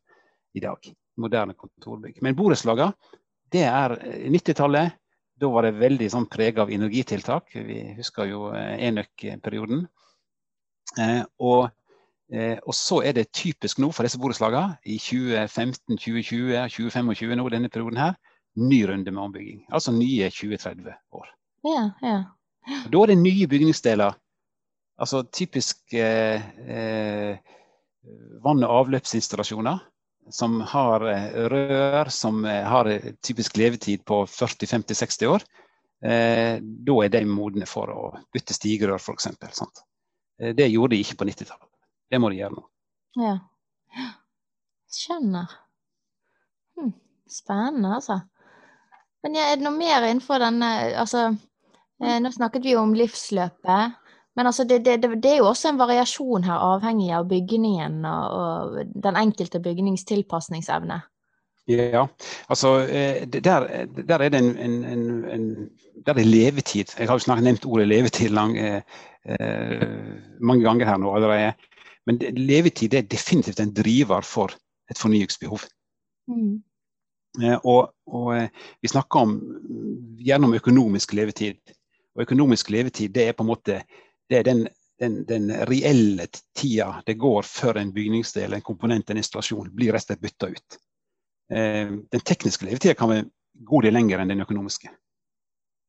i 0.56 0.62
dag. 0.64 0.92
Moderne 1.20 1.56
kontorbygg. 1.58 2.22
Men 2.22 2.36
borettslagene, 2.38 2.94
det 3.52 3.64
er 3.68 3.96
90-tallet. 4.30 4.96
Da 5.36 5.48
var 5.52 5.66
det 5.66 5.76
veldig 5.76 6.08
sånn 6.12 6.28
prega 6.32 6.64
av 6.64 6.70
energitiltak. 6.72 7.50
Vi 7.52 7.80
husker 7.98 8.30
jo 8.30 8.50
eh, 8.56 8.76
enøk-perioden. 8.88 9.82
Eh, 11.02 11.22
og, 11.44 11.66
eh, 12.32 12.56
og, 12.62 12.72
så 12.76 13.02
er 13.04 13.18
det 13.18 13.28
typisk 13.36 13.82
nå 13.82 13.90
for 13.92 14.08
disse 14.08 14.20
borettslagene, 14.22 14.78
i 14.88 14.96
2015, 15.02 15.98
2020, 16.00 16.54
2025 16.72 17.36
nå 17.36 17.48
denne 17.52 17.72
perioden 17.72 18.00
her, 18.00 18.16
ny 18.56 18.80
runde 18.88 19.12
med 19.12 19.24
ombygging. 19.26 19.60
Altså 19.68 19.92
nye 19.92 20.30
20-30 20.32 20.94
år. 21.20 21.28
Ja, 21.66 21.82
ja. 22.00 22.16
Da 22.90 23.02
er 23.02 23.12
det 23.12 23.18
nye 23.20 23.48
bygningsdeler. 23.50 24.16
Altså 24.96 25.20
typisk 25.28 25.92
eh, 25.92 26.40
eh, 26.64 27.36
vann- 28.40 28.64
og 28.64 28.78
avløpsinstallasjoner 28.80 29.84
som 30.32 30.60
har 30.60 31.04
eh, 31.10 31.36
rør 31.52 32.10
som 32.12 32.44
eh, 32.44 32.64
har 32.66 32.90
typisk 33.24 33.56
levetid 33.60 34.04
på 34.04 34.24
40-50-60 34.30 35.30
år. 35.30 35.46
Eh, 36.04 36.58
da 36.60 36.96
er 37.04 37.12
de 37.14 37.24
modne 37.28 37.68
for 37.68 37.92
å 37.92 38.06
bytte 38.34 38.56
stigerør, 38.56 39.00
f.eks. 39.00 39.28
Eh, 39.32 40.54
det 40.56 40.70
gjorde 40.72 40.96
de 40.96 41.02
ikke 41.04 41.18
på 41.22 41.28
90-tallet. 41.30 41.70
Det 42.10 42.22
må 42.22 42.30
de 42.30 42.40
gjøre 42.40 42.58
nå. 42.58 42.64
Ja. 43.22 43.36
Skjønner. 44.92 45.58
Hm. 46.76 46.94
Spennende, 47.30 47.96
altså. 47.98 48.20
Men 49.24 49.38
ja, 49.38 49.50
er 49.50 49.58
det 49.58 49.66
noe 49.66 49.74
mer 49.74 50.04
innenfor 50.06 50.38
denne 50.38 50.68
Altså, 51.00 51.32
Eh, 52.04 52.20
nå 52.20 52.32
snakket 52.32 52.64
vi 52.64 52.74
jo 52.74 52.82
om 52.84 52.92
livsløpet, 52.96 53.96
men 54.36 54.46
altså 54.46 54.64
det, 54.68 54.82
det, 54.84 55.00
det, 55.02 55.30
er 55.30 55.38
jo 55.40 55.50
også 55.50 55.72
en 55.72 55.80
variasjon 55.80 56.44
her, 56.44 56.60
avhengig 56.74 57.10
av 57.16 57.28
bygningen 57.30 58.04
og, 58.04 58.24
og 58.36 58.96
den 59.04 59.16
enkelte 59.16 59.60
bygnings 59.64 60.04
tilpasningsevne. 60.08 61.00
Ja, 61.66 62.04
altså 62.48 62.76
eh, 62.86 63.24
der, 63.26 63.64
der, 64.06 64.18
er 64.18 64.28
det 64.28 64.38
en, 64.38 64.52
en, 64.58 64.84
en, 64.84 65.24
en, 65.24 65.46
der 66.06 66.14
er 66.14 66.28
levetid. 66.28 66.94
Jeg 66.98 67.08
har 67.08 67.18
jo 67.18 67.24
snart 67.24 67.42
nevnt 67.42 67.66
ordet 67.66 67.88
levetid 67.88 68.30
lang, 68.30 68.54
eh, 68.58 68.82
eh, 69.24 69.88
mange 70.40 70.62
ganger 70.62 70.86
her 70.86 71.00
nå 71.02 71.14
allerede. 71.16 71.52
Men 72.06 72.22
levetid 72.36 72.94
er 72.94 73.02
definitivt 73.02 73.60
en 73.60 73.74
driver 73.74 74.20
for 74.20 74.54
et 74.90 74.98
fornyingsbehov. 74.98 75.64
Mm. 76.28 76.62
Eh, 77.42 77.58
og, 77.64 77.90
og, 78.06 78.48
vi 78.82 78.88
snakker 78.88 79.26
om, 79.26 79.34
gjennom 80.22 80.54
økonomisk 80.54 81.12
levetid. 81.18 81.58
Og 82.14 82.22
økonomisk 82.28 82.70
levetid 82.70 83.10
det 83.14 83.26
er 83.28 83.34
på 83.34 83.42
en 83.42 83.50
måte 83.50 83.82
det 84.28 84.40
er 84.40 84.46
den, 84.46 84.66
den, 85.00 85.20
den 85.28 85.50
reelle 85.68 86.26
tida 86.56 87.02
det 87.06 87.18
går 87.20 87.46
før 87.48 87.80
en 87.80 87.92
bygningsdel, 87.94 88.56
en 88.56 88.64
komponent, 88.64 89.10
en 89.10 89.20
installasjon 89.20 89.72
blir 89.74 89.94
rett 89.94 90.06
og 90.06 90.14
slett 90.14 90.24
bytta 90.24 90.50
ut. 90.52 90.78
Eh, 91.52 91.92
den 92.12 92.24
tekniske 92.26 92.66
levetida 92.66 92.96
kan 92.98 93.12
være 93.12 93.28
god 93.66 93.86
del 93.86 93.96
lenger 93.96 94.22
enn 94.22 94.32
den 94.34 94.44
økonomiske. 94.44 94.90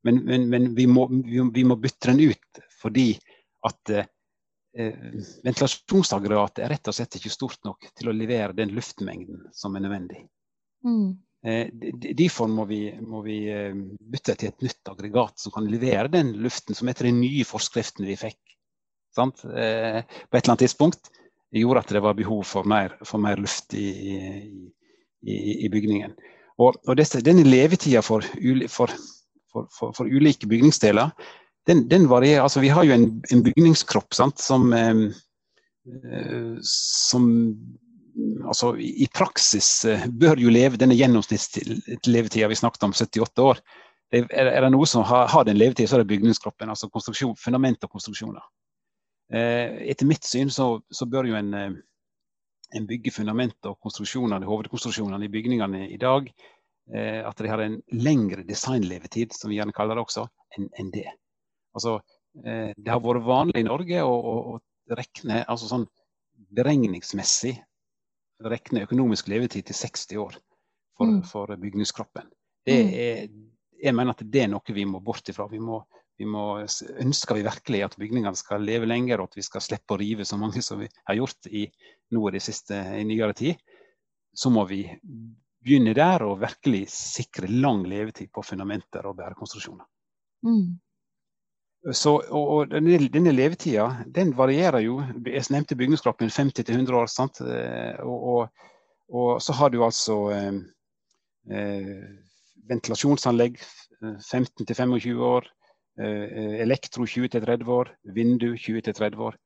Men, 0.08 0.22
men, 0.26 0.46
men 0.50 0.70
vi, 0.76 0.86
må, 0.88 1.08
vi, 1.10 1.64
må, 1.66 1.76
bytte 1.82 2.14
den 2.14 2.30
ut 2.32 2.62
fordi 2.78 3.10
at 3.68 3.90
eh, 3.92 4.06
ventilasjonsaggregatet 5.44 6.64
er 6.64 6.76
rett 6.76 6.88
og 6.88 6.96
slett 6.96 7.18
ikke 7.18 7.34
stort 7.34 7.64
nok 7.66 7.90
til 7.98 8.12
å 8.12 8.16
levere 8.16 8.56
den 8.56 8.76
luftmengden 8.78 9.48
som 9.58 9.76
er 9.76 9.84
nødvendig. 9.88 10.22
Mm. 10.86 11.18
Eh, 11.46 11.68
derfor 12.18 12.50
må 12.50 12.66
vi, 12.66 12.90
må 13.02 13.22
vi, 13.22 13.38
eh, 13.54 13.76
bytte 14.00 14.34
til 14.36 14.50
et 14.50 14.64
nytt 14.66 14.90
aggregat 14.90 15.38
som 15.40 15.54
kan 15.54 15.68
levere 15.70 16.10
den 16.10 16.34
luften 16.42 16.76
som 16.76 16.90
etter 16.90 17.08
de 17.08 17.14
nye 17.14 17.46
forskriftene 17.46 18.10
vi 18.10 18.18
fikk 18.18 18.40
sant? 19.14 19.44
Eh, 19.46 20.02
på 20.02 20.34
et 20.34 20.42
eller 20.42 20.56
annet 20.56 20.66
tidspunkt, 20.66 21.12
gjorde 21.54 21.86
at 21.86 21.94
det 21.94 22.02
var 22.04 22.18
behov 22.18 22.44
for 22.50 22.68
mer, 22.68 22.98
for 23.06 23.22
mer 23.22 23.38
luft 23.38 23.78
i, 23.78 23.88
i, 25.22 25.38
i, 25.66 25.70
bygningen. 25.70 26.18
Og, 26.58 26.82
og 26.88 26.98
dette, 26.98 27.22
denne 27.24 27.46
levetida 27.46 28.02
for, 28.02 28.26
for, 28.74 28.92
for, 29.54 30.04
ulike 30.04 30.50
bygningsdeler, 30.50 31.14
den, 31.70 31.86
den, 31.88 32.10
varierer. 32.10 32.44
Altså, 32.44 32.60
vi 32.64 32.74
har 32.74 32.84
jo 32.84 32.96
en, 32.98 33.08
en 33.32 33.44
bygningskropp 33.46 34.18
sant, 34.18 34.42
som, 34.42 34.74
som 36.66 37.30
altså, 38.46 38.74
i 38.78 39.08
praksis 39.14 39.70
eh, 39.86 40.06
bør 40.10 40.40
jo 40.42 40.54
leve 40.54 40.80
denne 40.80 40.98
gjennomsnittslevetida 40.98 42.50
vi 42.50 42.60
snakket 42.60 42.88
om, 42.88 42.96
78 42.96 43.44
år. 43.44 43.62
Er, 44.14 44.28
er 44.32 44.62
det 44.64 44.72
noe 44.72 44.88
som 44.88 45.04
har, 45.08 45.28
har 45.32 45.44
den 45.48 45.60
levetida, 45.60 45.90
så 45.90 45.98
er 45.98 46.06
det 46.06 46.12
bygningskroppen. 46.14 46.70
altså 46.70 46.90
Fundament 47.38 47.84
og 47.84 47.92
konstruksjoner. 47.92 48.44
Eh, 49.34 49.90
etter 49.92 50.08
mitt 50.08 50.24
syn 50.24 50.50
så, 50.54 50.78
så 50.90 51.06
bør 51.06 51.28
jo 51.28 51.36
en, 51.36 51.54
eh, 51.54 51.74
en 52.76 52.88
bygge 52.88 53.12
fundament 53.12 53.58
og 53.68 53.80
konstruksjonene, 53.84 54.48
hovedkonstruksjonene 54.48 55.28
i 55.28 55.32
bygningene 55.32 55.88
i 55.92 55.98
dag 56.00 56.30
eh, 56.94 57.20
at 57.28 57.44
de 57.44 57.52
har 57.52 57.64
en 57.64 57.82
lengre 57.92 58.46
designlevetid, 58.48 59.36
som 59.36 59.52
vi 59.52 59.60
gjerne 59.60 59.76
kaller 59.76 60.00
det 60.00 60.06
også, 60.08 60.28
enn 60.56 60.70
en 60.80 60.92
det. 60.94 61.08
Altså, 61.76 61.98
eh, 62.46 62.72
det 62.72 62.92
har 62.92 63.04
vært 63.04 63.28
vanlig 63.28 63.60
i 63.60 63.68
Norge 63.68 64.04
å, 64.04 64.16
å, 64.16 64.56
å 64.56 64.96
rekne 64.98 65.44
altså 65.44 65.68
sånn 65.68 65.88
beregningsmessig 66.56 67.58
regne 68.44 68.84
økonomisk 68.86 69.30
levetid 69.32 69.68
til 69.68 69.76
60 69.76 70.18
år 70.22 70.38
for, 70.98 71.10
mm. 71.10 71.22
for 71.30 71.54
bygningskroppen. 71.58 72.28
Det 72.68 72.78
mm. 72.78 72.92
er, 72.94 73.30
jeg 73.84 73.96
mener 73.96 74.16
at 74.16 74.26
det 74.26 74.44
er 74.44 74.52
noe 74.52 74.76
vi 74.76 74.86
må 74.90 75.02
bort 75.04 75.30
ifra. 75.30 75.48
Vi 75.52 75.60
må, 75.62 75.80
vi 76.18 76.28
må, 76.30 76.46
ønsker 77.04 77.38
vi 77.38 77.46
virkelig 77.48 77.84
at 77.86 77.98
bygningene 78.00 78.38
skal 78.38 78.66
leve 78.66 78.90
lenger, 78.90 79.22
og 79.22 79.32
at 79.32 79.40
vi 79.40 79.46
skal 79.46 79.64
slippe 79.64 79.96
å 79.96 80.00
rive 80.02 80.26
så 80.26 80.40
mange 80.42 80.64
som 80.66 80.82
vi 80.82 80.90
har 81.10 81.20
gjort 81.20 81.50
i, 81.50 81.68
nå 82.14 82.24
i 82.30 82.44
siste, 82.44 82.80
i 82.98 83.06
nyere 83.08 83.38
tid, 83.38 83.62
så 84.38 84.52
må 84.54 84.66
vi 84.70 84.84
begynne 85.68 85.96
der 85.98 86.24
og 86.26 86.42
virkelig 86.42 86.86
sikre 86.94 87.50
lang 87.52 87.86
levetid 87.90 88.32
på 88.34 88.44
fundamenter 88.46 89.06
og 89.10 89.18
bærekonstruksjoner. 89.20 89.86
Mm. 90.46 90.78
Så, 91.94 92.18
og, 92.20 92.48
og 92.52 92.72
denne, 92.72 92.98
denne, 93.12 93.32
levetida 93.32 93.88
den 94.12 94.34
varierer 94.36 94.84
jo. 94.84 95.00
Jeg 95.24 95.48
nevnte 95.54 95.78
bygningskroppen 95.80 96.32
50-100 96.34 96.96
år. 97.00 97.08
sant? 97.12 97.40
Eh, 97.42 98.00
og, 98.04 98.50
og, 99.08 99.42
så 99.42 99.56
har 99.56 99.72
du 99.72 99.84
altså 99.86 100.18
eh, 100.36 100.58
eh 101.52 102.08
ventilasjonsanlegg 102.68 103.60
15-25 104.02 105.08
eh, 105.08 105.22
år. 105.22 105.48
Eh, 106.00 106.62
elektro 106.62 107.06
20-30 107.06 107.72
år. 107.72 107.96
Vindu 108.04 108.56
20-30 108.56 109.16
år. 109.18 109.38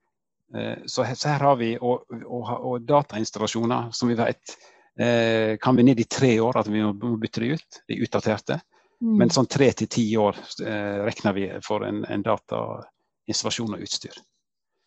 Eh, 0.56 0.78
så, 0.86 1.06
så, 1.16 1.30
her 1.30 1.46
har 1.46 1.56
vi 1.56 1.76
og, 1.80 2.82
datainstallasjoner 2.88 3.92
som 3.94 4.12
vi 4.12 4.20
vet 4.20 4.58
kan 5.02 5.78
vi 5.78 5.86
ned 5.88 6.02
i 6.04 6.04
tre 6.04 6.34
år 6.44 6.58
at 6.60 6.68
vi 6.68 6.82
må 6.84 7.14
bytte 7.18 7.42
de 7.42 7.54
ut. 7.56 7.78
De 7.88 7.96
utdaterte. 8.04 8.58
Mm. 9.02 9.16
Men 9.18 9.32
sånn 9.34 9.50
tre 9.50 9.72
til 9.74 9.90
ti 9.90 10.04
år 10.20 10.38
eh, 10.62 11.00
regner 11.08 11.34
vi 11.34 11.48
for 11.66 11.86
en, 11.88 12.04
en 12.06 12.26
datainstallasjon 12.26 13.74
og 13.78 13.86
utstyr. 13.86 14.20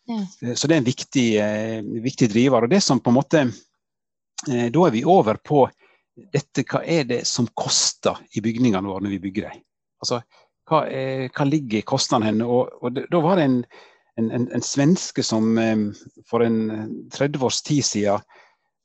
Ja. 0.07 0.21
Eh, 0.41 0.53
Så 0.55 0.67
det 0.67 0.77
er 0.77 0.83
en 0.83 0.87
viktig, 0.87 1.25
eh, 1.41 1.81
viktig 2.05 2.29
driver. 2.31 2.63
Og 2.63 2.71
det 2.71 2.79
som 2.83 3.01
på 3.03 3.11
en 3.11 3.17
måte 3.19 3.41
eh, 3.43 4.69
Da 4.71 4.85
er 4.87 4.95
vi 4.95 5.03
over 5.03 5.41
på 5.43 5.65
dette, 6.15 6.63
hva 6.63 6.79
er 6.87 7.03
det 7.09 7.25
som 7.27 7.49
koster 7.51 8.21
i 8.37 8.43
bygningene 8.43 8.87
våre 8.87 9.03
når 9.03 9.17
vi 9.17 9.23
bygger 9.27 9.49
dem? 9.49 9.63
Altså, 9.99 10.21
hva, 10.69 10.85
eh, 10.87 11.27
hva 11.27 11.47
ligger 11.49 11.83
kostnadene 11.87 12.31
henne? 12.31 12.47
Og, 12.47 12.71
og 12.81 12.95
det, 12.95 13.07
da 13.11 13.19
var 13.19 13.39
det 13.39 13.49
en, 13.49 13.59
en, 14.21 14.31
en, 14.39 14.47
en 14.55 14.63
svenske 14.63 15.25
som 15.27 15.57
eh, 15.59 15.89
for 16.29 16.45
en 16.45 17.09
30 17.11 17.43
års 17.43 17.59
tid 17.67 17.83
siden 17.83 18.23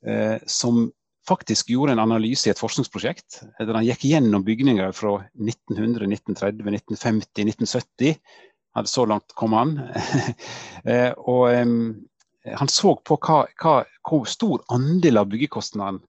eh, 0.03 0.41
som 0.43 0.89
faktisk 1.27 1.69
gjorde 1.69 1.95
en 1.95 1.99
analyse 2.03 2.49
i 2.49 2.51
et 2.51 2.59
forskningsprosjekt. 2.59 3.41
Der 3.59 3.73
han 3.75 3.85
gikk 3.85 4.05
gjennom 4.09 4.45
bygninger 4.45 4.93
fra 4.95 5.17
1900, 5.37 6.07
1930, 6.07 6.63
1950, 6.81 7.45
1970. 7.51 8.15
Hadde 8.75 8.87
så 8.91 9.05
langt 9.05 9.35
kom 9.37 9.57
han. 9.57 9.77
Eh, 10.81 11.11
og 11.29 11.51
um, 11.53 11.91
han 12.57 12.69
så 12.71 12.95
på 13.05 13.13
hva, 13.21 13.43
hva, 13.61 13.73
hvor 14.07 14.23
stor 14.25 14.63
andel 14.73 15.19
av 15.21 15.27
byggekostnaden 15.29 15.99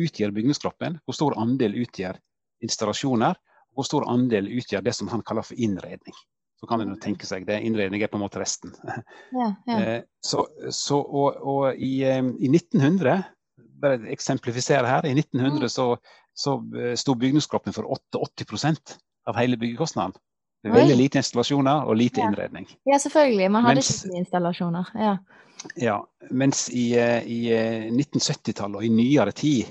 utgjør 0.00 0.32
bygningskroppen. 0.34 0.98
Hvor 1.06 1.14
stor 1.14 1.36
andel 1.38 1.76
utgjør 1.84 2.18
installasjoner. 2.66 3.38
Og 3.70 3.78
hvor 3.78 3.86
stor 3.86 4.08
andel 4.10 4.50
utgjør 4.50 4.82
det 4.82 4.96
som 4.98 5.12
han 5.12 5.22
kaller 5.22 5.46
for 5.46 5.60
innredning. 5.62 6.16
Så 6.58 6.66
kan 6.66 6.82
en 6.82 6.98
tenke 7.00 7.28
seg 7.28 7.46
det. 7.46 7.60
Innredning 7.64 8.02
er 8.02 8.10
på 8.10 8.18
en 8.18 8.24
måte 8.26 8.42
resten. 8.42 8.74
Ja, 9.30 9.52
ja. 9.70 9.78
Eh, 9.78 10.00
Så, 10.20 10.42
så, 10.74 10.98
og, 10.98 11.38
og 11.38 11.78
i, 11.78 12.02
eh, 12.04 12.18
i 12.18 12.50
1900, 12.50 13.14
bare 13.82 14.00
eksemplifisere 14.12 14.86
her, 14.86 15.06
i 15.06 15.14
1900 15.16 15.68
så, 15.72 15.86
så 16.36 16.56
eh, 16.76 16.94
sto 17.00 17.14
bygningskroppen 17.14 17.72
for 17.76 17.88
88 17.90 18.98
av 19.28 19.36
hele 19.40 19.56
byggekostnaden. 19.60 20.14
Veldig 20.60 20.96
lite 20.96 21.18
installasjoner 21.22 21.86
og 21.88 21.96
lite 21.96 22.20
Ja. 22.20 22.26
innredning. 22.28 22.66
ja, 22.84 22.98
selvfølgelig. 22.98 23.50
Man 23.50 23.64
hadde 23.64 23.80
Mens- 23.80 24.04
ikke 24.04 24.18
installasjoner. 24.18 24.90
Ja. 24.94 25.16
Ja, 25.76 25.98
mens 26.30 26.68
i, 26.72 26.94
eh, 26.96 27.24
i 27.28 27.38
eh, 27.52 27.88
1970-tallet 27.92 28.76
og 28.76 28.84
i 28.84 28.88
nyere 28.88 29.32
tid 29.32 29.66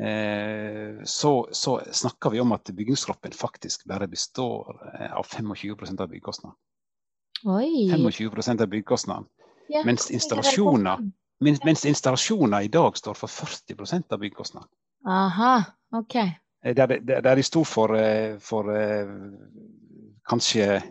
eh, 0.00 1.02
så, 1.04 1.48
så 1.52 1.80
snakker 1.92 2.30
vi 2.30 2.40
om 2.40 2.52
at 2.52 2.68
bygningskroppen 2.76 3.32
faktisk 3.32 3.86
bare 3.88 4.08
består 4.08 4.76
eh, 5.00 5.12
av 5.16 5.24
25% 5.26 6.00
av 6.00 6.08
byggekostnaden. 6.08 6.56
Oi. 7.44 7.88
25% 7.92 8.60
av 8.62 8.68
byggekostnaden. 8.72 9.26
Ja, 9.68 9.82
Mens 9.84 10.10
er 10.10 10.14
installasjoner? 10.14 11.00
Mens, 11.40 11.60
mens 11.64 11.84
installasjoner 11.84 12.60
i 12.60 12.68
dag 12.68 12.96
står 12.96 13.14
for 13.14 13.28
40% 13.28 14.12
av 14.12 14.18
byggekostnadene. 14.22 14.70
Aha, 15.06 15.64
ok. 15.92 16.14
Eh, 16.16 16.74
Der, 16.74 16.86
de- 16.86 17.00
der, 17.00 17.20
der 17.22 17.34
de 17.36 17.42
sto 17.42 17.64
for, 17.64 17.94
eh, 17.96 18.38
for 18.38 18.70
eh, 18.74 19.06
kanskje 20.28 20.82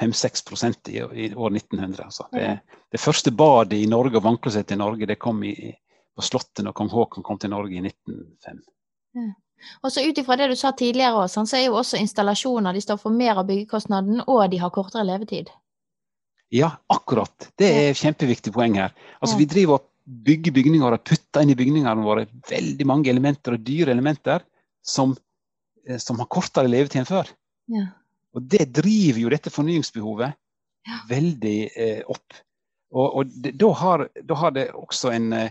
5-6 0.00 0.88
i, 0.88 0.96
i 0.98 1.34
år 1.34 1.50
1900. 1.50 2.04
Altså. 2.04 2.26
Det, 2.32 2.40
Ja. 2.42 2.56
det 2.92 3.00
første 3.00 3.30
badet 3.30 3.72
i 3.82 3.86
Norge 3.86 4.16
og 4.16 4.22
vannklosettet 4.24 4.72
i 4.74 4.78
Norge 4.78 5.06
det 5.06 5.18
kom 5.18 5.42
i, 5.44 5.74
på 6.16 6.22
Slottet 6.22 6.64
når 6.64 6.72
kong 6.72 6.90
Haakon 6.90 7.22
kom 7.22 7.38
til 7.38 7.50
Norge 7.50 7.74
i 7.74 7.80
1905. 7.82 8.62
Og 9.82 9.92
så 9.92 10.02
ut 10.08 10.18
ifra 10.18 10.36
det 10.36 10.48
du 10.50 10.56
sa 10.56 10.70
tidligere 10.72 11.14
også, 11.24 11.44
så 11.46 11.56
er 11.56 11.66
jo 11.66 11.74
også 11.78 11.96
installasjoner 12.00 12.72
de 12.72 12.80
står 12.80 12.96
for 12.96 13.10
mer 13.10 13.38
av 13.38 13.46
byggekostnaden, 13.46 14.22
og 14.26 14.50
de 14.50 14.58
har 14.58 14.70
kortere 14.70 15.04
levetid. 15.04 15.50
Ja, 16.54 16.70
akkurat. 16.92 17.50
Det 17.58 17.66
er 17.66 17.90
et 17.90 17.98
kjempeviktig 17.98 18.52
poeng 18.54 18.76
her. 18.78 18.92
Altså. 19.18 19.34
Vi 19.40 19.48
driver 19.50 19.80
og 19.80 19.88
bygger 20.04 20.54
bygninger 20.54 20.94
og 20.94 21.02
putter 21.02 21.42
inn 21.42 21.50
i 21.50 21.56
bygningene 21.58 22.04
våre 22.04 22.26
veldig 22.50 22.86
mange 22.86 23.10
elementer 23.10 23.56
og 23.56 23.64
dyre 23.66 23.94
elementer 23.94 24.44
som, 24.84 25.16
eh, 25.88 25.98
som 25.98 26.20
har 26.20 26.30
kortere 26.30 26.70
levetid 26.70 27.02
enn 27.02 27.10
før. 27.10 27.30
Ja. 27.74 27.88
Og 28.36 28.46
det 28.52 28.68
driver 28.76 29.22
jo 29.24 29.34
dette 29.34 29.50
fornyingsbehovet 29.50 30.34
Ja. 30.84 30.98
veldig 31.08 31.58
eh, 31.80 32.02
opp. 32.12 32.34
Og, 32.92 33.06
og 33.16 33.30
det, 33.40 33.54
da, 33.58 33.70
har, 33.72 34.08
da 34.22 34.34
har 34.36 34.50
det 34.52 34.68
også 34.76 35.14
en 35.14 35.32
eh, 35.32 35.50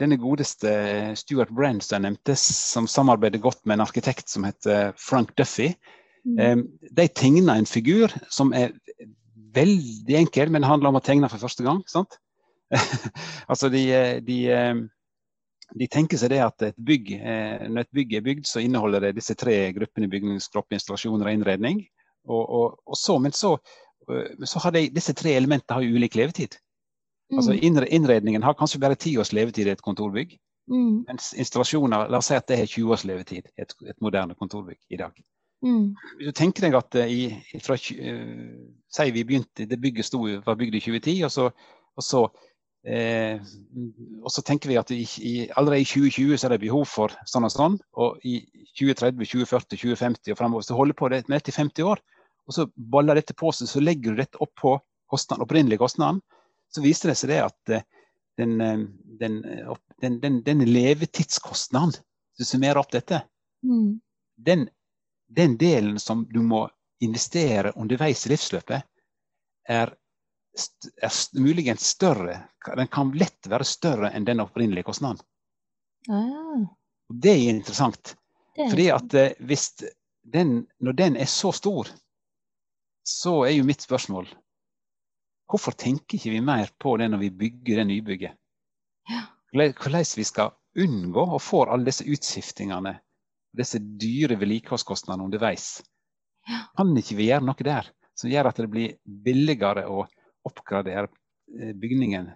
denne 0.00 0.18
godeste 0.18 0.72
Stuart 1.14 1.52
Brand 1.54 1.84
som 1.84 1.96
jeg 1.96 2.10
nevnte, 2.10 2.34
som 2.36 2.88
samarbeider 2.90 3.38
godt 3.38 3.62
med 3.64 3.78
en 3.78 3.86
arkitekt 3.86 4.28
som 4.28 4.44
heter 4.44 4.90
Frank 4.98 5.36
Duffy. 5.38 5.76
Mm. 6.26 6.64
De 6.90 7.06
tegna 7.14 7.54
en 7.54 7.68
figur 7.70 8.10
som 8.34 8.50
er 8.56 8.72
veldig 9.56 10.18
enkel, 10.20 10.52
men 10.52 10.66
handler 10.66 10.92
om 10.92 11.00
å 11.00 11.04
tegne 11.04 11.30
for 11.32 11.42
første 11.42 11.64
gang. 11.66 11.82
sant? 11.90 12.18
altså 13.50 13.70
de, 13.70 13.82
de, 14.26 14.38
eh, 14.50 14.82
de 15.80 15.88
tenker 15.92 16.20
seg 16.20 16.34
det 16.34 16.42
at 16.44 16.68
et 16.68 16.78
bygg, 16.88 17.12
eh, 17.16 17.66
når 17.70 17.86
et 17.86 17.98
bygg 18.00 18.14
er 18.18 18.26
bygd, 18.26 18.46
så 18.48 18.62
inneholder 18.64 19.08
det 19.08 19.16
disse 19.18 19.36
tre 19.38 19.58
gruppene 19.76 20.10
bygningskropp, 20.12 20.72
installasjoner 20.76 21.30
og 21.30 21.38
innredning. 21.38 21.82
Og, 22.26 22.42
og, 22.42 22.78
og 22.86 22.98
så, 22.98 23.18
men 23.22 23.34
så, 23.36 23.56
eh, 24.10 24.46
så 24.46 24.62
har 24.66 24.76
de, 24.76 24.88
disse 24.94 25.14
tre 25.18 25.36
elementene 25.38 25.78
har 25.78 25.86
jo 25.86 25.98
ulik 26.00 26.18
levetid. 26.18 26.58
Altså 26.60 26.62
Mm. 27.26 27.38
Altså 27.38 27.52
Innredningen 27.90 28.42
har 28.42 28.54
kanskje 28.54 28.78
bare 28.78 28.94
ti 28.94 29.16
års 29.18 29.32
levetid 29.32 29.66
i 29.66 29.70
et 29.70 29.82
kontorbygg. 29.82 30.36
Mm. 30.70 31.04
Mens 31.08 31.32
installasjoner, 31.34 32.08
la 32.10 32.18
oss 32.18 32.30
si 32.30 32.34
at 32.34 32.46
det 32.48 32.58
har 32.58 32.66
20 32.66 32.92
års 32.92 33.04
levetid 33.04 33.48
i 33.56 33.62
et, 33.62 33.74
et 33.86 34.00
moderne 34.02 34.34
kontorbygg 34.34 34.78
i 34.90 34.98
dag. 35.00 35.12
Mm. 35.66 35.94
Hvis 36.18 36.30
du 36.30 36.36
tenker 36.36 36.66
deg 36.66 36.76
at 36.78 36.96
eh, 37.00 37.12
i, 37.12 37.60
fra, 37.64 37.76
uh, 37.76 39.12
vi 39.14 39.24
begynte, 39.26 39.66
det 39.66 39.80
bygget 39.82 40.06
sto, 40.06 40.20
var 40.22 40.58
bygd 40.58 40.76
i 40.78 40.82
2010, 40.84 41.16
og 41.26 41.32
så, 41.34 41.46
og 41.96 42.04
så, 42.04 42.22
eh, 42.86 43.40
og 44.22 44.30
så 44.32 44.44
tenker 44.46 44.70
vi 44.70 44.78
at 44.80 44.92
i, 44.94 45.02
i, 45.26 45.34
allerede 45.58 45.82
i 45.82 45.88
2020 45.88 46.38
så 46.38 46.48
er 46.48 46.54
det 46.54 46.62
behov 46.66 46.86
for 46.90 47.16
sånn 47.28 47.48
og 47.48 47.54
sånn, 47.54 47.78
og 47.98 48.22
i 48.28 48.38
2030, 48.78 49.26
2040, 49.32 49.80
2050 49.82 50.34
og 50.36 50.40
fremover, 50.40 50.68
så 50.68 50.78
holder 50.78 51.00
på 51.00 51.10
det 51.12 51.24
med 51.26 51.40
dette 51.40 51.54
i 51.54 51.58
50 51.58 51.90
år, 51.90 52.02
og 52.46 52.54
så 52.54 52.68
baller 52.94 53.18
dette 53.18 53.34
på 53.34 53.50
seg, 53.54 53.70
så 53.70 53.82
legger 53.82 54.14
du 54.14 54.22
dette 54.22 54.42
opp 54.44 54.54
på 54.60 54.76
kostnaden, 55.10 55.46
opprinnelig 55.46 55.80
kostnaden, 55.82 56.22
så 56.70 56.82
viser 56.84 57.10
det 57.10 57.18
seg 57.18 57.32
det 57.34 57.42
at 57.46 57.74
eh, 57.74 57.86
den, 58.36 58.58
den, 59.18 59.40
den, 60.02 60.18
den, 60.20 60.42
den 60.44 60.66
levetidskostnaden, 60.68 61.96
hvis 62.36 62.44
du 62.44 62.50
summerer 62.52 62.82
opp 62.82 62.92
dette, 62.92 63.24
Mm. 63.64 64.00
den, 64.36 64.68
den 65.28 65.56
delen 65.58 65.98
som 66.00 66.26
du 66.30 66.40
må 66.42 66.66
investere 67.00 67.72
underveis 67.76 68.26
i 68.26 68.32
livsløpet, 68.32 68.86
er, 69.68 69.92
er 71.02 71.12
st 71.12 71.36
muligens 71.42 71.86
større. 71.96 72.38
Den 72.76 72.88
kan 72.92 73.12
lett 73.18 73.50
være 73.50 73.66
større 73.66 74.12
enn 74.14 74.26
den 74.26 74.40
opprinnelige 74.44 74.86
kostnaden. 74.86 75.20
Ah, 76.08 76.64
det 77.08 77.34
er 77.34 77.50
interessant. 77.50 78.16
det 78.54 78.66
er 78.66 78.70
Fordi 78.70 78.88
at 78.94 79.14
eh, 79.14 79.32
hvis 79.40 79.70
den, 80.22 80.66
når 80.78 80.92
den 80.92 81.16
er 81.16 81.30
så 81.30 81.52
stor, 81.52 81.90
så 83.06 83.44
er 83.46 83.56
jo 83.58 83.66
mitt 83.66 83.82
spørsmål 83.82 84.28
Hvorfor 85.46 85.76
tenker 85.78 86.16
ikke 86.18 86.32
vi 86.34 86.40
mer 86.42 86.72
på 86.82 86.96
det 86.98 87.06
når 87.12 87.20
vi 87.20 87.28
bygger 87.30 87.76
det 87.78 87.84
nybygget? 87.86 88.32
Ja. 89.06 89.20
Hvordan 89.54 90.08
vi 90.16 90.24
skal 90.26 90.56
unngå 90.74 91.22
å 91.22 91.38
få 91.38 91.60
alle 91.70 91.86
disse 91.86 92.02
utskiftingene, 92.02 92.96
disse 93.56 93.80
dyre 93.80 94.36
vedlikeholdskostnadene 94.40 95.26
underveis. 95.26 95.82
Ja. 96.46 96.64
Kan 96.78 96.92
ikke 96.96 97.16
vi 97.18 97.30
gjøre 97.30 97.46
noe 97.46 97.66
der 97.66 97.88
som 98.16 98.30
gjør 98.32 98.50
at 98.50 98.60
det 98.62 98.68
blir 98.72 98.96
billigere 99.04 99.86
å 99.90 100.04
oppgradere 100.46 101.08
eh, 101.08 101.72
bygningen 101.76 102.30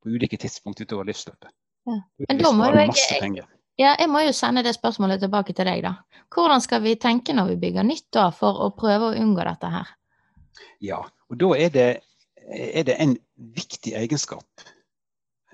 på 0.00 0.12
ulike 0.14 0.38
tidspunkt 0.40 0.80
utover 0.80 1.08
livsløpet? 1.08 1.50
Ja. 1.88 1.96
Men 2.28 2.38
da 2.40 2.52
må 2.52 2.70
jo 2.70 2.78
jeg- 2.78 2.92
masse. 2.92 3.48
Ja, 3.80 3.94
jeg 3.96 4.10
må 4.12 4.20
jo 4.26 4.32
sende 4.36 4.62
det 4.62 4.74
spørsmålet 4.76 5.22
tilbake 5.22 5.54
til 5.56 5.64
deg, 5.64 5.82
da. 5.82 5.94
Hvordan 6.34 6.60
skal 6.60 6.82
vi 6.84 6.96
tenke 7.00 7.32
når 7.32 7.54
vi 7.54 7.60
bygger 7.62 7.86
nytt 7.86 8.10
da, 8.12 8.26
for 8.30 8.58
å 8.66 8.68
prøve 8.76 9.08
å 9.08 9.16
unngå 9.16 9.44
dette 9.46 9.70
her? 9.72 9.88
Ja, 10.84 10.98
og 11.30 11.38
da 11.40 11.54
er 11.56 11.70
det, 11.72 11.86
er 12.50 12.84
det 12.84 12.96
en 13.00 13.16
viktig 13.56 13.94
egenskap 13.96 14.44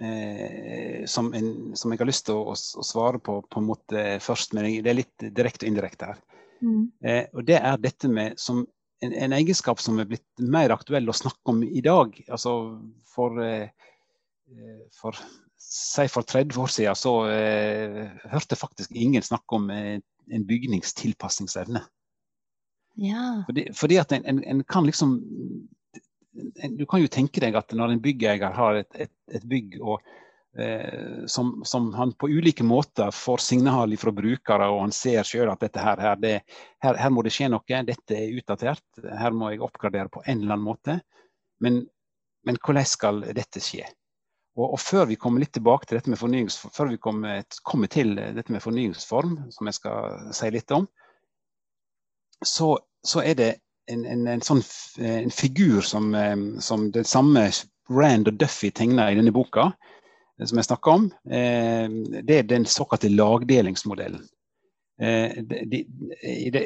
eh, 0.00 1.04
som, 1.06 1.32
en, 1.34 1.50
som 1.76 1.92
jeg 1.92 2.02
har 2.02 2.10
lyst 2.10 2.26
til 2.28 2.38
å, 2.38 2.54
å 2.54 2.86
svare 2.86 3.20
på 3.22 3.40
på 3.50 3.62
en 3.62 3.68
måte 3.68 4.06
først, 4.24 4.56
men 4.56 4.68
det 4.84 4.92
er 4.92 5.00
litt 5.00 5.28
direkte 5.36 5.66
og 5.66 5.72
indirekte 5.72 6.10
her. 6.12 6.22
Mm. 6.64 6.84
Eh, 7.04 7.24
og 7.36 7.46
det 7.48 7.60
er 7.60 7.80
dette 7.82 8.10
med 8.10 8.38
som 8.40 8.64
en, 9.04 9.12
en, 9.12 9.34
egenskap 9.36 9.80
som 9.82 9.98
er 10.00 10.08
blitt 10.08 10.26
mer 10.40 10.72
aktuell 10.72 11.08
å 11.08 11.16
snakke 11.16 11.52
om 11.52 11.64
i 11.66 11.82
dag. 11.84 12.16
Altså 12.32 12.54
for, 13.12 13.40
eh, 13.44 13.68
for 14.96 15.18
Si 15.66 16.06
for 16.12 16.22
30 16.22 16.60
år 16.62 16.70
siden 16.70 16.94
så 16.94 17.12
eh, 17.26 18.04
hørte 18.30 18.56
faktisk 18.56 18.92
ingen 18.94 19.24
snakke 19.24 19.56
om 19.56 19.70
eh, 19.74 19.98
en 20.30 20.44
bygningstilpasningsevne. 20.46 21.80
Ja. 23.02 23.24
Fordi, 23.48 23.64
fordi 23.74 23.98
at 24.00 24.12
en, 24.14 24.24
en, 24.30 24.44
en, 24.44 24.62
kan 24.64 24.86
liksom 24.86 25.16
Du 26.76 26.84
kan 26.86 27.02
jo 27.02 27.10
tenke 27.12 27.40
deg 27.42 27.56
at 27.58 27.72
når 27.76 27.94
en 27.94 28.04
byggeier 28.04 28.54
har 28.56 28.78
et, 28.82 28.88
et, 29.06 29.12
et 29.32 29.44
bygg 29.48 29.78
og, 29.80 30.04
eh, 30.58 31.24
som, 31.32 31.54
som, 31.64 31.88
han 31.96 32.12
på 32.18 32.28
ulike 32.28 32.64
måter 32.66 33.12
får 33.14 33.44
signal 33.44 33.96
fra 34.00 34.12
brukere, 34.12 34.68
og 34.72 34.82
han 34.84 34.94
ser 34.94 35.26
selv 35.28 35.54
at 35.54 35.64
dette 35.64 35.82
her, 35.82 36.02
her, 36.02 36.16
det, 36.22 36.34
her, 36.84 36.98
her, 37.00 37.12
må 37.12 37.24
det 37.24 37.34
skje 37.36 37.50
noe, 37.52 37.82
dette 37.88 38.18
er 38.18 38.34
utdatert, 38.36 38.84
her 39.04 39.36
må 39.36 39.52
jeg 39.52 39.64
oppgradere 39.64 40.12
på 40.12 40.24
en 40.26 40.42
eller 40.42 40.58
annen 40.58 40.68
måte. 40.68 40.98
Men, 41.64 41.84
men 42.44 42.60
hvordan 42.60 42.88
skal 42.88 43.22
dette 43.36 43.62
skje? 43.64 43.86
Og, 44.56 44.70
og, 44.70 44.78
før 44.80 45.04
vi 45.10 45.18
kommer 45.20 45.42
litt 45.42 45.52
tilbake 45.56 45.88
til 45.88 45.98
dette 45.98 46.12
med 46.12 46.20
før 46.20 46.88
vi 46.88 47.00
kommer, 47.00 47.42
kommer, 47.62 47.92
til 47.92 48.14
dette 48.16 48.52
med 48.52 48.64
fornyingsform, 48.64 49.36
som 49.52 49.68
jeg 49.68 49.76
skal 49.76 50.32
si 50.36 50.50
litt 50.54 50.72
om, 50.72 50.86
så, 52.44 52.76
så 53.04 53.22
er 53.24 53.36
det 53.36 53.50
en, 53.92 54.04
en, 54.04 54.26
en 54.30 54.44
sånn 54.44 54.62
en 54.98 55.32
figur 55.34 55.80
som, 55.86 56.14
eh, 56.14 56.36
som 56.64 56.90
det 56.94 57.06
samme 57.08 57.48
Rand 57.92 58.30
og 58.30 58.38
Duffy 58.40 58.72
tegner 58.74 59.12
i 59.12 59.18
denne 59.18 59.34
boka, 59.34 59.70
eh, 60.40 60.46
som 60.46 60.58
jeg 60.60 60.68
snakker 60.68 60.98
om. 60.98 61.10
Eh, 61.30 61.86
det 62.22 62.40
er 62.40 62.48
den 62.50 62.66
såkalte 62.70 63.12
lagdelingsmodellen. 63.12 64.24
De, 64.96 65.82
i, 66.24 66.48
de, 66.48 66.60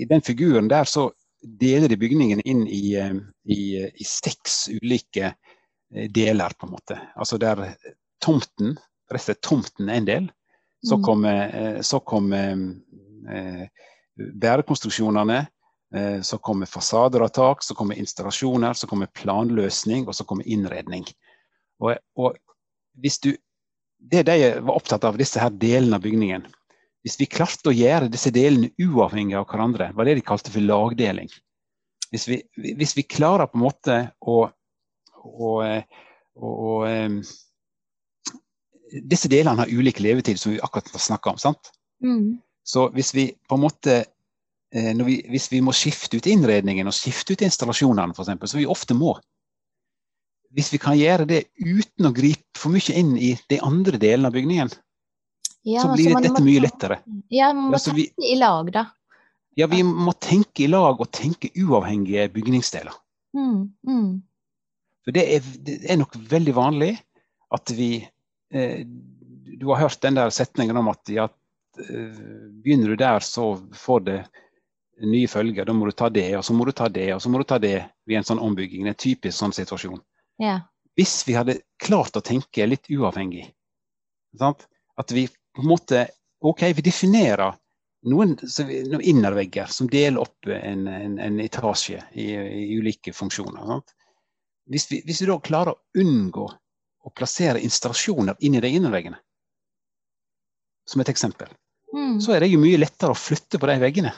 I 0.00 0.04
den 0.08 0.22
figuren 0.24 0.70
der 0.72 0.86
så 0.88 1.10
deler 1.60 1.90
de 1.92 1.98
bygningen 2.00 2.40
inn 2.48 2.62
i, 2.64 2.94
i, 3.44 3.58
i 3.92 4.06
seks 4.08 4.70
ulike 4.72 5.34
Eh, 5.94 6.10
deler, 6.10 6.48
på 6.48 6.66
en 6.66 6.72
måte. 6.72 7.00
Altså 7.14 7.38
der 7.38 7.74
tomten, 8.24 8.76
rett 9.10 9.20
og 9.20 9.26
slett 9.26 9.42
tomten 9.44 9.90
er 9.90 10.00
en 10.00 10.08
del. 10.08 10.28
Så 10.82 10.96
mm. 10.96 11.02
kommer, 11.04 11.40
eh, 11.56 11.80
så 11.84 12.00
kommer 12.00 12.52
eh, 13.28 13.66
bærekonstruksjonene. 14.16 15.44
Eh, 15.94 16.20
så 16.24 16.38
kommer 16.38 16.70
fasader 16.70 17.24
og 17.24 17.32
tak, 17.36 17.62
så 17.62 17.76
kommer 17.76 17.98
installasjoner, 18.00 18.72
så 18.78 18.88
kommer 18.90 19.12
planløsning, 19.12 20.06
og 20.08 20.16
så 20.16 20.24
kommer 20.28 20.48
innredning. 20.48 21.04
Og, 21.82 21.96
og 22.16 22.38
hvis 23.00 23.20
du, 23.20 23.34
Det 24.02 24.24
de 24.26 24.34
var 24.58 24.74
opptatt 24.74 25.04
av, 25.06 25.14
disse 25.14 25.38
her 25.38 25.52
delene 25.54 25.94
av 25.94 26.02
bygningen. 26.02 26.48
Hvis 27.06 27.20
vi 27.20 27.28
klarte 27.30 27.70
å 27.70 27.74
gjøre 27.74 28.08
disse 28.10 28.32
delene 28.34 28.72
uavhengig 28.82 29.36
av 29.38 29.46
hverandre, 29.46 29.92
var 29.94 30.08
det 30.08 30.16
de 30.18 30.24
kalte 30.26 30.50
for 30.50 30.64
lagdeling. 30.64 31.30
Hvis 32.10 32.26
vi, 32.26 32.40
hvis 32.58 32.96
vi 32.96 33.04
klarer 33.06 33.46
på 33.46 33.60
en 33.60 33.62
måte 33.62 33.98
å 34.18 34.48
å, 35.22 35.52
å, 36.34 36.50
um, 36.86 37.20
disse 39.08 39.30
delene 39.32 39.62
har 39.62 39.72
ulik 39.72 40.00
levetid, 40.02 40.40
som 40.40 40.54
vi 40.54 40.60
akkurat 40.62 40.90
har 40.92 41.04
snakka 41.06 41.34
om. 41.34 41.38
sant? 41.40 41.72
Mm. 42.04 42.40
Så 42.66 42.88
hvis 42.96 43.12
vi 43.14 43.30
på 43.48 43.58
en 43.58 43.64
måte 43.64 44.02
vi, 44.72 45.18
Hvis 45.28 45.50
vi 45.52 45.60
må 45.64 45.74
skifte 45.76 46.16
ut 46.16 46.26
innredningen 46.26 46.88
og 46.88 46.96
skifte 46.96 47.36
ut 47.36 47.44
installasjonene, 47.44 48.14
f.eks., 48.16 48.50
som 48.50 48.60
vi 48.60 48.68
ofte 48.70 48.96
må 48.96 49.16
Hvis 50.52 50.72
vi 50.72 50.80
kan 50.80 50.96
gjøre 50.98 51.26
det 51.28 51.42
uten 51.60 52.08
å 52.08 52.14
gripe 52.16 52.58
for 52.58 52.72
mye 52.72 52.96
inn 52.96 53.14
i 53.16 53.34
de 53.48 53.60
andre 53.64 54.00
delene 54.00 54.28
av 54.28 54.34
bygningen, 54.36 54.72
ja, 55.64 55.84
så 55.84 55.92
blir 55.94 56.16
dette 56.18 56.34
må, 56.34 56.42
mye 56.44 56.60
lettere. 56.60 56.98
Ja, 57.32 57.52
man 57.54 57.70
må 57.70 57.78
ja, 57.78 57.84
tenke 57.86 58.26
i 58.28 58.34
lag, 58.36 58.68
da. 58.74 58.82
Ja, 59.56 59.68
vi 59.70 59.82
må 59.84 60.12
tenke 60.20 60.64
i 60.64 60.68
lag 60.68 61.00
og 61.00 61.10
tenke 61.14 61.48
uavhengige 61.56 62.26
bygningsdeler. 62.34 62.94
Mm, 63.36 63.70
mm. 63.88 64.10
For 65.04 65.16
det 65.16 65.24
er, 65.36 65.48
det 65.64 65.78
er 65.90 66.00
nok 66.00 66.16
veldig 66.30 66.54
vanlig 66.56 66.92
at 67.52 67.72
vi 67.76 67.94
eh, 68.52 68.84
Du 69.52 69.68
har 69.70 69.82
hørt 69.84 70.02
den 70.02 70.16
der 70.16 70.32
setningen 70.34 70.76
om 70.80 70.88
at 70.92 71.08
ja, 71.12 71.28
eh, 71.78 72.22
begynner 72.62 72.92
du 72.92 72.96
der, 73.00 73.20
så 73.20 73.54
får 73.76 74.04
det 74.08 74.18
nye 75.00 75.28
følger. 75.28 75.66
Da 75.66 75.74
må 75.76 75.88
du 75.88 75.94
ta 75.96 76.08
det, 76.12 76.28
og 76.36 76.44
så 76.44 76.54
må 76.56 76.66
du 76.68 76.72
ta 76.76 76.88
det, 76.92 77.08
og 77.14 77.22
så 77.22 77.32
må 77.32 77.40
du 77.40 77.46
ta 77.48 77.58
det 77.62 77.78
ved 78.08 78.18
en 78.20 78.28
sånn 78.28 78.42
ombygging. 78.42 78.86
En 78.88 78.98
typisk 78.98 79.38
sånn 79.38 79.54
situasjon. 79.56 80.00
Ja. 80.42 80.60
Hvis 80.98 81.22
vi 81.26 81.36
hadde 81.38 81.60
klart 81.82 82.16
å 82.18 82.24
tenke 82.24 82.66
litt 82.68 82.90
uavhengig, 82.92 83.48
sant? 84.38 84.66
at 85.00 85.12
vi 85.14 85.24
på 85.26 85.62
en 85.64 85.70
måte 85.70 86.02
OK, 86.44 86.66
vi 86.76 86.84
definerer 86.84 87.54
noen, 88.10 88.34
noen 88.36 89.04
innervegger 89.08 89.70
som 89.72 89.88
deler 89.90 90.20
opp 90.20 90.50
en, 90.52 90.84
en, 90.90 91.18
en 91.22 91.38
etasje 91.40 92.02
i, 92.12 92.26
i, 92.34 92.64
ulike 92.76 93.14
funksjoner. 93.16 93.62
Sant? 93.70 93.94
Hvis 94.72 94.88
vi, 94.90 95.00
hvis 95.06 95.22
vi, 95.22 95.30
da 95.30 95.38
klarer 95.42 95.72
å 95.72 96.02
unngå 96.02 96.48
å 97.02 97.12
plassere 97.16 97.62
installasjoner 97.64 98.36
i 98.44 98.50
de 98.52 98.68
innerveggene, 98.68 99.18
som 100.86 101.00
et 101.02 101.10
eksempel, 101.10 101.48
mm. 101.94 102.20
så 102.20 102.34
er 102.34 102.44
det 102.44 102.52
jo 102.52 102.60
mye 102.62 102.80
lettere 102.80 103.14
å 103.14 103.18
flytte 103.18 103.58
på 103.62 103.70
de 103.70 103.78
veggene 103.82 104.12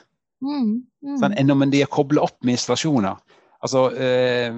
mm. 0.45 0.73
Mm. 1.05 1.17
Sånn, 1.21 1.37
enn 1.41 1.55
om 1.55 1.65
de 1.73 1.83
er 1.85 1.91
kobla 1.93 2.25
opp 2.27 2.37
med 2.45 2.59
installasjoner. 2.59 3.21
Altså, 3.65 3.87
eh, 3.97 4.53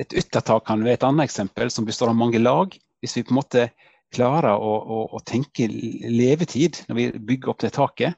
et 0.00 0.16
yttertak 0.16 0.66
kan 0.68 0.84
være 0.84 1.00
et 1.00 1.06
annet 1.06 1.28
eksempel, 1.28 1.70
som 1.72 1.86
består 1.88 2.12
av 2.12 2.18
mange 2.18 2.40
lag. 2.40 2.72
Hvis 3.04 3.16
vi 3.18 3.24
på 3.26 3.34
en 3.34 3.40
måte 3.40 3.68
klarer 4.14 4.56
å, 4.56 4.72
å, 4.80 4.98
å 5.16 5.22
tenke 5.26 5.68
levetid 5.68 6.82
når 6.88 6.98
vi 6.98 7.06
bygger 7.32 7.52
opp 7.52 7.64
det 7.64 7.74
taket, 7.76 8.16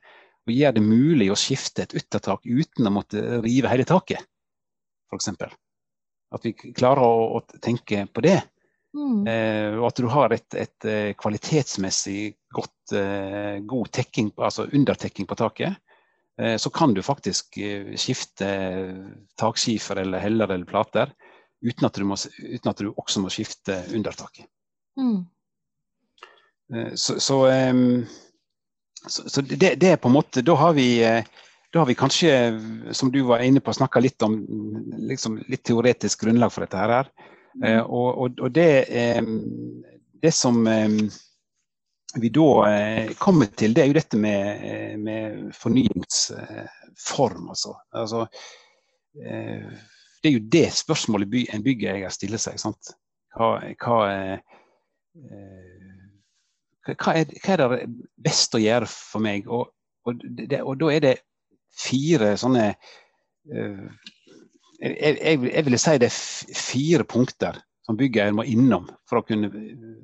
og 0.48 0.55
gjør 0.55 0.77
det 0.79 0.85
mulig 0.85 1.29
å 1.31 1.38
skifte 1.38 1.85
et 1.85 1.94
yttertak 1.98 2.46
uten 2.46 2.88
å 2.88 2.94
måtte 2.94 3.40
rive 3.44 3.68
hele 3.68 3.85
taket, 3.88 4.22
f.eks. 5.12 5.33
At 6.33 6.44
vi 6.44 6.55
klarer 6.57 7.05
å, 7.05 7.38
å 7.38 7.61
tenke 7.64 8.07
på 8.12 8.24
det. 8.24 8.38
Mm. 8.96 9.27
Eh, 9.29 9.77
og 9.77 9.90
at 9.90 10.01
du 10.01 10.09
har 10.11 10.33
et, 10.33 10.48
et 10.57 10.88
eh, 10.88 11.11
kvalitetsmessig 11.20 12.33
godt, 12.55 12.94
eh, 12.96 13.61
god 13.68 13.92
tekking, 13.92 14.33
altså 14.37 14.68
undertekking 14.72 15.29
på 15.29 15.37
taket. 15.38 15.77
Eh, 16.40 16.57
så 16.57 16.70
kan 16.70 16.94
du 16.94 17.03
faktisk 17.03 17.59
eh, 17.59 17.94
skifte 17.96 18.48
takskifer 19.40 20.03
eller 20.05 20.22
heller 20.22 20.55
eller 20.55 20.68
plater 20.68 21.12
uten 21.61 21.88
at 21.88 21.98
du, 21.98 22.05
må, 22.07 22.14
uten 22.38 22.70
at 22.70 22.79
du 22.79 22.92
også 22.92 23.22
må 23.24 23.31
skifte 23.35 23.81
undertaket. 23.94 24.46
Mm. 25.01 25.27
Eh, 26.74 26.92
så, 26.94 27.18
så, 27.20 27.40
så, 29.07 29.29
så 29.29 29.42
det, 29.42 29.74
det, 29.74 29.90
er 29.90 29.98
på 29.98 30.11
en 30.11 30.18
måte 30.20 30.42
Da 30.46 30.55
har 30.55 30.77
vi 30.79 30.88
da 31.72 31.83
har 31.83 31.87
vi 31.87 31.94
kanskje, 31.94 32.31
som 32.96 33.11
du 33.12 33.20
var 33.29 33.42
inne 33.44 33.61
på, 33.61 33.72
snakka 33.77 34.01
litt 34.01 34.22
om 34.24 34.38
liksom, 35.11 35.37
litt 35.53 35.66
teoretisk 35.68 36.24
grunnlag 36.24 36.53
for 36.55 36.64
dette 36.64 36.81
her. 36.81 37.11
Mm. 37.59 37.64
Eh, 37.64 37.81
og, 37.83 38.09
og, 38.22 38.40
og 38.40 38.55
det, 38.57 38.70
eh, 38.88 39.20
det, 40.22 40.33
som 40.33 40.62
eh, 40.66 40.88
vi 42.14 42.29
da 42.29 42.71
eh, 42.71 43.11
kommer 43.21 43.47
til, 43.47 43.75
det 43.75 43.83
er 43.83 43.87
jo 43.90 43.97
dette 43.99 44.16
med, 44.21 44.64
eh, 44.64 44.97
med 44.99 45.55
fornyingsform. 45.57 47.49
Altså. 47.53 47.75
altså 47.92 48.27
eh, 49.21 49.68
det 50.23 50.31
er 50.31 50.33
jo 50.33 50.49
det 50.53 50.73
spørsmålet 50.73 51.31
by, 51.31 51.44
en 51.53 51.64
byggeier 51.64 52.09
stiller 52.12 52.40
seg. 52.42 52.59
Sant? 52.61 52.94
Hva, 53.37 53.49
hva, 53.79 53.99
hva, 56.88 57.12
er, 57.12 57.25
hva, 57.44 57.53
er, 57.53 57.59
det 57.61 57.68
best 58.25 58.57
å 58.57 58.62
gjøre 58.62 58.88
for 58.88 59.21
meg? 59.23 59.47
Og, 59.47 59.68
og, 60.09 60.12
det, 60.25 60.62
og 60.64 60.81
da 60.81 60.87
er 60.94 61.05
det 61.05 61.16
fire 61.79 62.33
sånne 62.40 62.64
uh, 62.73 63.87
jeg, 64.81 64.94
jeg, 64.97 65.38
jeg, 65.53 65.64
ville 65.66 65.79
si 65.79 65.99
det 66.01 66.09
er 66.09 66.57
fire 66.59 67.05
punkter 67.07 67.61
som 67.88 67.96
byggeier 67.96 68.35
må 68.37 68.44
innom 68.44 68.85
for 69.09 69.22
å 69.22 69.24
kunne 69.24 69.48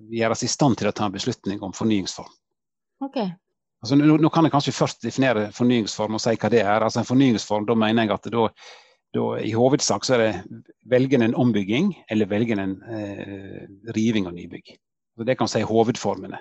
gjøres 0.08 0.46
i 0.46 0.48
stand 0.48 0.78
til 0.80 0.88
å 0.88 0.94
ta 0.96 1.04
en 1.04 1.12
beslutning 1.12 1.60
om 1.64 1.74
fornyingsform. 1.76 2.30
Okay. 3.04 3.28
Altså, 3.84 3.98
nå, 4.00 4.16
nå, 4.16 4.30
kan 4.32 4.46
jeg 4.46 4.54
kanskje 4.54 4.72
først 4.72 5.04
definere 5.04 5.50
fornyingsform 5.52 6.16
og 6.16 6.22
si 6.24 6.32
hva 6.32 6.48
det 6.48 6.62
er. 6.62 6.80
Altså 6.80 7.02
En 7.02 7.10
fornyingsform, 7.10 7.66
da 7.68 7.76
mener 7.76 8.06
jeg 8.06 8.14
at 8.14 8.30
da, 8.32 8.46
da 9.12 9.26
i 9.44 9.52
hovedsak 9.52 10.08
så 10.08 10.16
er 10.16 10.22
det 10.22 10.62
velgen 10.88 11.26
en 11.26 11.36
ombygging 11.36 11.92
eller 12.08 12.30
velgen 12.30 12.62
en 12.62 12.74
eh, 12.88 13.66
riving 13.92 14.30
og 14.30 14.38
nybygg. 14.38 14.72
Så 15.18 15.28
det 15.28 15.36
kan 15.36 15.52
si 15.52 15.60
hovedformene. 15.60 16.40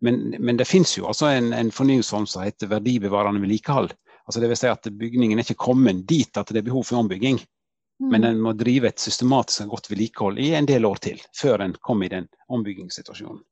Men, 0.00 0.22
men 0.40 0.56
det 0.56 0.70
finnes 0.70 0.94
jo 0.96 1.04
altså 1.10 1.28
en, 1.28 1.52
en 1.52 1.68
fornyingsform 1.76 2.24
som 2.24 2.46
heter 2.46 2.72
verdibevarende 2.72 3.44
vedlikehold. 3.44 3.92
Altså 4.24 4.40
det 4.40 4.48
vil 4.48 4.62
si 4.62 4.72
at 4.72 4.88
bygningen 4.96 5.36
er 5.36 5.44
ikke 5.44 5.66
kommet 5.68 6.06
dit 6.08 6.40
at 6.40 6.48
det 6.48 6.62
er 6.62 6.70
behov 6.70 6.88
for 6.88 7.04
ombygging. 7.04 7.42
Mm. 8.00 8.08
Men 8.08 8.24
den 8.24 8.40
må 8.40 8.52
drive 8.56 8.88
et 8.88 9.02
systematisk 9.02 9.66
og 9.66 9.76
godt 9.76 9.90
vedlikehold 9.90 10.40
i 10.40 10.54
en 10.56 10.68
del 10.68 10.88
år 10.88 11.02
til, 11.04 11.20
før 11.36 11.60
den 11.60 11.74
kommer 11.84 12.06
i 12.06 12.14
den 12.14 12.28
ombyggingssituasjonen. 12.48 13.42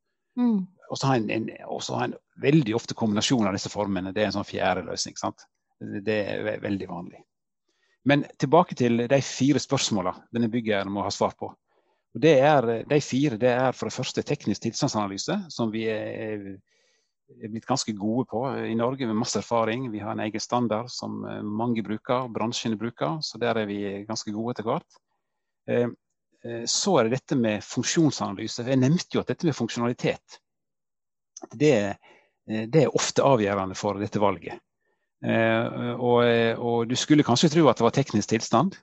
Mm. 0.41 0.67
Og 0.89 0.99
så 0.99 1.11
har 1.11 1.21
en, 1.21 1.31
en, 1.31 1.49
en, 1.51 2.15
veldig 2.41 2.75
ofte 2.77 2.97
kombinasjon 2.97 3.47
av 3.47 3.57
disse 3.57 3.69
formene. 3.69 4.15
Det 4.17 4.23
er 4.23 4.31
en 4.31 4.39
sånn 4.39 4.49
fjerde 4.49 4.87
løsning. 4.87 5.19
Sant? 5.21 5.45
Det 5.79 6.19
er 6.33 6.63
veldig 6.63 6.89
vanlig. 6.89 7.21
Men 8.09 8.25
tilbake 8.41 8.77
til 8.79 9.05
de 9.11 9.21
fire 9.23 9.61
spørsmåla 9.61 10.15
denne 10.33 10.49
byggeren 10.49 10.93
må 10.93 11.05
ha 11.05 11.13
svar 11.13 11.35
på. 11.37 11.51
Og 12.15 12.23
det 12.25 12.39
er, 12.41 12.69
de 12.89 13.01
fire 13.05 13.37
det 13.37 13.51
er 13.53 13.77
for 13.77 13.91
det 13.91 13.99
første 13.99 14.25
teknisk 14.25 14.65
tilstandsanalyse, 14.65 15.43
som 15.53 15.75
vi 15.75 15.85
er 15.93 16.55
blitt 17.29 17.67
ganske 17.67 17.93
gode 17.93 18.27
på 18.27 18.43
i 18.67 18.75
Norge 18.75 19.07
med 19.07 19.17
masse 19.17 19.39
erfaring. 19.39 19.91
Vi 19.93 19.99
har 19.99 20.13
en 20.13 20.25
egen 20.25 20.41
standard 20.41 20.91
som 20.91 21.25
eh, 21.25 21.43
mange 21.43 21.83
bruker, 21.83 22.29
bransjene 22.33 22.77
bruker, 22.77 23.19
så 23.21 23.39
der 23.39 23.63
er 23.63 23.69
vi 23.69 23.81
ganske 24.09 24.33
gode 24.33 24.55
etter 24.55 24.69
hvert. 24.69 25.01
Eh, 25.69 25.89
eh, 26.45 26.65
så 26.67 26.99
er 26.99 27.09
det 27.09 27.19
dette 27.19 27.39
med 27.39 27.65
funksjonsanalyse. 27.65 28.67
Jeg 28.69 28.81
nevnte 28.81 29.19
jo 29.19 29.25
at 29.25 29.33
dette 29.33 29.49
med 29.49 29.57
funksjonalitet 29.57 30.41
det, 31.55 31.95
det 32.49 32.81
er 32.83 32.97
ofte 32.99 33.23
avgjørende 33.23 33.77
for 33.79 34.01
dette 34.01 34.19
valget. 34.19 34.59
Og, 35.23 36.19
og, 36.59 36.81
du 36.91 36.97
skulle 36.99 37.23
kanskje 37.23 37.53
tro 37.53 37.69
at 37.71 37.79
det 37.79 37.85
var 37.85 37.95
teknisk 37.95 38.33
tilstand. 38.33 38.75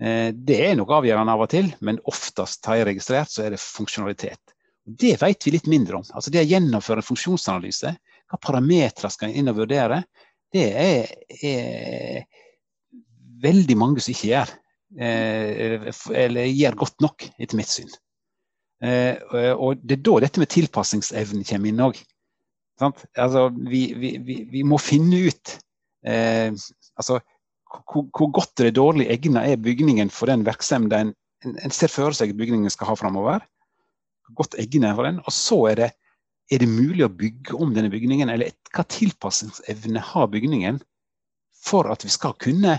Det 0.00 0.56
er 0.56 0.78
nok 0.78 0.94
avgjørende 0.96 1.34
av 1.36 1.44
og 1.44 1.50
til, 1.52 1.68
men 1.84 2.00
oftest 2.08 2.64
har 2.64 2.80
jeg 2.80 2.88
registrert 2.88 3.28
så 3.28 3.44
er 3.44 3.52
det 3.52 3.60
funksjonalitet. 3.60 4.51
Det 4.84 5.14
vet 5.20 5.46
vi 5.46 5.54
litt 5.54 5.68
mindre 5.70 6.00
om. 6.00 6.06
Altså 6.10 6.32
Det 6.34 6.42
å 6.42 6.48
gjennomføre 6.48 7.02
en 7.02 7.06
funksjonsanalyse, 7.06 7.92
hva 8.30 8.40
parametere 8.42 9.10
skal 9.12 9.30
en 9.30 9.42
inn 9.42 9.52
og 9.52 9.60
vurdere, 9.60 10.02
det 10.52 10.64
er, 10.76 11.12
er, 11.42 12.24
veldig 13.42 13.76
mange 13.78 14.02
som 14.02 14.14
ikke 14.14 14.32
gjør. 14.32 14.54
Eh, 15.02 15.90
eller 16.24 16.50
gjør 16.50 16.78
godt 16.84 17.04
nok, 17.04 17.28
etter 17.38 17.58
mitt 17.58 17.70
syn. 17.72 17.92
Eh, 18.82 19.16
og 19.54 19.80
det 19.82 20.00
er 20.00 20.04
da 20.08 20.18
dette 20.24 20.42
med 20.42 20.50
tilpasningsevnen 20.52 21.46
kommer 21.48 21.70
inn 21.70 21.84
òg. 21.86 22.02
Altså, 22.82 23.46
vi, 23.70 23.84
vi, 23.94 24.16
vi, 24.26 24.36
vi, 24.50 24.62
må 24.66 24.78
finne 24.82 25.20
ut 25.28 25.52
eh, 26.08 26.50
altså, 26.98 27.20
hvor, 27.86 28.08
hvor, 28.10 28.30
godt 28.34 28.60
eller 28.60 28.74
dårlig 28.74 29.06
egnet 29.12 29.52
er 29.52 29.60
bygningen 29.62 30.10
for 30.10 30.32
den 30.32 30.42
virksomheten 30.46 31.12
en, 31.46 31.54
en 31.62 31.74
ser 31.74 31.92
for 31.92 32.16
seg 32.16 32.34
bygningen 32.38 32.72
skal 32.72 32.90
ha 32.90 32.96
framover. 32.98 33.44
Godt 34.36 34.56
egnet 34.60 34.90
er 34.90 34.96
for 34.98 35.08
den. 35.08 35.20
Og 35.24 35.34
så 35.34 35.58
er 35.72 35.80
det, 35.80 35.90
er 36.52 36.62
det 36.62 36.70
mulig 36.70 37.04
å 37.06 37.12
bygge 37.12 37.56
om 37.58 37.74
denne 37.74 37.90
bygningen, 37.92 38.30
eller 38.32 38.54
hva 38.72 38.84
tilpasningsevne 38.88 40.02
har 40.12 40.30
bygningen 40.32 40.80
for 41.62 41.90
at 41.92 42.04
vi 42.04 42.10
skal 42.12 42.34
kunne 42.40 42.78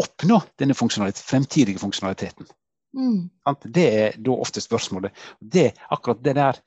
oppnå 0.00 0.40
denne 0.60 0.76
funksjonalitet, 0.76 1.24
fremtidige 1.26 1.80
funksjonaliteten. 1.80 2.48
Mm. 2.96 3.30
Det 3.64 3.86
er 4.02 4.18
da 4.18 4.36
ofte 4.42 4.62
spørsmålet. 4.62 5.14
Det, 5.40 5.70
akkurat 5.90 6.22
det 6.24 6.34
der, 6.38 6.60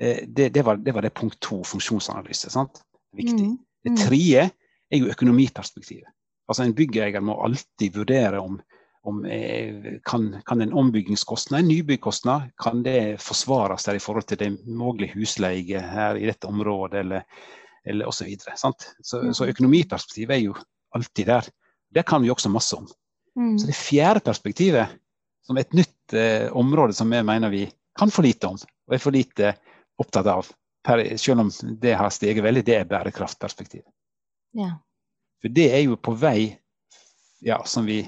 eh, 0.00 0.22
det, 0.26 0.48
det, 0.54 0.64
var, 0.66 0.76
det 0.76 0.94
var, 0.94 1.04
det 1.06 1.14
punkt 1.14 1.38
to, 1.40 1.62
funksjonsanalyse. 1.64 2.50
Sant? 2.50 2.82
Viktig. 3.16 3.44
Mm. 3.44 3.58
Det 3.84 3.92
mm. 3.94 4.00
tredje 4.00 4.48
er 4.90 5.02
jo 5.02 5.12
økonomiperspektivet. 5.12 6.08
Altså 6.48 6.64
En 6.64 6.74
byggeier 6.74 7.20
må 7.20 7.36
alltid 7.44 7.96
vurdere 7.96 8.40
om, 8.40 8.56
om 9.08 9.24
eh, 9.24 9.98
kan, 10.06 10.28
kan, 10.46 10.62
en 10.62 10.74
ombyggingskostnad, 10.76 11.60
en 11.60 11.68
nybyggkostnad, 11.68 12.50
kan 12.62 12.82
det 12.86 13.20
forsvares 13.22 13.88
der 13.88 13.98
i 13.98 14.02
forhold 14.02 14.28
til 14.28 14.40
det 14.40 14.50
mulige 14.66 15.14
husleie 15.16 15.80
her 15.80 16.18
i 16.20 16.28
dette 16.28 16.48
området, 16.50 17.00
eller, 17.00 17.24
eller 17.84 18.08
osv. 18.08 18.30
Så, 18.54 18.72
så, 19.00 19.22
så 19.32 19.44
mm. 19.44 19.50
økonomiperspektivet 19.54 20.36
er 20.36 20.44
jo 20.44 20.56
alltid 20.96 21.26
der. 21.26 21.50
Det 21.94 22.06
kan 22.06 22.22
vi 22.22 22.30
også 22.30 22.52
masse 22.52 22.76
om. 22.76 22.88
Mm. 23.38 23.58
Så 23.58 23.66
det 23.66 23.76
fjerde 23.76 24.24
perspektivet 24.24 24.98
som 25.46 25.56
et 25.56 25.72
nytt 25.72 26.12
eh, 26.12 26.48
område 26.52 26.92
som 26.92 27.12
jeg 27.12 27.24
mener 27.24 27.52
vi 27.52 27.64
kan 27.98 28.10
for 28.12 28.26
lite 28.26 28.50
om, 28.50 28.58
og 28.58 28.94
er 28.94 29.02
for 29.02 29.14
lite 29.14 29.54
opptatt 29.98 30.28
av. 30.30 30.50
Per, 30.84 31.02
selv 31.18 31.42
om 31.42 31.50
det 31.80 31.96
har 31.98 32.12
steget 32.14 32.44
veldig, 32.44 32.64
det 32.66 32.76
er 32.76 32.88
bærekraftperspektivet. 32.88 33.88
Ja. 34.56 34.76
For 35.42 35.54
det 35.54 35.68
er 35.74 35.82
jo 35.86 35.96
på 36.00 36.14
vei, 36.18 36.52
ja, 37.44 37.58
som 37.66 37.86
vi 37.86 38.02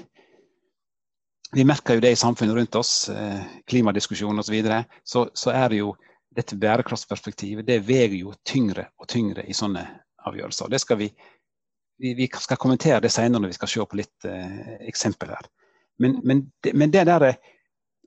Vi 1.51 1.65
merker 1.67 1.97
jo 1.97 2.03
det 2.03 2.13
i 2.15 2.19
samfunnet 2.19 2.55
rundt 2.55 2.75
oss, 2.79 3.09
klimadiskusjonen 3.09 3.65
klimadiskusjon 3.67 4.39
osv. 4.39 4.47
Så, 4.47 4.53
videre, 4.55 4.83
så 5.03 5.25
så 5.33 5.51
er 5.51 5.69
det 5.69 5.81
jo 5.81 5.91
dette 6.35 6.55
bærekraftsperspektivet 6.55 7.67
det 7.67 7.81
veier 7.83 8.13
jo 8.15 8.33
tyngre 8.47 8.87
og 8.99 9.09
tyngre 9.11 9.43
i 9.43 9.55
sånne 9.55 9.83
avgjørelser. 10.27 10.69
Det 10.71 10.79
skal 10.79 10.99
vi, 11.01 11.09
vi, 11.99 12.13
vi 12.15 12.27
skal 12.31 12.59
kommentere 12.61 13.01
det 13.03 13.11
senere 13.11 13.41
når 13.41 13.51
vi 13.51 13.57
skal 13.59 13.71
se 13.73 13.87
på 13.91 13.99
litt 13.99 14.27
eh, 14.29 14.77
eksempel 14.87 15.33
her. 15.35 15.49
Men, 15.99 16.19
men, 16.23 16.45
det, 16.63 16.73
men 16.73 16.93
det 16.93 17.03
der 17.09 17.27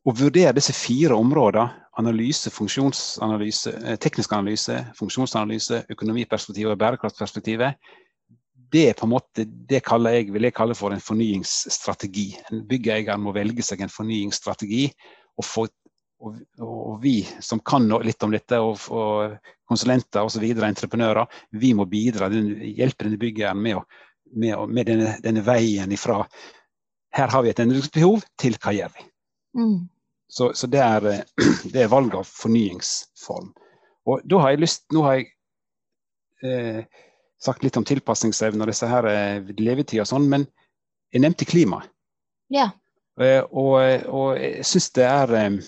å 0.04 0.12
vurdere 0.16 0.54
disse 0.57 0.74
fire 0.76 1.16
områdene, 1.16 1.80
analyse, 2.00 2.50
funksjonsanalyse, 2.50 3.74
eh, 3.85 3.98
teknisk 4.02 4.33
analyse, 4.35 4.80
funksjonsanalyse, 4.98 5.85
økonomiperspektivet 5.94 6.74
og 6.74 6.80
bærekraftperspektivet, 6.80 7.76
det 8.74 8.88
er 8.90 8.98
på 8.98 9.06
en 9.06 9.12
måte, 9.14 9.44
det 9.46 9.80
jeg, 9.80 10.32
vil 10.34 10.48
jeg 10.48 10.56
kalle 10.56 10.74
for 10.74 10.94
en 10.94 11.02
fornyingsstrategi. 11.02 12.26
En 12.50 12.64
byggeier 12.66 13.20
må 13.22 13.34
velge 13.37 13.62
seg 13.62 13.84
en 13.84 13.92
fornyingsstrategi. 13.92 14.88
Og, 15.38 15.46
få, 15.46 15.66
og, 16.24 16.40
og 16.64 16.96
vi 17.02 17.20
som 17.42 17.62
kan 17.62 17.87
litt 18.02 18.26
om 18.26 18.34
dette, 18.34 18.58
og, 18.58 18.82
og 18.90 19.37
konsulenter 19.70 20.26
osv., 20.26 20.44
entreprenører, 20.44 21.30
vi 21.54 21.70
må 21.76 21.87
bidra, 21.90 22.30
hjelpe 22.30 23.06
denne 23.06 23.20
byggeieren 23.22 23.62
med, 23.62 23.96
med, 24.34 24.58
med 24.68 24.90
denne, 24.90 25.16
denne, 25.22 25.46
veien 25.46 25.94
ifra 25.94 26.24
her 27.14 27.30
har 27.30 27.44
vi 27.44 27.52
et 27.52 27.60
endringsbehov, 27.62 28.24
til 28.40 28.56
hva 28.58 28.72
gjør 28.74 28.94
vi? 28.96 29.04
Mm. 29.60 29.76
Så, 30.26 30.50
så 30.58 30.66
det, 30.66 30.80
er, 30.82 31.24
det, 31.72 31.84
er, 31.84 31.92
valg 31.92 32.16
av 32.18 32.26
fornyingsform. 32.26 33.52
Og 34.10 34.24
da 34.26 34.40
har 34.42 34.54
jeg 34.54 34.64
lyst, 34.64 34.84
Nå 34.92 35.04
har 35.06 35.20
jeg 35.20 35.28
eh, 36.42 37.04
sagt 37.44 37.64
litt 37.64 37.76
om 37.76 37.85
tilpasningsevne 37.87 38.64
og 38.64 38.70
disse 38.72 38.88
her 38.88 39.07
levetida 39.59 40.04
og 40.04 40.11
sånn, 40.11 40.28
men 40.33 40.46
jeg 41.14 41.22
nevnte 41.22 41.46
klima. 41.46 41.83
Ja. 42.52 42.70
Eh, 43.20 43.42
og, 43.54 43.76
og, 44.11 44.30
jeg 44.40 44.64
syns 44.66 44.88
det 44.96 45.04
er 45.07 45.33
eh, 45.38 45.59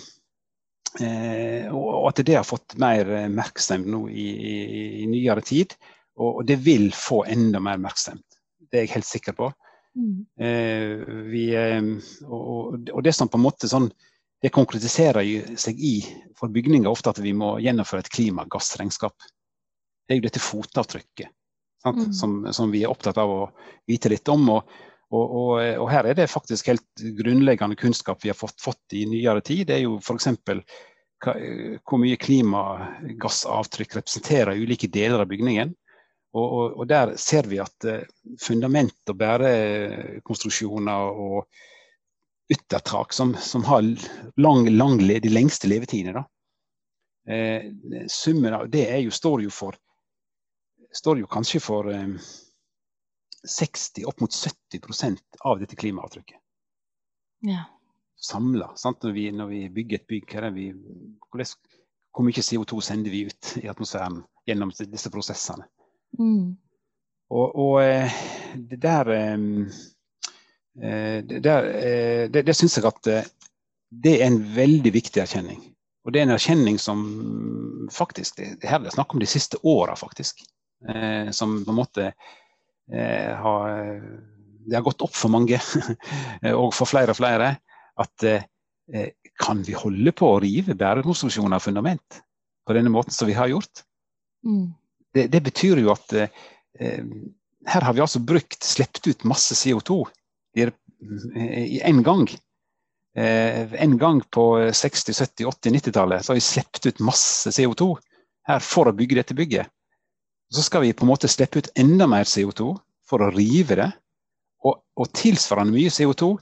eh, 1.07 1.69
Og 1.71 2.09
at 2.09 2.25
det 2.27 2.35
har 2.35 2.47
fått 2.47 2.75
mer 2.83 3.07
oppmerksomhet 3.21 3.87
nå 3.93 4.07
i, 4.11 4.27
i, 4.27 4.57
i 5.05 5.07
nyere 5.11 5.45
tid. 5.47 5.77
Og, 6.19 6.43
det 6.49 6.59
vil 6.65 6.89
få 6.97 7.23
enda 7.31 7.62
mer 7.62 7.79
oppmerksomhet. 7.79 8.41
Det 8.67 8.81
er 8.81 8.87
jeg 8.89 8.97
helt 8.97 9.09
sikker 9.09 9.39
på. 9.39 9.53
Mm. 9.97 10.19
Eh, 10.43 11.07
vi, 11.31 11.47
eh, 11.57 11.81
og, 12.27 12.91
og, 12.91 13.01
det 13.07 13.15
som 13.17 13.31
på 13.31 13.39
en 13.39 13.47
måte 13.47 13.71
sånn 13.71 13.89
det 14.43 14.51
konkretiserer 14.53 15.55
seg 15.57 15.79
i 15.81 15.95
for 16.37 16.53
bygninger 16.53 16.91
ofte 16.91 17.15
at 17.15 17.23
vi 17.25 17.33
må 17.33 17.55
gjennomføre 17.65 18.05
et 18.05 18.11
klimagassregnskap. 18.12 19.15
Det 20.05 20.12
er 20.12 20.19
jo 20.19 20.27
dette 20.27 20.43
fotavtrykket 20.45 21.31
mm. 21.85 22.12
som, 22.12 22.53
som, 22.53 22.71
vi 22.71 22.85
er 22.85 22.93
opptatt 22.93 23.19
av 23.19 23.31
å 23.31 23.41
vite 23.87 24.11
litt 24.12 24.29
om. 24.33 24.49
Og, 24.57 24.77
og, 25.12 25.53
og, 25.61 25.87
her 25.93 26.11
er 26.11 26.19
det 26.19 26.29
faktisk 26.33 26.73
helt 26.73 27.07
grunnleggende 27.19 27.79
kunnskap 27.79 28.25
vi 28.25 28.33
har 28.33 28.39
fått, 28.39 28.59
fått 28.62 28.99
i 28.99 29.07
nyere 29.11 29.45
tid. 29.45 29.67
Det 29.69 29.79
er 29.79 29.85
jo 29.85 29.99
f.eks. 30.01 30.29
hvor 31.87 32.03
mye 32.03 32.21
klimagassavtrykk 32.21 34.01
representerer 34.01 34.59
ulike 34.59 34.91
deler 34.93 35.25
av 35.25 35.31
bygningen. 35.31 35.75
Og, 36.37 36.45
og, 36.45 36.75
og, 36.77 36.85
der 36.91 37.15
ser 37.21 37.47
vi 37.49 37.62
at 37.62 37.87
uh, 37.89 38.03
fundament 38.43 39.09
og 39.09 39.17
bærekonstruksjoner 39.17 41.17
og 41.17 41.47
yttertak 42.53 43.15
som, 43.17 43.33
som 43.41 43.65
har 43.67 43.87
lang, 44.37 44.69
lang, 44.77 45.01
de 45.01 45.33
lengste 45.33 45.67
levetidene, 45.67 46.23
eh, 47.29 47.65
summen 48.07 48.55
av 48.55 48.69
det 48.71 48.87
jo, 49.03 49.11
står 49.11 49.43
jo 49.43 49.51
for 49.51 49.75
står 50.97 51.23
jo 51.23 51.31
kanskje 51.31 51.61
for 51.63 51.91
eh, 51.93 52.17
60, 53.47 54.05
opp 54.09 54.21
mot 54.21 54.33
70% 54.33 55.19
av 55.47 55.61
dette 55.61 55.77
klimaavtrykket. 55.77 56.39
Ja. 57.47 57.65
Samla. 58.17 58.73
Når, 58.85 59.33
når, 59.33 59.47
vi 59.47 59.69
bygger 59.71 59.99
et 59.99 60.07
bygg, 60.07 60.37
vi, 60.55 60.71
hvor 61.31 62.25
mye 62.25 62.45
CO2 62.49 62.81
sender 62.83 63.13
vi 63.13 63.27
ut 63.29 63.53
i 63.61 63.69
atmosfæren 63.69 64.23
gjennom 64.49 64.73
disse 64.79 65.13
prosessene? 65.13 65.69
Mm. 66.19 66.57
Og, 67.31 67.47
og, 67.59 67.77
eh, 67.83 68.19
det 68.57 68.81
der 68.83 69.11
eh, 69.13 69.39
eh, 70.81 71.25
Det, 71.25 71.41
der, 71.45 71.71
det, 72.29 72.47
det 72.47 72.57
syns 72.57 72.79
jeg 72.79 72.87
at 72.87 73.09
det 73.91 74.21
er 74.21 74.27
en 74.27 74.43
veldig 74.57 74.93
viktig 74.93 75.23
erkjenning. 75.23 75.61
Og 76.07 76.13
det 76.13 76.21
er 76.21 76.29
en 76.29 76.37
erkjenning 76.37 76.79
som 76.79 77.01
faktisk 77.93 78.37
det, 78.39 78.63
her 78.63 78.79
er 78.79 78.87
det 78.87 78.95
snakk 78.95 79.15
om 79.15 79.23
de 79.23 79.27
siste 79.27 79.59
åra, 79.67 79.97
faktisk. 79.99 80.45
Eh, 80.85 81.31
som 81.33 81.55
på 81.65 81.73
en 81.73 81.79
måte 81.79 82.11
eh, 82.93 83.31
har 83.33 84.01
Det 84.67 84.75
har 84.75 84.85
gått 84.85 85.03
opp 85.07 85.15
for 85.15 85.33
mange, 85.33 85.61
og 86.61 86.73
for 86.75 86.91
flere 86.91 87.15
og 87.15 87.21
flere, 87.21 87.53
at 87.97 88.25
eh, 88.27 88.45
kan 89.39 89.62
vi 89.62 89.77
holde 89.79 90.12
på 90.12 90.33
å 90.33 90.41
rive 90.43 90.75
bærekonstruksjoner 90.75 91.57
av 91.57 91.62
fundament 91.62 92.19
på 92.67 92.75
denne 92.75 92.91
måten 92.91 93.15
som 93.15 93.31
vi 93.31 93.37
har 93.39 93.53
gjort? 93.53 93.85
Mm 94.43 94.75
det, 95.17 95.27
det 95.33 95.43
betyr 95.49 95.81
jo 95.81 95.93
at 95.95 96.12
eh, 96.17 97.05
her 97.67 97.87
har 97.87 97.97
vi 97.97 98.05
altså 98.05 98.23
brukt, 98.23 98.61
sluppet 98.65 99.09
ut 99.11 99.29
masse 99.29 99.57
CO2 99.57 100.03
i 100.57 101.81
én 101.85 102.03
gang. 102.05 102.29
Eh, 103.17 103.73
en 103.83 103.97
gang 104.01 104.23
på 104.33 104.47
60-, 104.69 105.17
70-, 105.17 105.49
80-, 105.49 105.75
90-tallet 105.79 106.25
så 106.25 106.33
har 106.33 106.41
vi 106.41 106.45
sluppet 106.45 106.91
ut 106.91 107.05
masse 107.05 107.53
CO2 107.53 107.95
her 108.51 108.62
for 108.65 108.89
å 108.89 108.97
bygge 108.97 109.21
dette 109.21 109.37
bygget. 109.37 109.73
Så 110.55 110.63
skal 110.63 110.85
vi 110.85 110.93
på 110.93 111.05
en 111.05 111.11
måte 111.11 111.29
slippe 111.29 111.59
ut 111.59 111.71
enda 111.79 112.07
mer 112.11 112.29
CO2 112.29 112.73
for 113.07 113.23
å 113.23 113.31
rive 113.35 113.79
det. 113.79 113.89
Og, 114.67 114.79
og 114.99 115.09
tilsvarende 115.15 115.75
mye 115.75 115.93
CO2 115.93 116.33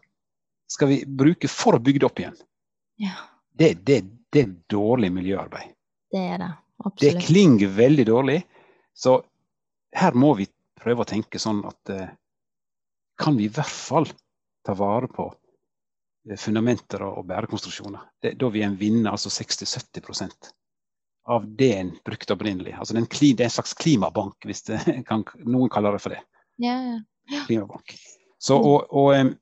skal 0.70 0.90
vi 0.90 0.98
bruke 1.06 1.48
for 1.50 1.76
å 1.76 1.82
bygge 1.82 2.02
det 2.02 2.08
opp 2.08 2.20
igjen. 2.20 2.36
Ja. 3.00 3.14
Det, 3.54 3.74
det, 3.86 4.00
det, 4.32 4.42
er 4.42 4.52
dårlig 4.70 5.12
miljøarbeid. 5.14 5.72
Det 6.12 6.24
er 6.34 6.42
det. 6.42 6.50
Absolutt. 6.84 7.00
Det 7.04 7.26
klinger 7.26 7.72
veldig 7.76 8.06
dårlig. 8.08 8.40
Så 8.94 9.18
her 9.94 10.16
må 10.18 10.34
vi 10.38 10.48
prøve 10.80 11.04
å 11.04 11.08
tenke 11.08 11.40
sånn 11.40 11.62
at 11.68 11.92
eh, 11.94 12.12
kan 13.20 13.38
vi 13.38 13.48
i 13.48 13.52
hvert 13.52 13.70
fall 13.70 14.08
ta 14.66 14.74
vare 14.78 15.08
på 15.12 15.28
eh, 15.30 16.38
fundamenter 16.40 17.04
og, 17.06 17.22
bærekonstruksjoner. 17.30 18.08
Det, 18.22 18.34
da 18.40 18.50
vil 18.52 18.66
en 18.66 18.78
vinne 18.80 19.12
altså 19.12 19.32
60-70 19.32 20.52
av 21.24 21.46
det 21.56 21.70
en 21.78 21.92
brukte 22.04 22.34
opprinnelig. 22.34 22.74
Altså 22.78 22.96
det, 22.96 23.04
er 23.04 23.46
en 23.46 23.54
slags 23.56 23.74
klimabank, 23.78 24.36
hvis 24.44 24.66
kan, 25.08 25.24
noen 25.44 25.72
kaller 25.72 25.96
det 25.96 26.02
for 26.04 26.16
det. 26.16 26.20
Ja, 26.62 26.76
ja. 26.76 26.98
ja. 27.32 27.46
Klimabank. 27.48 27.96
Så, 28.38 28.58
mm. 28.58 28.68
og, 28.68 28.92
og, 28.92 29.08
eh, 29.16 29.32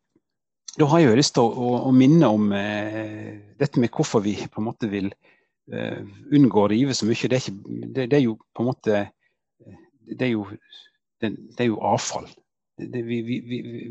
da 0.78 0.89
har 0.89 1.03
jeg 1.03 1.11
jo 1.11 1.16
lyst 1.18 1.35
til 1.37 1.45
å, 1.45 1.51
å, 1.53 1.72
å 1.89 1.95
minne 1.97 2.28
om 2.33 2.53
eh, 2.57 3.33
dette 3.61 3.83
med 3.83 3.93
hvorfor 3.93 4.22
vi 4.24 4.39
på 4.47 4.62
en 4.62 4.68
måte 4.70 4.89
vil 4.89 5.11
eh, 5.11 5.99
unngå 6.33 6.62
å 6.62 6.70
rive 6.72 6.95
så 6.97 7.09
mye. 7.09 7.28
Det 7.28 7.41
er, 7.41 7.43
ikke, 7.43 7.83
det, 7.97 8.07
det 8.12 8.20
er 8.20 8.24
jo 8.28 8.39
på 8.55 8.64
en 8.64 8.70
måte 8.70 9.03
det 10.18 10.26
er 10.26 10.33
jo, 10.33 10.47
det, 11.20 11.35
det 11.57 11.66
er 11.66 11.70
jo 11.70 11.83
avfall. 11.87 12.26
Det, 12.78 13.03
vi, 13.07 13.20
vi, 13.22 13.41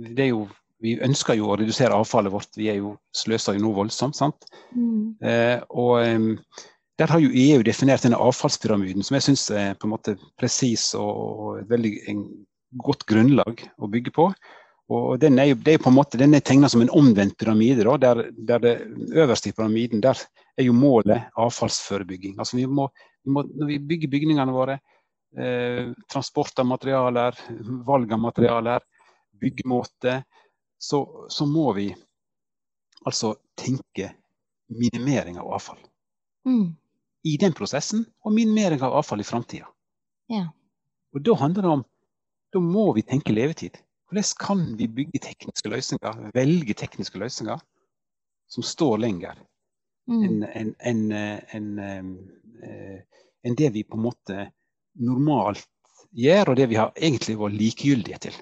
det, 0.09 0.23
er 0.25 0.31
jo 0.33 0.47
vi 0.81 0.97
ønsker 1.03 1.37
jo 1.37 1.51
å 1.51 1.57
redusere 1.59 1.95
avfallet 1.95 2.33
vårt, 2.33 2.57
vi 2.57 2.69
er 2.71 2.79
jo 2.81 2.95
sløser 3.15 3.57
jo 3.57 3.65
noe 3.65 3.77
voldsomt. 3.77 4.17
sant? 4.17 4.49
Mm. 4.75 5.15
Eh, 5.21 5.57
og 5.69 5.93
eh, 6.01 6.67
der 7.01 7.09
har 7.09 7.21
jo 7.23 7.31
EU 7.33 7.63
definert 7.65 8.03
denne 8.05 8.19
avfallspyramiden, 8.21 9.01
som 9.05 9.17
jeg 9.17 9.25
syns 9.25 9.47
er 9.49 9.77
på 9.79 9.87
en 9.87 9.95
måte 9.95 10.15
presis 10.39 10.91
og, 10.97 11.61
et 11.63 11.69
veldig 11.71 11.93
godt 12.85 13.07
grunnlag 13.09 13.63
å 13.81 13.89
bygge 13.89 14.13
på. 14.15 14.27
Og 14.91 15.15
den 15.21 15.39
er 15.39 15.49
jo, 15.49 15.57
er 15.71 15.79
på 15.81 15.89
en 15.89 15.95
måte, 15.95 16.19
den 16.19 16.35
er 16.35 16.43
tegna 16.45 16.69
som 16.69 16.83
en 16.83 16.91
omvendt 16.93 17.37
pyramide. 17.39 17.85
Da, 17.87 17.95
der, 17.97 18.25
der, 18.35 18.61
det 18.61 18.73
øverste 19.23 19.49
i 19.49 19.55
pyramiden 19.55 20.03
der 20.03 20.19
er 20.59 20.67
jo 20.67 20.75
målet 20.75 21.31
avfallsforebygging. 21.39 22.35
Altså 22.37 22.59
vi 22.59 22.67
må, 22.67 22.89
vi 23.23 23.33
må, 23.33 23.45
når 23.47 23.71
vi 23.71 23.79
bygger 23.93 24.11
bygningene 24.11 24.55
våre, 24.55 24.77
eh, 25.39 25.93
transport 26.11 26.59
av 26.59 26.67
materialer, 26.69 27.39
valg 27.87 28.13
av 28.13 28.21
materialer, 28.27 28.85
byggemåte, 29.41 30.19
så, 30.81 31.01
så, 31.29 31.47
må 31.47 31.71
vi 31.77 31.87
altså 33.05 33.35
tenke 33.57 34.11
minimering 34.69 35.39
av 35.39 35.55
avfall. 35.55 35.79
Mm. 36.45 36.75
I 37.27 37.37
den 37.37 37.53
prosessen, 37.53 38.05
og 38.25 38.33
minimering 38.33 38.81
av 38.81 38.95
avfall 38.97 39.21
i 39.21 39.27
framtida. 39.27 39.67
Ja. 40.31 40.47
Og 41.13 41.21
da 41.25 41.35
handler 41.37 41.67
det 41.67 41.73
om 41.77 41.87
Da 42.51 42.59
må 42.59 42.89
vi 42.91 43.01
tenke 43.07 43.31
levetid. 43.31 43.77
Hvordan 44.09 44.25
kan 44.39 44.63
vi 44.75 44.89
bygge 44.91 45.21
tekniske 45.23 45.69
løsninger, 45.71 46.31
velge 46.35 46.73
tekniske 46.75 47.15
løsninger 47.15 47.61
som 48.51 48.65
står 48.67 48.97
lenger 48.99 49.37
Mm. 50.09 50.23
enn 50.25 50.73
en, 50.81 51.11
en, 51.53 51.67
en, 51.79 52.19
en 53.43 53.55
det 53.55 53.69
vi 53.73 53.83
på 53.83 53.99
en 53.99 54.05
måte 54.07 54.47
normalt 54.99 55.67
gjør, 56.11 56.51
og 56.51 56.57
det 56.59 56.67
vi 56.71 56.79
har 56.79 56.91
egentlig 56.97 57.37
vært 57.39 57.59
likegyldige 57.59 58.19
til. 58.27 58.39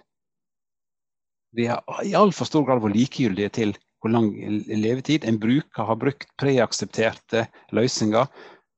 Vi 1.58 1.68
har 1.70 1.84
i 2.06 2.16
altfor 2.18 2.48
stor 2.48 2.66
grad 2.66 2.82
vært 2.84 2.98
likegyldige 2.98 3.52
til 3.60 3.76
hvor 4.00 4.14
lang 4.14 4.32
levetid 4.70 5.26
en 5.28 5.40
bruker 5.42 5.90
har 5.90 6.00
brukt 6.00 6.30
preaksepterte 6.40 7.46
løsninger 7.76 8.30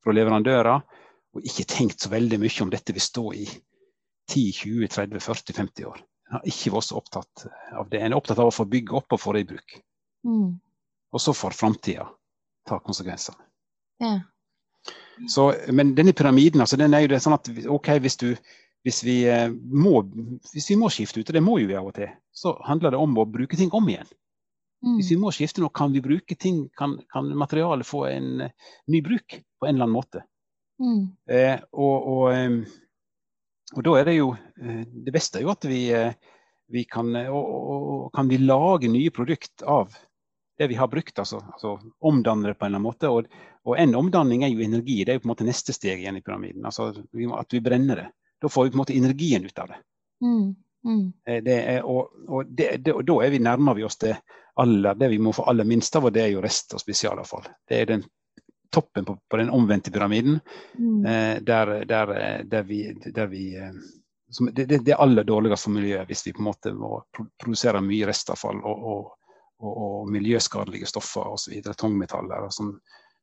fra 0.03 0.15
leverandører, 0.15 0.81
og 1.31 1.47
ikke 1.47 1.67
tenkt 1.69 2.03
så 2.03 2.11
veldig 2.11 2.39
mye 2.41 2.63
om 2.65 2.71
dette 2.73 2.95
vil 2.95 3.03
stå 3.03 3.25
i 3.37 3.45
10-20-30-40-50 4.31 5.87
år. 5.87 6.01
En 6.31 6.37
har 6.37 6.47
ikke 6.47 6.73
vært 6.73 6.87
så 6.87 6.97
opptatt 6.99 7.45
av 7.75 7.89
det. 7.91 7.99
En 7.99 8.13
er 8.13 8.17
opptatt 8.17 8.39
av 8.39 8.51
å 8.51 8.55
få 8.55 8.65
bygge 8.71 8.95
opp 9.01 9.15
og 9.15 9.19
få 9.19 9.35
det 9.35 9.43
i 9.43 9.49
bruk. 9.51 9.77
Mm. 10.27 10.59
Og 11.11 11.21
så 11.21 11.33
får 11.35 11.57
framtida 11.57 12.07
ta 12.67 12.79
konsekvensene. 12.79 13.49
Ja. 14.01 14.19
Så, 15.29 15.51
men 15.75 15.93
denne 15.95 16.13
pyramiden, 16.13 16.63
altså, 16.63 16.79
den 16.79 16.95
er 16.95 17.03
jo 17.03 17.11
det 17.11 17.19
sånn 17.21 17.35
at 17.35 17.49
OK, 17.69 17.91
hvis, 18.01 18.17
du, 18.21 18.31
hvis, 18.87 19.01
vi, 19.05 19.17
eh, 19.29 19.51
må, 19.51 20.01
hvis 20.53 20.71
vi 20.71 20.79
må 20.79 20.89
skifte 20.93 21.21
ut, 21.21 21.29
og 21.29 21.37
det 21.37 21.43
må 21.45 21.59
jo 21.61 21.67
vi 21.69 21.77
av 21.77 21.91
og 21.91 21.95
til, 21.99 22.09
så 22.33 22.55
handler 22.65 22.95
det 22.95 23.01
om 23.01 23.19
å 23.19 23.27
bruke 23.29 23.59
ting 23.59 23.73
om 23.77 23.91
igjen. 23.91 24.09
Mm. 24.81 24.95
Hvis 24.97 25.11
vi 25.13 25.19
må 25.21 25.33
skifte 25.35 25.61
nå, 25.61 25.69
kan 25.75 25.93
vi 25.93 26.01
bruke 26.01 26.37
ting, 26.39 26.63
kan, 26.77 26.95
kan 27.13 27.27
materialet 27.37 27.85
få 27.85 28.07
en 28.09 28.47
uh, 28.47 28.71
ny 28.89 29.03
bruk 29.05 29.37
på 29.61 29.69
en 29.69 29.75
eller 29.75 29.87
annen 29.87 29.93
måte. 29.93 30.23
Mm. 30.81 31.01
Eh, 31.29 31.59
og, 31.71 32.07
og, 32.11 32.29
og, 33.75 33.81
da 33.85 33.97
er 33.99 34.07
det 34.09 34.15
jo 34.15 34.31
uh, 34.33 34.79
Det 35.05 35.13
beste 35.13 35.37
er 35.37 35.45
jo 35.45 35.51
at 35.53 35.67
vi, 35.69 35.81
uh, 35.93 36.15
vi 36.73 36.83
kan, 36.89 37.11
og, 37.29 38.07
kan 38.15 38.31
vi 38.31 38.39
lage 38.41 38.89
nye 38.89 39.11
produkt 39.13 39.61
av 39.61 39.93
det 40.57 40.71
vi 40.71 40.79
har 40.79 40.89
brukt. 40.89 41.19
Altså, 41.19 41.43
altså 41.53 41.75
omdanne 41.99 42.49
det 42.49 42.57
på 42.57 42.65
en 42.65 42.71
eller 42.71 42.81
annen 42.81 42.87
måte. 42.89 43.11
Og, 43.13 43.29
og, 43.67 43.77
en 43.77 43.95
omdanning 43.99 44.43
er 44.45 44.53
jo 44.53 44.65
energi. 44.65 45.03
Det 45.05 45.13
er 45.13 45.19
jo 45.19 45.25
på 45.25 45.29
en 45.29 45.35
måte 45.35 45.47
neste 45.47 45.77
steg 45.77 46.01
igjen 46.01 46.17
i 46.17 46.25
pyramiden. 46.25 46.65
Altså 46.65 46.91
vi 47.11 47.29
må, 47.29 47.37
at 47.37 47.53
vi 47.53 47.61
brenner 47.61 48.03
det. 48.03 48.09
Da 48.41 48.49
får 48.49 48.65
vi 48.65 48.73
på 48.73 48.79
en 48.79 48.83
måte 48.83 48.97
energien 48.97 49.45
ut 49.45 49.61
av 49.61 49.69
det. 49.69 49.81
Mm. 50.25 50.51
Mm. 50.81 51.13
det 51.45 51.55
er, 51.55 51.83
og, 51.85 52.09
og, 52.25 52.47
det, 52.57 52.79
det, 52.81 52.95
da 53.05 53.15
er 53.21 53.29
vi 53.29 53.39
nærmer 53.45 53.75
vi 53.77 53.83
oss 53.85 53.99
det 54.01 54.15
aller, 54.57 54.95
det 54.97 55.11
vi 55.11 55.19
må 55.21 55.33
få 55.33 55.45
aller 55.49 55.67
minst 55.69 55.95
av, 55.95 56.07
og 56.09 56.13
det 56.15 56.23
er 56.23 56.31
jo 56.33 56.41
rest- 56.41 56.73
og 56.73 56.81
spesialavfall. 56.81 57.45
Det 57.69 57.77
er 57.77 57.91
den 57.91 58.05
toppen 58.71 59.05
på, 59.05 59.17
på 59.29 59.37
den 59.41 59.49
omvendte 59.53 59.91
pyramiden, 59.91 60.39
Mm. 60.79 61.05
eh, 61.05 61.37
der, 61.43 61.71
der, 61.85 62.43
der, 62.43 62.63
vi, 62.63 62.93
der 63.15 63.27
vi 63.27 63.55
eh, 63.57 63.73
som, 64.31 64.47
det, 64.53 64.65
det, 64.69 64.77
det 64.85 64.93
er 64.95 65.01
aller 65.03 65.23
dårligste 65.27 65.65
for 65.67 65.75
miljøet 65.75 66.07
hvis 66.07 66.23
vi 66.27 66.31
på 66.33 66.39
en 66.39 66.47
måte 66.47 66.71
må 66.73 67.01
produsere 67.41 67.81
mye 67.83 68.07
restavfall 68.07 68.61
og, 68.63 68.85
og, 68.93 69.33
og, 69.59 69.73
og 69.85 70.11
miljøskadelige 70.11 70.87
stoffer 70.87 71.33
osv. 71.35 71.57
Tungmetaller 71.77 72.47
som 72.49 72.71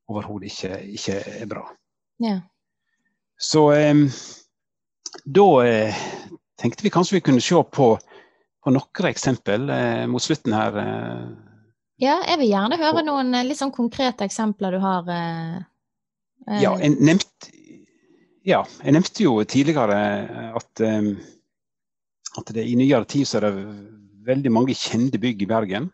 overhodet 0.09 0.53
ikke, 0.53 0.83
ikke 0.99 1.17
er 1.43 1.49
bra. 1.49 1.65
Ja. 2.25 2.39
Så 3.39 3.71
eh, 3.73 4.05
da 5.25 5.49
eh, 5.65 6.05
tenkte 6.61 6.85
vi 6.85 6.93
kanskje 6.93 7.19
vi 7.19 7.25
kunne 7.25 7.41
se 7.45 7.63
på, 7.73 7.89
på 8.65 8.75
noen 8.75 9.09
eksempel 9.09 9.69
eh, 9.73 10.07
mot 10.11 10.23
slutten 10.23 10.53
her. 10.57 10.77
eh. 10.85 11.29
Ja, 11.99 12.19
jeg 12.27 12.39
vil 12.41 12.53
gjerne 12.53 12.79
høre 12.81 13.03
noen 13.07 13.35
eh, 13.35 13.47
litt 13.47 13.59
sånn 13.61 13.75
konkrete 13.75 14.27
eksempler 14.29 14.77
du 14.77 14.81
har. 14.83 15.09
eh, 15.13 15.57
eh, 16.47 16.61
Ja, 16.63 16.77
jeg 16.79 16.97
nevnte, 17.03 17.53
ja, 18.47 18.63
jeg 18.85 18.95
nevnte 18.97 19.25
jo 19.25 19.37
tidligere 19.45 19.99
at, 20.59 20.83
eh, 20.85 21.11
at 22.39 22.53
det 22.55 22.65
i 22.65 22.77
nyere 22.79 23.09
tid 23.09 23.29
så 23.29 23.41
er 23.41 23.49
det 23.49 23.67
veldig 24.29 24.53
mange 24.53 24.77
kjente 24.77 25.21
bygg 25.21 25.43
i 25.43 25.49
Bergen 25.51 25.91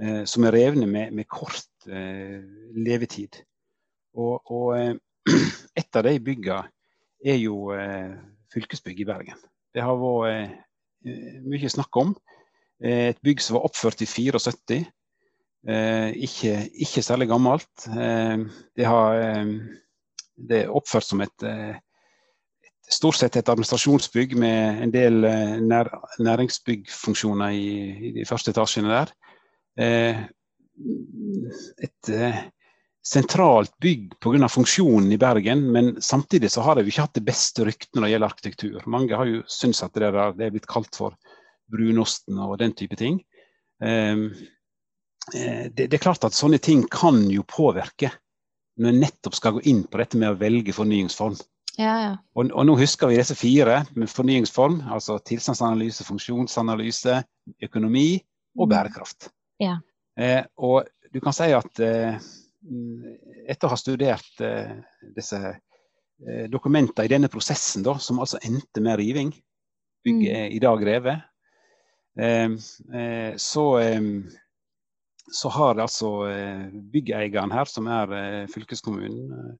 eh, 0.00 0.22
som 0.28 0.44
er 0.48 0.56
revne 0.56 0.88
med, 0.88 1.12
med 1.14 1.28
kort 1.30 1.88
eh, 1.88 2.40
levetid. 2.76 3.42
Og, 4.16 4.42
og 4.52 4.98
et 5.80 5.98
av 5.98 6.06
de 6.08 6.16
byggene 6.20 6.66
er 7.22 7.38
jo 7.38 7.70
eh, 7.76 8.16
fylkesbygg 8.52 9.04
i 9.04 9.08
Bergen. 9.08 9.38
Det 9.72 9.80
har 9.84 9.96
vært 9.96 10.58
mye 11.48 11.68
snakk 11.72 11.96
om. 11.96 12.10
Et 12.84 13.16
bygg 13.24 13.40
som 13.40 13.56
var 13.56 13.64
oppført 13.64 14.02
i 14.04 14.06
74. 14.06 14.82
Eh, 15.62 16.10
ikke, 16.26 16.56
ikke 16.82 17.04
særlig 17.06 17.28
gammelt. 17.30 17.86
Eh, 17.86 18.38
det, 18.76 18.86
har, 18.86 19.14
eh, 19.14 19.46
det 20.36 20.62
er 20.64 20.74
oppført 20.74 21.06
som 21.06 21.22
et, 21.22 21.44
et 21.46 22.96
stort 22.96 23.20
sett 23.20 23.36
et 23.38 23.48
administrasjonsbygg 23.52 24.34
med 24.42 24.82
en 24.86 24.94
del 24.94 25.20
nær, 25.62 25.90
næringsbyggfunksjoner 26.18 27.54
i, 27.54 27.68
i, 28.08 28.12
de 28.18 28.26
første 28.28 28.50
etasjene 28.50 28.90
der. 28.90 29.14
Et 31.86 32.10
sentralt 33.02 33.72
bygg 33.82 34.16
pga. 34.22 34.48
funksjonen 34.50 35.12
i 35.14 35.18
Bergen, 35.18 35.62
men 35.72 35.94
samtidig 36.02 36.50
så 36.50 36.62
har 36.66 36.76
de 36.76 36.84
ikke 36.86 37.06
hatt 37.06 37.14
det 37.14 37.24
beste 37.26 37.64
ryktet 37.66 37.94
når 37.94 38.04
det 38.04 38.10
gjelder 38.12 38.34
arkitektur. 38.34 38.82
Mange 38.90 39.16
har 39.16 39.30
jo 39.30 39.44
syntes 39.46 39.82
at 39.86 39.94
det, 39.94 40.10
der, 40.10 40.34
det 40.36 40.46
er 40.46 40.54
blitt 40.54 40.70
kalt 40.70 40.98
for 40.98 41.14
brunosten 41.72 42.38
og 42.42 42.58
den 42.60 42.74
type 42.76 42.98
ting. 42.98 43.22
Um, 45.30 45.70
det, 45.70 45.86
det, 45.86 45.94
er 45.94 46.02
klart 46.02 46.24
at 46.26 46.34
sånne 46.34 46.58
ting 46.58 46.82
kan 46.90 47.22
jo 47.30 47.44
påvirke 47.46 48.10
når 48.80 48.90
en 48.90 49.02
nettopp 49.04 49.36
skal 49.36 49.56
gå 49.56 49.64
inn 49.70 49.84
på 49.86 50.00
dette 50.00 50.18
med 50.18 50.32
å 50.32 50.38
velge 50.40 50.74
fornyingsform. 50.74 51.36
Ja, 51.78 51.92
ja. 52.02 52.12
Og, 52.36 52.50
og, 52.50 52.64
nå 52.68 52.76
husker 52.80 53.08
vi 53.08 53.18
disse 53.20 53.36
fire 53.38 53.82
med 53.96 54.10
fornyingsform, 54.12 54.82
altså 54.92 55.18
tilstandsanalyse, 55.24 56.04
funksjonsanalyse, 56.08 57.20
økonomi 57.64 58.20
og 58.58 58.68
bærekraft. 58.72 59.30
Ja. 59.62 59.78
Eh, 60.20 60.42
og 60.60 60.88
du 61.12 61.20
kan 61.24 61.36
si 61.36 61.48
at 61.56 61.80
eh, 61.84 62.18
etter 63.48 63.68
å 63.68 63.72
ha 63.72 63.80
studert 63.80 64.42
eh, 64.44 64.74
disse 65.16 65.40
eh, 65.48 66.46
dokumentene 66.52 67.08
i 67.08 67.12
denne 67.12 67.32
prosessen, 67.32 67.84
da, 67.86 67.96
som 68.00 68.20
altså 68.22 68.40
endte 68.44 68.84
med 68.84 69.00
riving, 69.00 69.32
bygget 70.04 70.36
er 70.36 70.52
i 70.52 70.60
dag 70.62 70.84
revet, 70.86 71.24
eh, 72.20 72.52
eh, 72.92 73.32
så, 73.40 73.66
så, 75.30 75.48
har 75.48 75.80
altså 75.80 76.08
byggeieren 76.92 77.52
her, 77.54 77.68
som 77.70 77.86
er 77.86 78.46
fylkeskommunen, 78.52 79.56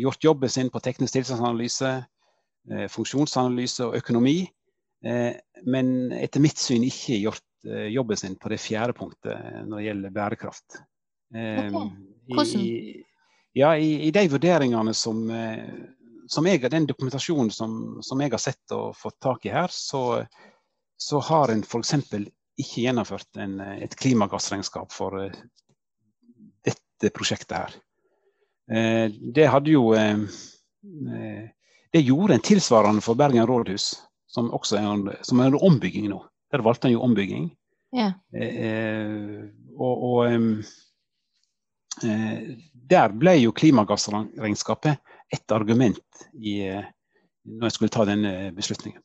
gjort 0.00 0.24
jobben 0.24 0.52
sin 0.52 0.70
på 0.72 0.80
teknisk 0.84 1.16
tilstandsanalyse, 1.16 1.92
funksjonsanalyse 2.92 3.86
og 3.88 3.96
økonomi, 3.98 4.36
men 5.02 6.12
etter 6.14 6.44
mitt 6.44 6.60
syn 6.60 6.84
ikke 6.86 7.20
gjort 7.24 7.68
jobben 7.92 8.18
sin 8.20 8.36
på 8.40 8.52
det 8.52 8.60
fjerde 8.60 8.94
punktet 8.96 9.64
når 9.66 9.76
det 9.76 9.86
gjelder 9.86 10.14
bærekraft. 10.16 10.78
Okay. 11.32 11.70
Hvordan? 12.28 12.60
I, 12.60 13.02
ja, 13.52 13.76
i, 13.76 14.08
i, 14.08 14.10
de 14.10 14.28
vurderingene 14.32 14.94
som, 14.94 15.24
som 16.28 16.46
jeg, 16.48 16.62
den 16.72 16.86
dokumentasjonen 16.88 17.50
som, 17.52 17.74
som, 18.04 18.20
jeg 18.20 18.32
har 18.32 18.42
sett 18.42 18.74
og 18.76 18.96
fått 18.96 19.18
tak 19.22 19.46
i 19.46 19.52
her, 19.52 19.72
så, 19.72 20.22
så 20.96 21.20
har 21.28 21.52
en 21.52 21.64
f.eks. 21.66 21.94
ikke 22.60 22.84
gjennomført 22.84 23.40
en, 23.40 23.58
et 23.60 23.94
klimagassregnskap 23.96 24.92
for 24.92 25.16
dette 26.66 27.12
prosjektet 27.16 27.56
her. 27.56 27.78
Det 29.34 29.46
hadde 29.50 29.72
jo 29.72 29.88
Det 31.92 32.00
gjorde 32.00 32.36
en 32.36 32.44
tilsvarende 32.44 33.02
for 33.04 33.18
Bergen 33.18 33.46
rådhus, 33.48 33.94
som 34.30 34.52
også 34.54 34.78
er 34.78 34.86
en, 34.86 35.02
som 35.26 35.40
er 35.40 35.50
en 35.50 35.58
ombygging 35.60 36.06
nå. 36.08 36.20
Der 36.52 36.62
valgte 36.62 36.88
en 36.88 36.94
jo 36.94 37.02
ombygging. 37.02 37.50
Ja. 37.92 38.12
og, 39.76 40.04
og 40.12 40.62
Eh, 42.04 42.58
der 42.72 43.12
ble 43.14 43.36
jo 43.38 43.52
klimagassregnskapet 43.54 45.00
et 45.32 45.54
argument 45.54 46.24
i, 46.34 46.54
når 47.44 47.68
jeg 47.68 47.76
skulle 47.76 47.92
ta 47.92 48.06
denne 48.08 48.52
beslutningen 48.56 49.02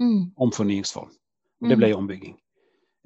mm. 0.00 0.20
om 0.36 0.52
fornyingsform. 0.52 1.10
Det 1.66 1.78
ble 1.78 1.90
jo 1.92 2.00
ombygging. 2.02 2.36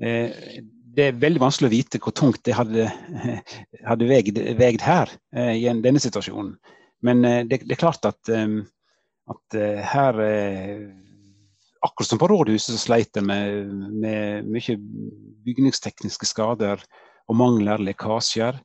Det 0.01 1.05
er 1.05 1.19
veldig 1.21 1.43
vanskelig 1.43 1.69
å 1.69 1.75
vite 1.75 2.01
hvor 2.03 2.15
tungt 2.17 2.41
det 2.49 2.57
hadde, 2.57 2.89
hadde 3.91 4.09
vegd, 4.09 4.41
vegd 4.59 4.85
her 4.85 5.13
i 5.37 5.67
denne 5.69 6.03
situasjonen. 6.03 6.55
Men 7.05 7.23
det, 7.23 7.63
det, 7.63 7.75
er 7.77 7.81
klart 7.81 8.05
at, 8.09 8.31
at 8.31 9.61
her 9.93 10.19
Akkurat 11.81 12.11
som 12.11 12.19
på 12.21 12.29
rådhuset 12.29 12.75
så 12.75 12.81
sleit 12.81 13.17
en 13.17 13.25
med, 13.31 13.71
med 14.03 14.49
mye 14.53 14.75
bygningstekniske 15.47 16.29
skader 16.29 16.83
og 17.31 17.39
mangler, 17.41 17.81
lekkasjer. 17.81 18.59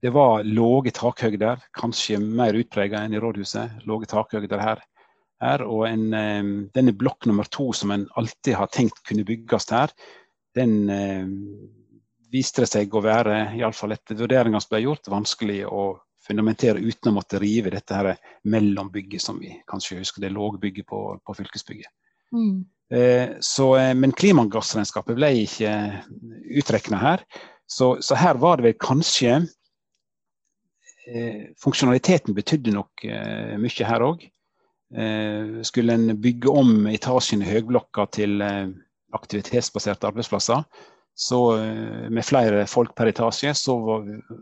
Det 0.00 0.12
var 0.14 0.46
lave 0.46 0.92
takhøyder, 0.94 1.64
kanskje 1.74 2.20
mer 2.22 2.54
utpreget 2.60 3.00
enn 3.00 3.16
i 3.16 3.22
rådhuset. 3.22 3.82
Lave 3.90 4.06
takhøyder 4.10 4.62
her 4.62 4.84
her. 5.40 5.64
Og 5.66 5.86
en, 5.88 6.06
eh, 6.14 6.50
denne 6.76 6.96
blokk 6.96 7.28
nummer 7.30 7.48
to 7.50 7.70
som 7.76 7.94
en 7.94 8.08
alltid 8.20 8.58
har 8.60 8.72
tenkt 8.72 9.02
kunne 9.08 9.26
bygges 9.28 9.70
her, 9.74 9.92
den 10.54 10.74
eh, 10.90 11.26
viste 12.30 12.64
det 12.64 12.70
seg 12.70 12.94
å 12.94 13.02
være, 13.04 13.42
iallfall 13.58 13.94
etter 13.94 14.18
vurderingene 14.18 14.60
som 14.62 14.74
ble 14.74 14.84
gjort, 14.84 15.10
vanskelig 15.10 15.64
å 15.66 15.84
fundamentere 16.26 16.82
uten 16.82 17.10
å 17.10 17.16
måtte 17.16 17.40
rive 17.42 17.72
dette 17.72 17.96
her 17.96 18.12
mellombygget 18.44 19.24
som 19.24 19.40
vi 19.40 19.54
kanskje 19.70 20.00
husker, 20.02 20.22
det 20.22 20.34
lågbygget 20.34 20.86
på, 20.86 21.00
på 21.24 21.36
fylkesbygget. 21.38 21.90
Mm. 22.36 22.66
Eh, 22.90 23.28
så, 23.40 23.76
eh, 23.78 23.94
men 23.94 24.12
klimagassregnskapet 24.12 25.18
ble 25.18 25.30
ikke 25.44 25.72
utregna 26.60 27.00
her. 27.02 27.24
Så, 27.70 27.96
så, 28.02 28.18
her 28.18 28.38
var 28.42 28.58
det 28.58 28.66
vel 28.66 28.78
kanskje 28.82 29.36
eh, 31.06 31.50
Funksjonaliteten 31.62 32.34
betydde 32.34 32.74
nok 32.74 33.04
eh, 33.06 33.56
mye 33.62 33.86
her 33.86 34.06
òg. 34.06 34.26
Eh, 34.96 35.62
skulle 35.62 35.92
en 35.92 36.20
bygge 36.20 36.50
om 36.50 36.86
etasjen 36.90 37.44
i 37.44 37.50
høyblokka 37.50 38.08
til 38.10 38.40
eh, 38.42 38.72
aktivitetsbaserte 39.14 40.08
arbeidsplasser, 40.08 40.64
så 41.14 41.38
eh, 41.60 42.08
med 42.10 42.26
flere 42.26 42.64
folk 42.66 42.96
per 42.98 43.12
etasje, 43.12 43.54
så 43.54 43.76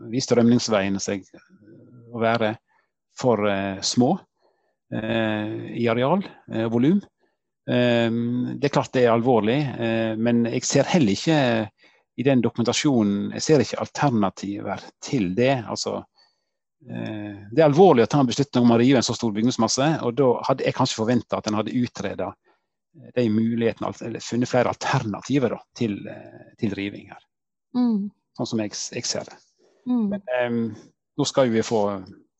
viste 0.09 0.39
rømningsveiene 0.39 1.01
seg 1.03 1.27
å 2.09 2.21
være 2.23 2.55
for 3.19 3.43
små 3.83 4.13
i 4.89 5.83
areal, 5.91 6.21
volum. 6.71 7.01
Det 7.67 8.69
er 8.69 8.71
klart 8.71 8.93
det 8.95 9.03
er 9.03 9.11
alvorlig, 9.11 9.57
men 10.17 10.39
jeg 10.47 10.63
ser 10.65 10.87
heller 10.87 11.17
ikke 11.17 11.41
i 12.15 12.25
den 12.25 12.39
dokumentasjonen 12.41 13.33
jeg 13.35 13.43
ser 13.43 13.65
ikke 13.65 13.81
alternativer 13.83 14.87
til 15.03 15.33
det. 15.35 15.59
altså 15.67 15.99
det 16.79 17.59
er 17.59 17.65
alvorlig 17.65 18.05
å 18.05 18.09
ta 18.11 18.21
en 18.21 18.29
beslutning 18.29 18.63
om 18.63 18.71
å 18.71 18.77
rive 18.79 19.01
en 19.01 19.05
så 19.05 19.15
stor 19.17 19.33
bygningsmasse. 19.35 19.87
og 20.05 20.15
Da 20.15 20.29
hadde 20.47 20.65
jeg 20.67 20.77
kanskje 20.77 21.01
forventa 21.01 21.39
at 21.39 21.49
en 21.49 21.57
hadde 21.59 21.75
utreda 21.75 22.29
eh, 22.31 23.09
de 23.17 23.25
mulighetene, 23.33 23.91
eller 24.07 24.23
funnet 24.23 24.51
flere 24.51 24.71
alternativer 24.71 25.57
da, 25.57 25.59
til, 25.75 25.99
eh, 26.07 26.47
til, 26.61 26.73
riving 26.79 27.11
her. 27.11 27.25
Mm. 27.75 28.07
Sånn 28.39 28.51
som 28.53 28.63
jeg, 28.63 28.77
jeg 28.95 29.09
ser 29.09 29.27
det. 29.27 29.37
Mm. 29.89 30.05
Men 30.13 30.23
um, 30.45 30.63
nå 31.19 31.27
skal 31.27 31.51
vi 31.51 31.65
få 31.65 31.83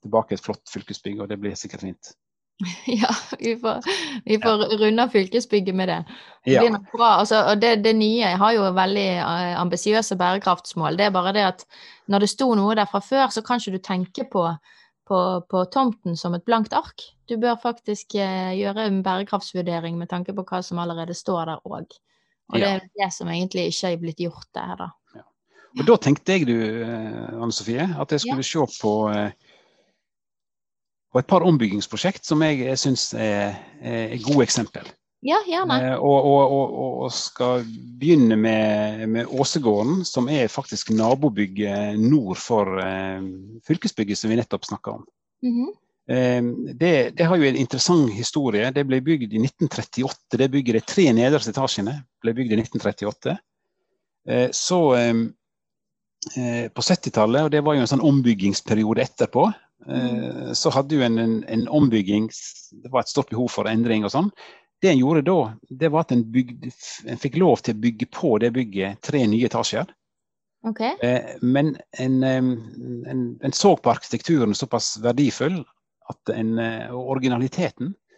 tilbake 0.03 0.37
et 0.37 0.43
flott 0.43 0.63
fylkesbygg, 0.71 1.19
og 1.19 1.31
det 1.31 1.39
blir 1.41 1.57
sikkert 1.59 1.83
fint. 1.83 2.11
Ja, 2.85 3.09
vi 3.39 3.57
får, 3.57 3.83
vi 4.25 4.39
får 4.41 4.63
ja. 4.63 4.77
runde 4.81 5.09
fylkesbygget 5.09 5.75
med 5.75 5.87
det. 5.87 5.99
Det 6.45 6.59
blir 6.59 6.73
nok 6.73 6.91
bra. 6.91 7.11
Altså, 7.21 7.43
og 7.51 7.61
det, 7.61 7.75
det, 7.83 7.93
nye 7.95 8.33
har 8.41 8.55
jo 8.55 8.65
veldig 8.75 9.07
uh, 9.21 9.61
ambisiøse 9.61 10.17
bærekraftsmål. 10.19 10.97
Det 10.99 11.07
er 11.07 11.15
bare 11.15 11.33
det 11.35 11.45
at 11.53 11.65
når 12.09 12.25
det 12.25 12.31
sto 12.33 12.49
noe 12.57 12.75
der 12.75 12.89
fra 12.89 13.01
før, 13.05 13.29
så 13.31 13.43
kan 13.45 13.61
ikke 13.61 13.77
du 13.77 13.83
tenke 13.85 14.27
på, 14.31 14.43
på, 15.07 15.23
på 15.49 15.63
tomten 15.73 16.17
som 16.19 16.35
et 16.35 16.45
blankt 16.45 16.75
ark. 16.75 17.05
Du 17.29 17.37
bør 17.37 17.59
faktisk 17.61 18.15
eh, 18.17 18.55
gjøre 18.57 18.87
en 18.89 19.03
bærekraftsvurdering 19.05 19.99
med 19.99 20.09
tanke 20.09 20.33
på 20.33 20.45
hva 20.49 20.63
som 20.65 20.81
allerede 20.81 21.13
står 21.13 21.51
der 21.51 21.67
òg. 21.69 21.93
Og 22.49 22.57
det 22.57 22.69
er 22.69 22.87
det 22.97 23.11
som 23.13 23.29
egentlig 23.29 23.67
ikke 23.69 23.91
er 23.93 23.99
blitt 24.01 24.23
gjort 24.23 24.47
der, 24.57 24.71
da. 24.79 24.87
Ja. 25.13 25.25
Og 25.77 25.83
da 25.85 25.97
tenkte 26.01 26.33
jeg 26.33 26.47
du, 26.49 26.55
eh, 26.57 27.35
Anne 27.37 27.53
Sofie, 27.53 27.85
at 27.85 28.15
jeg 28.15 28.25
skulle 28.25 28.45
se 28.47 28.65
på 28.81 28.93
uh, 29.13 29.29
og 31.13 31.19
et 31.21 31.29
par 31.29 31.45
ombyggingsprosjekt 31.47 32.27
som 32.27 32.43
jeg, 32.45 32.77
syns 32.77 33.09
er, 33.17 33.57
er, 33.81 34.15
gode 34.25 34.45
eksempel. 34.45 34.85
Ja, 35.25 35.39
gjerne. 35.49 35.79
Eh, 35.83 35.95
og, 35.97 36.27
og, 36.29 36.53
og, 36.55 36.75
og, 37.03 37.11
skal 37.11 37.65
begynne 37.99 38.37
med, 38.39 39.07
med 39.11 39.27
Åsegården, 39.27 40.05
som 40.07 40.29
er 40.31 40.47
faktisk 40.47 40.93
nabobygget 40.95 41.99
nord 41.99 42.39
for 42.39 42.79
eh, 42.83 43.25
fylkesbygget 43.67 44.21
som 44.21 44.31
vi 44.31 44.39
nettopp 44.39 44.69
snakka 44.69 44.91
om. 44.91 45.05
Mm 45.43 45.53
-hmm. 45.55 45.73
eh, 46.13 46.73
det, 46.73 47.17
det, 47.17 47.25
har 47.25 47.35
jo 47.35 47.43
en 47.43 47.55
interessant 47.55 48.13
historie. 48.13 48.71
Det 48.71 48.87
ble 48.87 49.01
bygd 49.01 49.33
i 49.33 49.43
1938. 49.43 50.37
Det 50.37 50.51
bygget 50.51 50.75
de 50.75 50.93
tre 50.93 51.11
nederste 51.13 51.51
etasjene 51.51 52.03
ble 52.21 52.33
bygd 52.33 52.51
i 52.51 52.61
1938. 52.61 53.37
Eh, 54.29 54.49
så 54.51 54.95
eh, 54.95 55.15
eh, 56.37 56.67
på 56.71 56.81
70-tallet, 56.81 57.43
og 57.43 57.51
det 57.51 57.61
var 57.61 57.75
jo 57.75 57.81
en 57.81 57.91
sånn 57.91 58.05
ombyggingsperiode 58.05 59.01
etterpå, 59.01 59.51
Eh, 59.87 60.51
så 60.53 60.71
hadde 60.75 60.97
jo 60.97 61.05
en, 61.05 61.17
en, 61.17 61.35
en, 61.47 61.61
ombygging 61.71 62.25
Det 62.83 62.91
var 62.91 63.05
et 63.05 63.11
stort 63.11 63.29
behov 63.31 63.47
for 63.53 63.69
endring 63.71 64.03
og 64.03 64.11
sånn. 64.13 64.27
Det 64.83 64.91
en 64.91 64.99
gjorde 64.99 65.23
da, 65.27 65.37
det 65.81 65.91
var 65.91 66.05
at 66.05 66.11
en, 66.15 66.25
bygde, 66.31 66.71
en 67.07 67.19
fikk 67.19 67.39
lov 67.39 67.63
til 67.63 67.75
å 67.75 67.81
bygge 67.83 68.07
på 68.15 68.37
det 68.43 68.53
bygget 68.55 69.01
tre 69.03 69.25
nye 69.27 69.47
etasjer. 69.47 69.89
Okay. 70.67 70.95
Eh, 71.03 71.35
men 71.41 71.73
en, 71.99 72.23
en, 72.23 73.55
så 73.55 73.73
på 73.79 73.91
arkitekturen 73.91 74.55
såpass 74.55 74.97
verdifull 75.03 75.61
at 76.11 76.31
en, 76.35 76.57
originaliteten 76.95 77.93
Eh, 77.93 78.08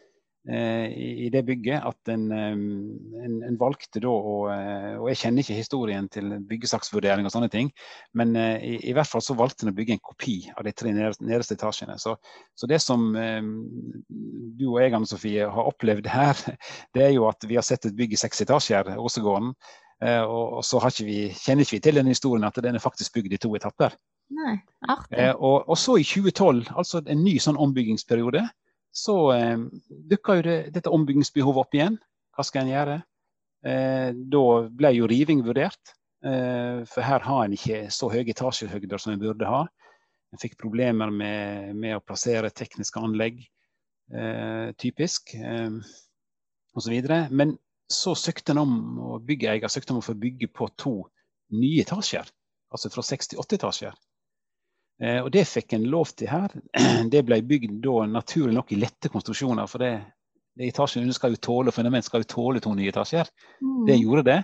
i 0.49 1.29
det 1.29 1.43
bygget 1.45 1.83
at 1.85 2.09
en, 2.09 2.23
en, 2.33 3.33
en 3.45 3.57
valgte 3.61 4.01
da 4.01 4.09
å 4.09 4.37
eh, 4.49 4.95
Og 4.97 5.11
jeg 5.11 5.19
kjenner 5.19 5.43
ikke 5.43 5.57
historien 5.59 6.07
til 6.09 6.31
byggesaksvurdering 6.49 7.27
og 7.29 7.33
sånne 7.33 7.49
ting, 7.53 7.69
men 8.17 8.33
eh, 8.39 8.63
i, 8.65 8.71
i, 8.89 8.95
hvert 8.97 9.09
fall 9.09 9.21
så 9.21 9.37
valgte 9.37 9.67
en 9.67 9.73
å 9.73 9.75
bygge 9.77 9.93
en 9.93 10.01
kopi 10.01 10.39
av 10.55 10.65
de 10.65 10.73
tre 10.73 10.95
nederste 10.95 11.59
etasjene. 11.59 11.99
Så, 12.01 12.15
så, 12.57 12.69
det 12.69 12.81
som 12.81 13.11
du 13.13 14.65
og 14.71 14.79
jeg, 14.81 14.95
Anne 14.97 15.09
Sofie, 15.09 15.45
har 15.45 15.69
opplevd 15.69 16.09
her, 16.09 16.41
det 16.97 17.05
er 17.05 17.13
jo 17.13 17.29
at 17.29 17.45
vi 17.45 17.59
har 17.59 17.67
sett 17.67 17.85
et 17.85 17.97
bygg 17.97 18.17
i 18.17 18.21
seks 18.23 18.41
etasjer, 18.47 18.95
Åsegården. 18.97 19.53
Og, 20.01 20.55
og 20.57 20.63
så 20.65 20.79
ikke 20.87 21.05
vi, 21.05 21.19
kjenner 21.37 21.61
ikke 21.61 21.75
vi 21.75 21.83
til 21.85 21.99
den 21.99 22.07
historien 22.09 22.47
at 22.47 22.55
den 22.65 22.73
er 22.73 22.81
faktisk 22.81 23.13
bygd 23.19 23.35
i 23.37 23.39
to 23.43 23.51
etapper. 23.53 23.93
Nei, 24.33 24.55
artig. 24.89 25.27
Og, 25.37 25.67
og 25.69 25.77
så 25.77 25.99
i 26.01 26.07
2012, 26.07 26.71
altså 26.73 27.03
en 27.05 27.21
ny 27.21 27.35
sånn 27.43 27.59
ombyggingsperiode, 27.61 28.47
så 28.91 29.15
eh, 29.35 29.57
dukka 30.11 30.37
jo 30.39 30.45
det, 30.45 30.57
dette 30.75 30.91
ombyggingsbehovet 30.91 31.65
opp 31.65 31.77
igjen. 31.77 31.97
Hva 32.35 32.45
skal 32.47 32.65
en 32.65 32.73
gjøre? 32.73 32.97
Eh, 33.67 34.09
da 34.33 34.45
ble 34.67 34.93
jo 34.97 35.09
riving 35.09 35.43
vurdert. 35.45 35.95
Eh, 36.25 36.83
for 36.89 37.05
her 37.05 37.23
har 37.25 37.45
en 37.45 37.55
ikke 37.55 37.85
så 37.93 38.11
høye 38.11 38.27
etasjehøyder 38.33 39.01
som 39.01 39.13
en 39.15 39.21
burde 39.21 39.47
ha. 39.47 39.63
En 40.31 40.41
fikk 40.41 40.57
problemer 40.61 41.11
med, 41.11 41.73
med 41.75 41.97
å 41.97 42.03
plassere 42.03 42.51
tekniske 42.55 43.01
anlegg, 43.01 43.41
eh, 44.13 44.69
typisk, 44.79 45.33
eh, 45.35 45.79
osv. 46.75 46.95
Men 47.31 47.57
så 47.91 48.15
søkte 48.15 48.55
en 48.55 48.61
om, 48.63 48.75
og 48.99 49.25
byggeier 49.27 49.71
søkte 49.71 49.95
om 49.95 49.99
å 49.99 50.05
få 50.05 50.15
bygge 50.19 50.51
på 50.55 50.69
to 50.79 50.95
nye 51.51 51.83
etasjer. 51.83 52.29
Altså 52.71 52.91
fra 52.93 53.03
6 53.03 53.33
til 53.33 53.41
8 53.43 53.57
etasjer. 53.59 53.97
Eh, 55.01 55.19
og 55.23 55.31
det 55.33 55.47
fikk 55.49 55.73
en 55.73 55.87
lov 55.89 56.13
til 56.17 56.29
her. 56.29 56.53
Det 57.13 57.23
ble 57.25 57.41
bygd 57.47 57.79
da 57.83 58.05
naturlig 58.09 58.53
nok 58.57 58.73
i 58.73 58.81
lette 58.81 59.09
konstruksjoner. 59.09 59.69
For 59.69 59.81
det, 59.81 59.93
det 60.57 60.69
etasjen 60.69 61.05
under 61.05 61.17
skal 61.17 61.35
jo 61.35 61.41
tåle, 61.41 61.73
fundament 61.73 62.05
skal 62.05 62.23
jo 62.23 62.29
tåle 62.35 62.61
to 62.61 62.75
nye 62.77 62.91
etasjer. 62.93 63.31
Mm. 63.63 63.81
Det 63.89 63.97
gjorde 63.97 64.27
det. 64.29 64.37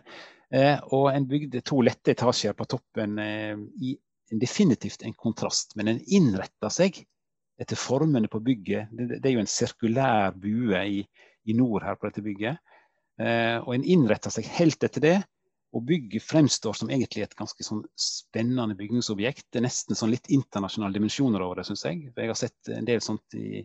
Eh, 0.57 0.81
og 0.95 1.11
en 1.11 1.27
bygde 1.29 1.61
to 1.67 1.83
lette 1.85 2.15
etasjer 2.15 2.57
på 2.57 2.69
toppen 2.71 3.19
eh, 3.21 3.53
i 3.83 3.93
definitivt 4.41 5.05
en 5.05 5.15
kontrast. 5.15 5.77
Men 5.77 5.93
en 5.93 6.01
innretta 6.07 6.71
seg 6.73 7.03
etter 7.61 7.79
formene 7.79 8.29
på 8.29 8.41
bygget. 8.43 8.89
Det, 8.91 9.11
det, 9.17 9.25
er 9.29 9.37
jo 9.37 9.45
en 9.45 9.51
sirkulær 9.51 10.33
bue 10.37 10.81
i, 10.81 11.03
i, 11.45 11.55
nord 11.57 11.85
her 11.85 11.97
på 11.97 12.09
dette 12.09 12.25
bygget. 12.25 12.59
Og 13.17 13.71
en 13.73 13.85
innretta 13.89 14.29
seg 14.29 14.45
helt 14.59 14.83
etter 14.85 15.01
det. 15.01 15.15
Og 15.77 15.83
bygget 15.85 16.25
fremstår 16.25 16.73
som 16.79 16.89
egentlig 16.89 17.27
et 17.27 17.35
ganske 17.37 17.65
sånn 17.65 17.83
spennende 18.01 18.73
bygningsobjekt. 18.79 19.45
Det 19.51 19.61
er 19.61 19.67
nesten 19.67 19.97
sånn 19.99 20.09
litt 20.13 20.29
internasjonale 20.33 20.95
dimensjoner 20.95 21.43
over 21.45 21.59
det, 21.59 21.67
syns 21.69 21.85
jeg. 21.85 22.07
Jeg 22.15 22.31
har 22.31 22.39
sett 22.39 22.71
en 22.73 22.87
del 22.87 23.03
sånt 23.05 23.37
i 23.37 23.61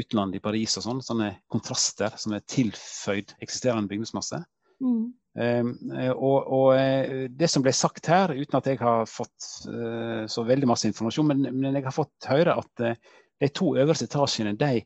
utlandet, 0.00 0.40
i 0.40 0.44
Paris 0.44 0.78
og 0.80 0.86
sånn. 0.86 1.02
Sånne 1.04 1.34
kontraster 1.52 2.16
som 2.16 2.32
er 2.36 2.46
tilføyd 2.48 3.36
eksisterende 3.44 3.92
bygningsmasse. 3.92 4.40
Mm. 4.82 5.02
Um, 5.32 5.68
og, 6.12 6.38
og, 6.52 6.70
eh, 6.76 7.26
det 7.32 7.48
som 7.48 7.64
ble 7.64 7.72
sagt 7.72 8.08
her, 8.12 8.34
uten 8.36 8.58
at 8.58 8.66
jeg 8.68 8.80
har 8.82 9.06
fått 9.08 9.46
uh, 9.70 10.24
så 10.28 10.44
veldig 10.44 10.68
masse 10.68 10.88
informasjon, 10.90 11.30
men, 11.30 11.46
men, 11.54 11.70
jeg 11.78 11.86
har 11.86 11.94
fått 11.96 12.28
høre 12.28 12.56
at 12.60 12.82
uh, 12.84 13.14
de 13.40 13.48
to 13.54 13.70
øverste 13.80 14.10
etasjene, 14.10 14.52
de, 14.60 14.82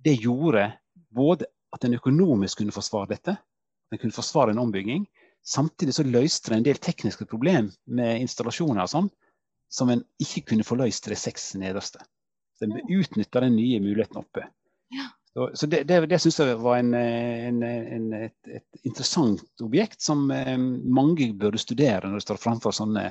de 0.00 0.14
gjorde 0.16 0.70
både 1.12 1.50
at 1.76 1.84
en 1.84 1.98
økonomisk 1.98 2.62
kunne 2.62 2.74
forsvare 2.74 3.12
dette, 3.12 3.36
at 3.36 3.96
en 3.96 4.00
kunne 4.00 4.16
forsvare 4.16 4.54
en 4.54 4.62
ombygging, 4.64 5.04
Samtidig 5.42 5.94
så 5.96 6.06
løste 6.06 6.52
det 6.52 6.58
en 6.60 6.66
del 6.66 6.78
tekniske 6.78 7.26
problem 7.26 7.72
med 7.90 8.22
installasjoner 8.22 8.84
og 8.84 8.92
sånn, 8.92 9.08
som 9.72 9.90
en 9.90 10.04
ikke 10.22 10.44
kunne 10.52 10.66
få 10.66 10.78
løst 10.78 11.08
de 11.10 11.18
seks 11.18 11.52
nederste. 11.58 12.04
Så 12.58 12.68
en 12.68 12.76
utnytta 12.78 13.42
den 13.42 13.56
nye 13.56 13.80
muligheten 13.82 14.20
oppe. 14.20 14.46
Ja. 14.92 15.08
Så, 15.32 15.50
så 15.56 15.66
det, 15.66 15.82
det, 15.88 16.02
det 16.06 16.18
syns 16.20 16.38
jeg 16.42 16.58
var 16.60 16.76
en, 16.78 16.92
en, 16.94 17.62
en, 17.64 18.08
et, 18.18 18.50
et, 18.52 18.66
interessant 18.84 19.40
objekt 19.64 20.04
som 20.04 20.26
eh, 20.30 20.58
mange 20.58 21.30
burde 21.40 21.60
studere 21.60 22.04
når 22.04 22.20
de 22.20 22.26
står 22.26 22.40
framfor 22.42 22.76
sånne, 22.76 23.06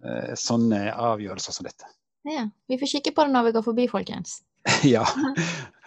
eh, 0.00 0.30
sånne 0.40 0.86
avgjørelser 0.96 1.56
som 1.58 1.68
dette. 1.68 1.90
Ja, 2.24 2.46
Vi 2.68 2.80
får 2.80 2.94
kikke 2.94 3.12
på 3.16 3.26
det 3.26 3.34
når 3.36 3.50
vi 3.50 3.52
går 3.58 3.66
forbi, 3.68 3.86
folkens. 3.92 4.40
ja. 4.94 5.04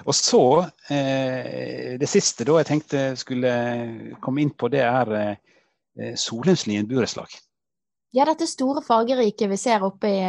Og 0.03 0.15
så, 0.17 0.43
eh, 0.91 1.95
det 1.99 2.09
siste 2.11 2.45
da 2.47 2.59
jeg 2.59 2.69
tenkte 2.69 3.03
skulle 3.19 3.51
komme 4.23 4.43
inn 4.43 4.51
på, 4.51 4.67
det 4.73 4.83
er 4.83 5.13
eh, 5.19 6.15
Solheimslien 6.19 6.89
burettslag. 6.89 7.31
Ja, 8.13 8.27
dette 8.29 8.45
store 8.45 8.83
fargeriket 8.85 9.49
vi 9.49 9.57
ser 9.57 9.81
oppe 9.85 10.09
i, 10.11 10.19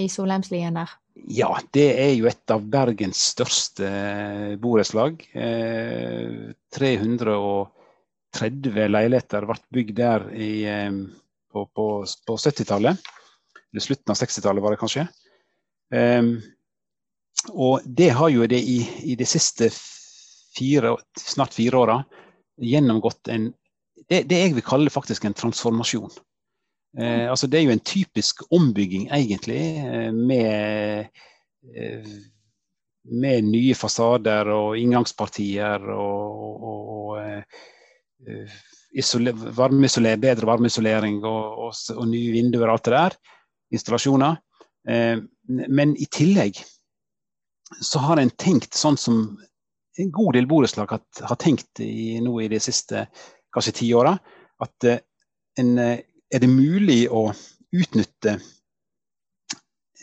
i 0.00 0.08
Solheimslien 0.08 0.78
der. 0.78 0.92
Ja, 1.14 1.60
det 1.76 2.00
er 2.00 2.14
jo 2.16 2.26
et 2.26 2.50
av 2.50 2.62
Bergens 2.66 3.20
største 3.34 3.86
eh, 3.86 4.56
borettslag. 4.60 5.20
Eh, 5.36 6.52
330 6.74 8.88
leiligheter 8.90 9.46
ble 9.46 9.54
bygd 9.76 9.96
der 10.00 10.20
i, 10.32 10.64
eh, 10.66 10.90
på, 11.52 11.66
på, 11.70 12.04
på 12.26 12.36
70-tallet. 12.40 12.96
Eller 13.70 13.82
slutten 13.82 14.10
av 14.14 14.18
60-tallet, 14.18 14.62
var 14.64 14.70
det 14.74 14.80
kanskje. 14.80 15.04
Eh, 15.94 16.22
og 17.52 17.84
det 17.84 18.10
har 18.16 18.30
jo 18.32 18.46
det 18.50 18.60
i, 18.60 18.78
i 19.12 19.16
de 19.18 19.26
siste 19.28 19.70
fire, 20.54 20.94
snart 21.18 21.54
fire 21.56 21.80
åra 21.80 21.98
gjennomgått 22.62 23.28
en 23.34 23.50
det, 24.08 24.24
det 24.28 24.38
jeg 24.38 24.54
vil 24.58 24.64
kalle 24.66 24.92
faktisk 24.92 25.24
en 25.24 25.36
transformasjon. 25.36 26.12
Eh, 26.98 27.24
altså 27.30 27.48
det 27.48 27.60
er 27.60 27.66
jo 27.68 27.74
en 27.74 27.84
typisk 27.88 28.42
ombygging, 28.52 29.08
egentlig, 29.14 29.62
eh, 29.80 30.10
med, 30.12 31.08
eh, 31.72 32.10
med 33.22 33.48
nye 33.48 33.74
fasader 33.78 34.50
og 34.52 34.76
inngangspartier 34.78 35.88
og, 35.94 36.44
og, 36.68 36.92
og 36.98 37.22
eh, 37.24 38.58
isoler, 38.94 39.34
varmeisoler, 39.56 40.20
bedre 40.20 40.48
varmeisolering 40.52 41.22
og, 41.24 41.72
og, 41.96 42.04
nye 42.10 42.34
vinduer 42.34 42.68
og 42.68 42.76
alt 42.76 42.90
det 42.90 42.96
der. 42.98 43.18
Installasjoner. 43.74 44.38
Eh, 44.88 45.16
men 45.48 45.96
i 45.96 46.06
tillegg 46.12 46.60
så 47.80 47.98
har 47.98 48.20
en 48.20 48.30
tenkt 48.30 48.74
sånn 48.76 48.96
som 49.00 49.20
en 49.98 50.10
god 50.10 50.34
del 50.36 50.48
borettslag 50.50 50.90
har, 50.90 51.02
har, 51.22 51.38
tenkt 51.40 51.80
i, 51.80 52.18
nå 52.20 52.36
i 52.42 52.48
de 52.50 52.60
siste 52.60 53.06
kanskje 53.54 53.76
ti 53.78 53.90
åra, 53.94 54.16
at 54.62 54.88
eh, 54.90 55.00
en 55.60 55.78
er 55.78 56.42
det 56.42 56.50
mulig 56.50 57.04
å 57.14 57.28
utnytte 57.74 58.38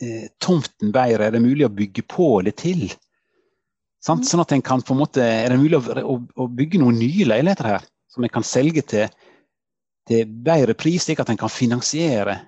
eh, 0.02 0.28
tomten 0.40 0.94
bedre? 0.96 1.28
Er 1.28 1.36
det 1.36 1.44
mulig 1.44 1.66
å 1.68 1.74
bygge 1.76 2.06
på 2.08 2.30
det 2.48 2.56
til? 2.62 2.86
Sant? 4.02 4.24
Mm. 4.24 4.30
Sånn 4.30 4.44
at 4.46 4.54
en 4.56 4.64
kan 4.64 4.84
på 4.86 4.96
en 4.96 5.02
måte, 5.02 5.26
Er 5.26 5.52
det 5.52 5.60
mulig 5.60 5.82
å, 5.82 5.98
å, 6.14 6.16
å 6.46 6.48
bygge 6.48 6.80
noen 6.80 7.02
nye 7.02 7.28
leiligheter 7.28 7.74
her 7.74 7.90
som 8.12 8.24
en 8.24 8.32
kan 8.32 8.48
selge 8.48 8.84
til, 8.88 9.12
til 10.08 10.32
bedre 10.46 10.76
pris, 10.78 11.04
slik 11.06 11.20
at 11.24 11.30
en 11.32 11.40
kan 11.40 11.52
finansiere 11.52 12.40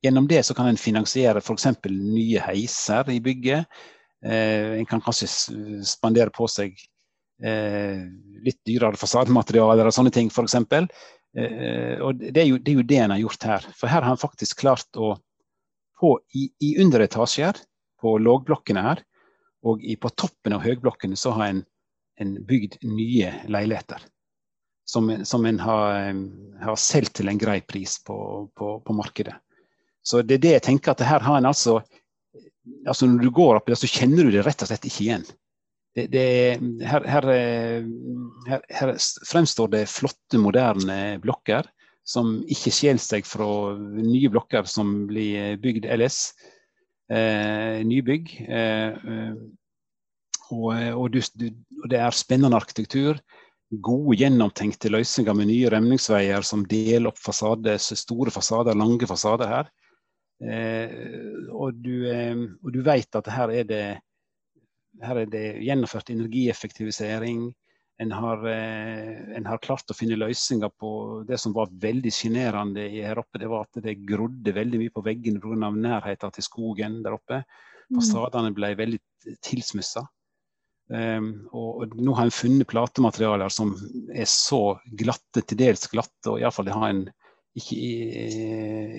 Gjennom 0.00 0.24
det 0.30 0.40
så 0.48 0.54
kan 0.56 0.64
en 0.70 0.80
finansiere 0.80 1.42
f.eks. 1.44 1.66
nye 1.84 2.40
heiser 2.40 3.10
i 3.12 3.18
bygget. 3.20 3.66
Eh, 4.24 4.78
en 4.78 4.86
kan 4.86 5.00
kanskje 5.00 5.28
spandere 5.86 6.32
på 6.34 6.48
seg 6.50 6.76
eh, 7.42 8.02
litt 8.44 8.60
dyrere 8.68 9.00
fasadematerialer 9.00 9.88
og 9.88 9.96
sånne 9.96 10.12
ting 10.12 10.28
f.eks. 10.28 10.58
Eh, 10.60 11.96
og 12.02 12.20
det 12.20 12.42
er, 12.42 12.48
jo, 12.50 12.58
det 12.58 12.72
er, 12.72 12.76
jo, 12.76 12.86
det 12.86 13.00
en 13.00 13.14
har 13.14 13.22
gjort 13.22 13.48
her. 13.48 13.68
For 13.76 13.88
her 13.88 14.02
har 14.02 14.12
han 14.12 14.20
faktisk 14.20 14.60
klart 14.60 15.00
å 15.00 15.14
på, 16.00 16.14
i, 16.36 16.48
i 16.64 16.76
underetasjer 16.80 17.60
på 18.00 18.16
lågblokkene 18.20 18.84
her, 18.84 19.02
og 19.68 19.82
i, 19.84 19.96
på 20.00 20.08
toppen 20.16 20.56
av 20.56 20.64
høyblokkene 20.64 21.16
så 21.20 21.34
har 21.36 21.50
en, 21.52 21.60
en 22.20 22.38
bygd 22.48 22.78
nye 22.88 23.34
leiligheter. 23.52 24.04
Som, 24.88 25.10
som 25.28 25.44
en 25.46 25.60
har, 25.62 26.16
har 26.64 26.78
solgt 26.80 27.20
til 27.20 27.28
en 27.30 27.38
grei 27.38 27.60
pris 27.62 27.98
på, 28.02 28.16
på, 28.58 28.72
på, 28.82 28.94
markedet. 28.96 29.36
Så 30.02 30.24
det 30.26 30.40
er 30.40 30.42
det 30.42 30.54
jeg 30.56 30.64
tenker 30.66 30.96
at 30.96 31.04
her 31.06 31.22
har 31.22 31.36
en 31.38 31.46
altså 31.46 31.76
altså 32.86 33.08
Når 33.08 33.24
du 33.24 33.30
går 33.34 33.58
opp 33.58 33.70
der, 33.70 33.78
så 33.78 33.90
kjenner 33.90 34.26
du 34.26 34.34
det 34.34 34.44
rett 34.46 34.62
og 34.62 34.70
slett 34.70 34.86
ikke 34.86 35.04
igjen 35.06 35.26
det, 35.96 36.06
det, 36.12 36.24
her, 36.86 37.06
her, 37.10 37.26
her, 38.46 38.60
her, 38.70 38.92
fremstår 39.26 39.72
det 39.72 39.84
flotte, 39.90 40.38
moderne 40.38 41.18
blokker 41.22 41.66
som 42.06 42.40
ikke 42.50 42.72
skjeler 42.74 43.02
seg 43.02 43.26
fra 43.28 43.48
nye 43.78 44.30
blokker 44.32 44.68
som 44.70 45.04
blir 45.10 45.58
bygd 45.62 45.88
ellers. 45.90 46.30
Eh, 47.10 47.82
nybygg. 47.86 48.36
Eh, 48.46 49.08
eh 49.14 49.32
og, 50.50 50.72
og, 50.74 51.04
du, 51.14 51.20
du, 51.38 51.44
og, 51.78 51.84
det 51.92 52.00
er 52.02 52.16
spennende 52.16 52.58
arkitektur. 52.58 53.20
Gode, 53.70 54.16
gjennomtenkte 54.18 54.90
løsninger 54.90 55.36
med 55.38 55.46
nye 55.46 55.70
rømningsveier 55.70 56.42
som 56.46 56.64
deler 56.66 57.12
opp 57.12 57.20
fasader, 57.22 57.78
store 57.78 58.34
fasader, 58.34 58.74
lange 58.74 59.06
fasader 59.06 59.46
her. 59.46 59.70
Eh, 60.40 60.92
og, 61.52 61.74
du, 61.84 62.06
eh, 62.08 62.36
og 62.64 62.72
du 62.72 62.80
vet 62.86 63.18
at 63.18 63.28
her 63.34 63.52
er 63.52 63.66
det 63.68 63.84
her 65.00 65.22
er 65.22 65.28
det 65.30 65.44
gjennomført 65.64 66.10
energieffektivisering. 66.12 67.50
En 68.00 68.12
har, 68.16 68.46
eh, 68.48 69.36
en 69.36 69.46
har, 69.46 69.60
klart 69.60 69.90
å 69.92 69.96
finne 69.96 70.18
løsninger 70.18 70.72
på 70.80 70.92
det 71.28 71.38
som 71.40 71.52
var 71.56 71.72
veldig 71.82 72.12
sjenerende 72.12 72.86
her 72.88 73.20
oppe. 73.20 73.38
Det 73.38 73.48
var 73.48 73.68
at 73.68 73.82
det 73.84 74.00
grodde 74.08 74.54
veldig 74.56 74.80
mye 74.80 74.94
på 74.94 75.04
veggene 75.04 75.40
pga. 75.40 75.70
nærheten 75.70 76.32
til 76.32 76.44
skogen 76.44 77.02
der 77.04 77.16
oppe. 77.16 77.44
Mm. 77.90 78.00
Fasadene 78.00 78.54
ble 78.56 78.74
veldig 78.78 79.00
tilsmussa. 79.44 80.06
Um, 80.90 81.46
og, 81.54 81.84
og, 81.84 81.92
nå 82.02 82.14
har 82.18 82.26
en 82.26 82.34
funnet 82.34 82.66
platematerialer 82.66 83.48
som 83.48 83.76
er 84.10 84.26
så 84.26 84.80
glatte, 84.90 85.44
til 85.46 85.60
dels 85.60 85.86
glatte, 85.86 86.32
og 86.32 86.40
iallfall 86.40 86.66
har 86.72 86.88
en, 86.88 87.04
ikke, 87.58 87.76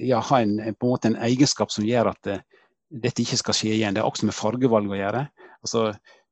ja, 0.08 0.20
har 0.20 0.41
en, 0.43 0.58
på 0.76 0.88
en 0.88 0.91
måte 0.91 1.12
en 1.12 1.20
egenskap 1.24 1.72
som 1.72 1.86
gjør 1.88 2.12
at 2.12 2.24
det, 2.28 2.39
dette 2.91 3.24
ikke 3.24 3.39
skal 3.39 3.56
skje 3.56 3.76
igjen. 3.78 3.95
Det 3.95 4.04
har 4.04 4.10
også 4.10 4.28
med 4.28 4.36
fargevalg 4.36 4.91
å 4.91 4.99
gjøre. 4.99 5.26
Altså, 5.64 5.86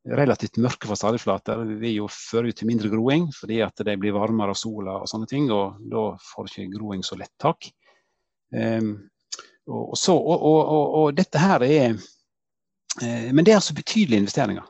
relativt 0.09 0.59
mørke 0.61 0.89
fasadeflater 0.89 1.61
vil 1.79 2.01
jo 2.01 2.09
føre 2.11 2.51
til 2.55 2.69
mindre 2.69 2.91
groing, 2.91 3.29
fordi 3.35 3.61
at 3.63 3.83
de 3.85 3.95
blir 3.99 4.15
varmere 4.15 4.55
av 4.55 4.59
sola 4.59 4.99
og 4.99 5.09
sånne 5.11 5.29
ting. 5.29 5.49
Og 5.55 5.79
da 5.91 6.05
får 6.31 6.49
ikke 6.49 6.73
groing 6.75 7.05
så 7.05 7.19
lett 7.19 7.33
tak. 7.41 7.69
Um, 8.51 8.95
og, 9.69 9.93
og, 9.93 10.37
og, 10.41 10.93
og, 10.99 11.07
dette 11.13 11.37
her 11.37 11.61
er 11.61 11.91
uh, 11.93 13.27
Men 13.29 13.43
det 13.45 13.53
er 13.53 13.59
altså 13.59 13.75
betydelige 13.77 14.23
investeringer. 14.25 14.65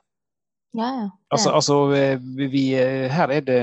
Ja, 0.78 0.90
ja. 0.96 1.06
Altså, 1.34 1.50
altså 1.50 1.78
vi, 1.90 2.48
vi, 2.48 2.64
eh, 2.78 3.08
her 3.10 3.32
er 3.34 3.42
det 3.42 3.62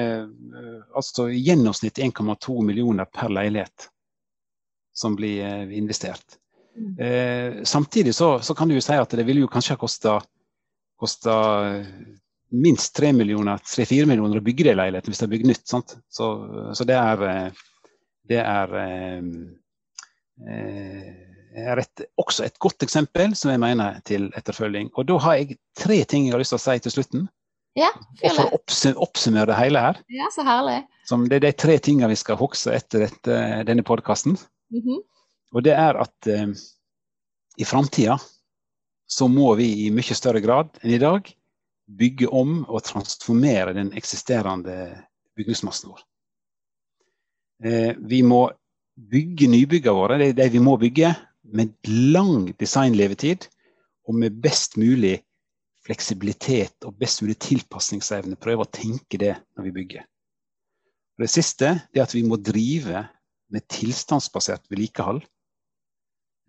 altså 0.96 1.28
i 1.30 1.38
gjennomsnitt 1.46 1.98
1,2 2.02 2.62
millioner 2.66 3.06
per 3.06 3.30
leilighet 3.30 3.90
som 4.96 5.14
blir 5.14 5.70
investert. 5.76 6.38
Mm. 6.76 6.98
Eh, 6.98 7.62
samtidig 7.64 8.14
så, 8.14 8.38
så, 8.40 8.54
kan 8.54 8.68
du 8.68 8.74
jo 8.74 8.80
si 8.84 8.92
at 8.96 9.10
det 9.10 9.24
ville 9.24 9.40
jo 9.44 9.48
kanskje 9.52 9.76
ha 9.76 9.80
kosta 10.96 11.36
eh, 11.68 11.86
minst 12.50 12.96
3 12.96 13.12
millioner, 13.12 13.56
3-4 13.58 14.06
millioner 14.06 14.40
å 14.40 14.44
bygge 14.44 14.64
det 14.68 14.74
leiligheten 14.76 15.12
hvis 15.12 15.22
det 15.22 15.26
er 15.28 15.34
bygd 15.34 15.46
nytt. 15.52 15.66
Sant? 15.68 15.96
Så, 16.08 16.26
så 16.76 16.84
det 16.88 16.98
er, 16.98 17.24
eh, 17.30 17.48
det 18.28 18.42
er, 18.42 18.76
eh, 18.82 19.22
er 21.56 21.80
et, 21.80 22.04
også 22.20 22.44
et 22.44 22.58
godt 22.62 22.84
eksempel 22.84 23.34
som 23.38 23.50
jeg 23.52 23.60
mener 23.62 24.00
til 24.08 24.28
etterfølging. 24.36 24.90
Og 24.94 25.08
da 25.08 25.16
har 25.24 25.40
jeg 25.40 25.58
tre 25.78 26.02
ting 26.04 26.26
jeg 26.26 26.34
har 26.34 26.42
lyst 26.42 26.54
til 26.54 26.60
å 26.60 26.64
si 26.64 26.76
til 26.84 26.94
slutten. 26.94 27.26
Ja, 27.76 27.90
for 28.22 28.48
å 28.48 29.02
oppsummere 29.04 29.50
det 29.50 29.58
hele 29.58 29.82
her. 29.84 29.98
Ja, 30.12 30.30
så 30.32 30.44
herlig. 30.46 30.78
Som 31.08 31.26
det 31.28 31.40
er 31.40 31.44
de 31.44 31.52
tre 31.60 31.76
tingene 31.84 32.08
vi 32.08 32.16
skal 32.16 32.38
huske 32.40 32.72
etter 32.72 33.04
dette, 33.04 33.40
denne 33.68 33.84
podkasten. 33.84 34.38
Mm 34.72 34.80
-hmm. 34.80 35.02
Og 35.52 35.62
det 35.62 35.74
er 35.76 35.96
at 36.00 36.26
eh, 36.26 36.48
i 37.56 37.64
framtida 37.64 38.18
så 39.06 39.28
må 39.28 39.54
vi 39.54 39.86
i 39.86 39.90
mye 39.90 40.14
større 40.14 40.40
grad 40.40 40.68
enn 40.82 40.90
i 40.90 40.98
dag 40.98 41.28
bygge 41.86 42.28
om 42.28 42.64
og 42.64 42.82
transformere 42.82 43.72
den 43.72 43.92
eksisterende 43.92 45.04
bygningsmassen 45.36 45.90
vår. 45.90 46.00
Eh, 47.64 47.94
vi 47.98 48.22
må 48.22 48.50
bygge 48.96 49.48
nybyggene 49.48 49.94
våre, 49.94 50.18
det 50.18 50.28
er 50.28 50.32
det 50.32 50.52
vi 50.52 50.62
må 50.62 50.76
bygge, 50.80 51.12
med 51.52 51.74
lang 51.86 52.50
designlevetid 52.58 53.46
og 54.06 54.18
med 54.18 54.38
best 54.42 54.76
mulig 54.80 55.20
fleksibilitet 55.86 56.86
og 56.86 56.96
best 56.98 57.22
mulig 57.22 57.38
tilpasningsevne. 57.42 58.38
Prøve 58.40 58.66
å 58.66 58.72
tenke 58.72 59.20
det 59.20 59.34
når 59.56 59.68
vi 59.68 59.74
bygger. 59.80 60.06
Og 61.16 61.24
det 61.24 61.32
siste 61.32 61.72
er 61.76 62.02
at 62.02 62.14
vi 62.14 62.24
må 62.26 62.38
drive 62.42 63.06
med 63.52 63.66
tilstandsbasert 63.70 64.66
vedlikehold 64.70 65.22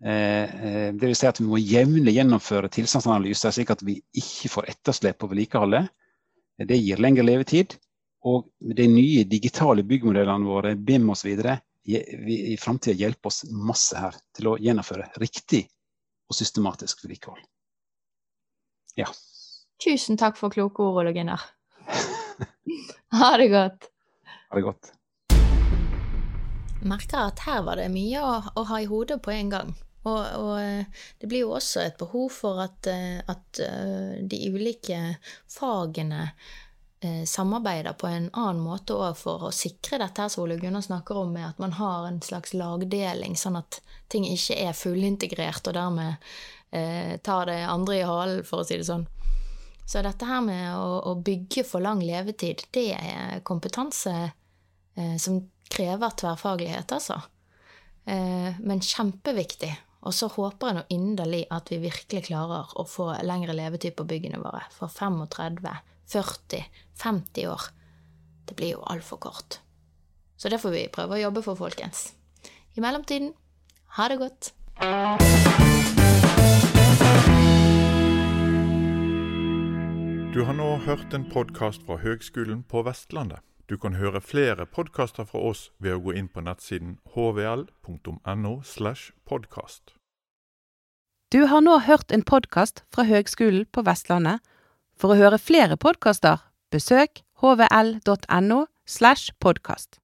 Eh, 0.04 0.64
eh, 0.66 0.94
det 0.94 1.06
vil 1.06 1.16
Si 1.16 1.26
at 1.26 1.40
vi 1.40 1.46
må 1.48 1.58
jevnlig 1.58 2.14
gjennomføre 2.14 2.70
tilstandsanalyser, 2.70 3.54
slik 3.54 3.72
at 3.74 3.82
vi 3.82 3.98
ikke 4.14 4.50
får 4.52 4.70
etterslep 4.74 5.18
på 5.18 5.30
vedlikeholdet. 5.32 5.88
Det 6.68 6.78
gir 6.78 7.02
lengre 7.02 7.26
levetid. 7.26 7.78
Og 8.26 8.48
de 8.58 8.86
nye 8.90 9.24
digitale 9.24 9.84
byggmodellene 9.86 10.46
våre, 10.46 10.74
BIM 10.74 11.10
osv., 11.10 11.38
i 11.88 12.56
framtida 12.60 12.96
hjelper 12.96 13.30
oss 13.30 13.44
masse 13.48 13.96
her 13.96 14.16
til 14.36 14.50
å 14.50 14.58
gjennomføre 14.60 15.08
riktig 15.22 15.64
og 16.28 16.36
systematisk 16.36 17.04
vedlikehold. 17.04 17.40
Ja. 18.98 19.08
Tusen 19.80 20.18
takk 20.20 20.36
for 20.36 20.52
kloke 20.52 20.82
ord, 20.84 21.00
Ole 21.00 21.14
Gunnar. 21.16 21.42
ha 23.20 23.32
det 23.40 23.48
godt. 23.54 23.90
Ha 24.50 24.58
det 24.58 24.64
godt. 24.66 24.92
Merker 26.88 27.30
at 27.30 27.42
her 27.46 27.62
var 27.66 27.80
det 27.80 27.88
mye 27.90 28.22
å, 28.22 28.34
å 28.54 28.64
ha 28.68 28.80
i 28.82 28.88
hodet 28.90 29.20
på 29.24 29.32
en 29.34 29.52
gang. 29.54 29.76
Og, 30.06 30.20
og, 30.38 30.52
eh, 30.62 31.06
det 31.18 31.28
blir 31.30 31.44
jo 31.44 31.54
også 31.56 31.82
et 31.82 31.98
behov 32.00 32.30
for 32.32 32.62
at, 32.62 32.86
eh, 32.90 33.18
at 33.28 33.60
eh, 33.64 34.20
de 34.30 34.38
ulike 34.52 35.00
fagene 35.50 36.30
samarbeider 37.30 37.94
på 37.94 38.08
en 38.10 38.24
annen 38.32 38.58
måte 38.58 38.96
òg 38.98 39.14
for 39.20 39.44
å 39.46 39.52
sikre 39.54 40.00
dette 40.02 40.24
her 40.24 40.32
som 40.32 40.42
Ole 40.42 40.56
Gunnar 40.58 40.82
snakker 40.82 41.20
om, 41.20 41.30
med 41.36 41.46
at 41.46 41.60
man 41.62 41.76
har 41.78 42.08
en 42.08 42.18
slags 42.24 42.56
lagdeling, 42.58 43.36
sånn 43.38 43.60
at 43.60 43.78
ting 44.10 44.26
ikke 44.26 44.56
er 44.64 44.74
fullintegrert 44.74 45.70
og 45.70 45.76
dermed 45.76 46.26
eh, 46.74 47.14
tar 47.22 47.46
det 47.46 47.60
andre 47.70 48.00
i 48.00 48.08
halen, 48.08 48.42
for 48.42 48.64
å 48.64 48.66
si 48.66 48.80
det 48.80 48.88
sånn. 48.88 49.06
Så 49.88 50.02
dette 50.04 50.26
her 50.28 50.42
med 50.44 50.74
å, 50.76 50.98
å 51.12 51.14
bygge 51.24 51.64
for 51.64 51.84
lang 51.84 52.02
levetid, 52.04 52.66
det 52.76 52.90
er 52.98 53.44
kompetanse 53.46 54.14
eh, 54.18 55.16
som 55.22 55.40
krever 55.72 56.16
tverrfaglighet, 56.18 56.92
altså. 56.92 57.22
Eh, 58.04 58.58
men 58.60 58.84
kjempeviktig. 58.84 59.72
Og 60.06 60.14
så 60.14 60.28
håper 60.30 60.68
jeg 60.70 60.76
nå 60.76 60.82
inderlig 60.94 61.42
at 61.52 61.72
vi 61.72 61.80
virkelig 61.82 62.28
klarer 62.28 62.70
å 62.78 62.84
få 62.88 63.10
lengre 63.26 63.56
levetid 63.56 63.96
på 63.98 64.06
byggene 64.08 64.40
våre. 64.40 64.62
For 64.76 64.92
35, 64.92 65.58
40, 66.08 66.84
50 67.02 67.48
år. 67.48 67.70
Det 68.48 68.56
blir 68.56 68.76
jo 68.76 68.84
altfor 68.86 69.16
kort. 69.16 69.60
Så 70.36 70.48
det 70.48 70.60
får 70.62 70.74
vi 70.74 70.86
prøve 70.92 71.18
å 71.18 71.22
jobbe 71.22 71.42
for, 71.42 71.58
folkens. 71.58 72.12
I 72.78 72.82
mellomtiden, 72.84 73.32
ha 73.98 74.08
det 74.08 74.20
godt. 74.20 74.52
Du 80.32 80.44
har 80.44 80.54
nå 80.54 80.76
hørt 80.86 81.14
en 81.14 81.24
podkast 81.26 81.82
fra 81.86 81.98
Høgskolen 81.98 82.62
på 82.62 82.84
Vestlandet. 82.86 83.42
Du 83.68 83.76
kan 83.76 83.98
høre 83.98 84.20
flere 84.20 84.64
podkaster 84.66 85.26
fra 85.28 85.40
oss 85.50 85.68
ved 85.82 85.96
å 85.96 86.02
gå 86.04 86.14
inn 86.16 86.28
på 86.32 86.40
nettsiden 86.40 86.96
hvl.no. 87.12 88.52
slash 88.64 89.10
podkast. 89.28 89.92
Du 91.28 91.44
har 91.50 91.60
nå 91.60 91.74
hørt 91.84 92.12
en 92.14 92.22
podkast 92.22 92.84
fra 92.94 93.04
Høgskolen 93.04 93.66
på 93.68 93.82
Vestlandet. 93.84 94.40
For 94.96 95.12
å 95.12 95.18
høre 95.18 95.38
flere 95.42 95.76
podkaster, 95.76 96.40
besøk 96.70 97.22
hvl.no 97.40 98.64
slash 98.86 99.32
podkast. 99.40 99.96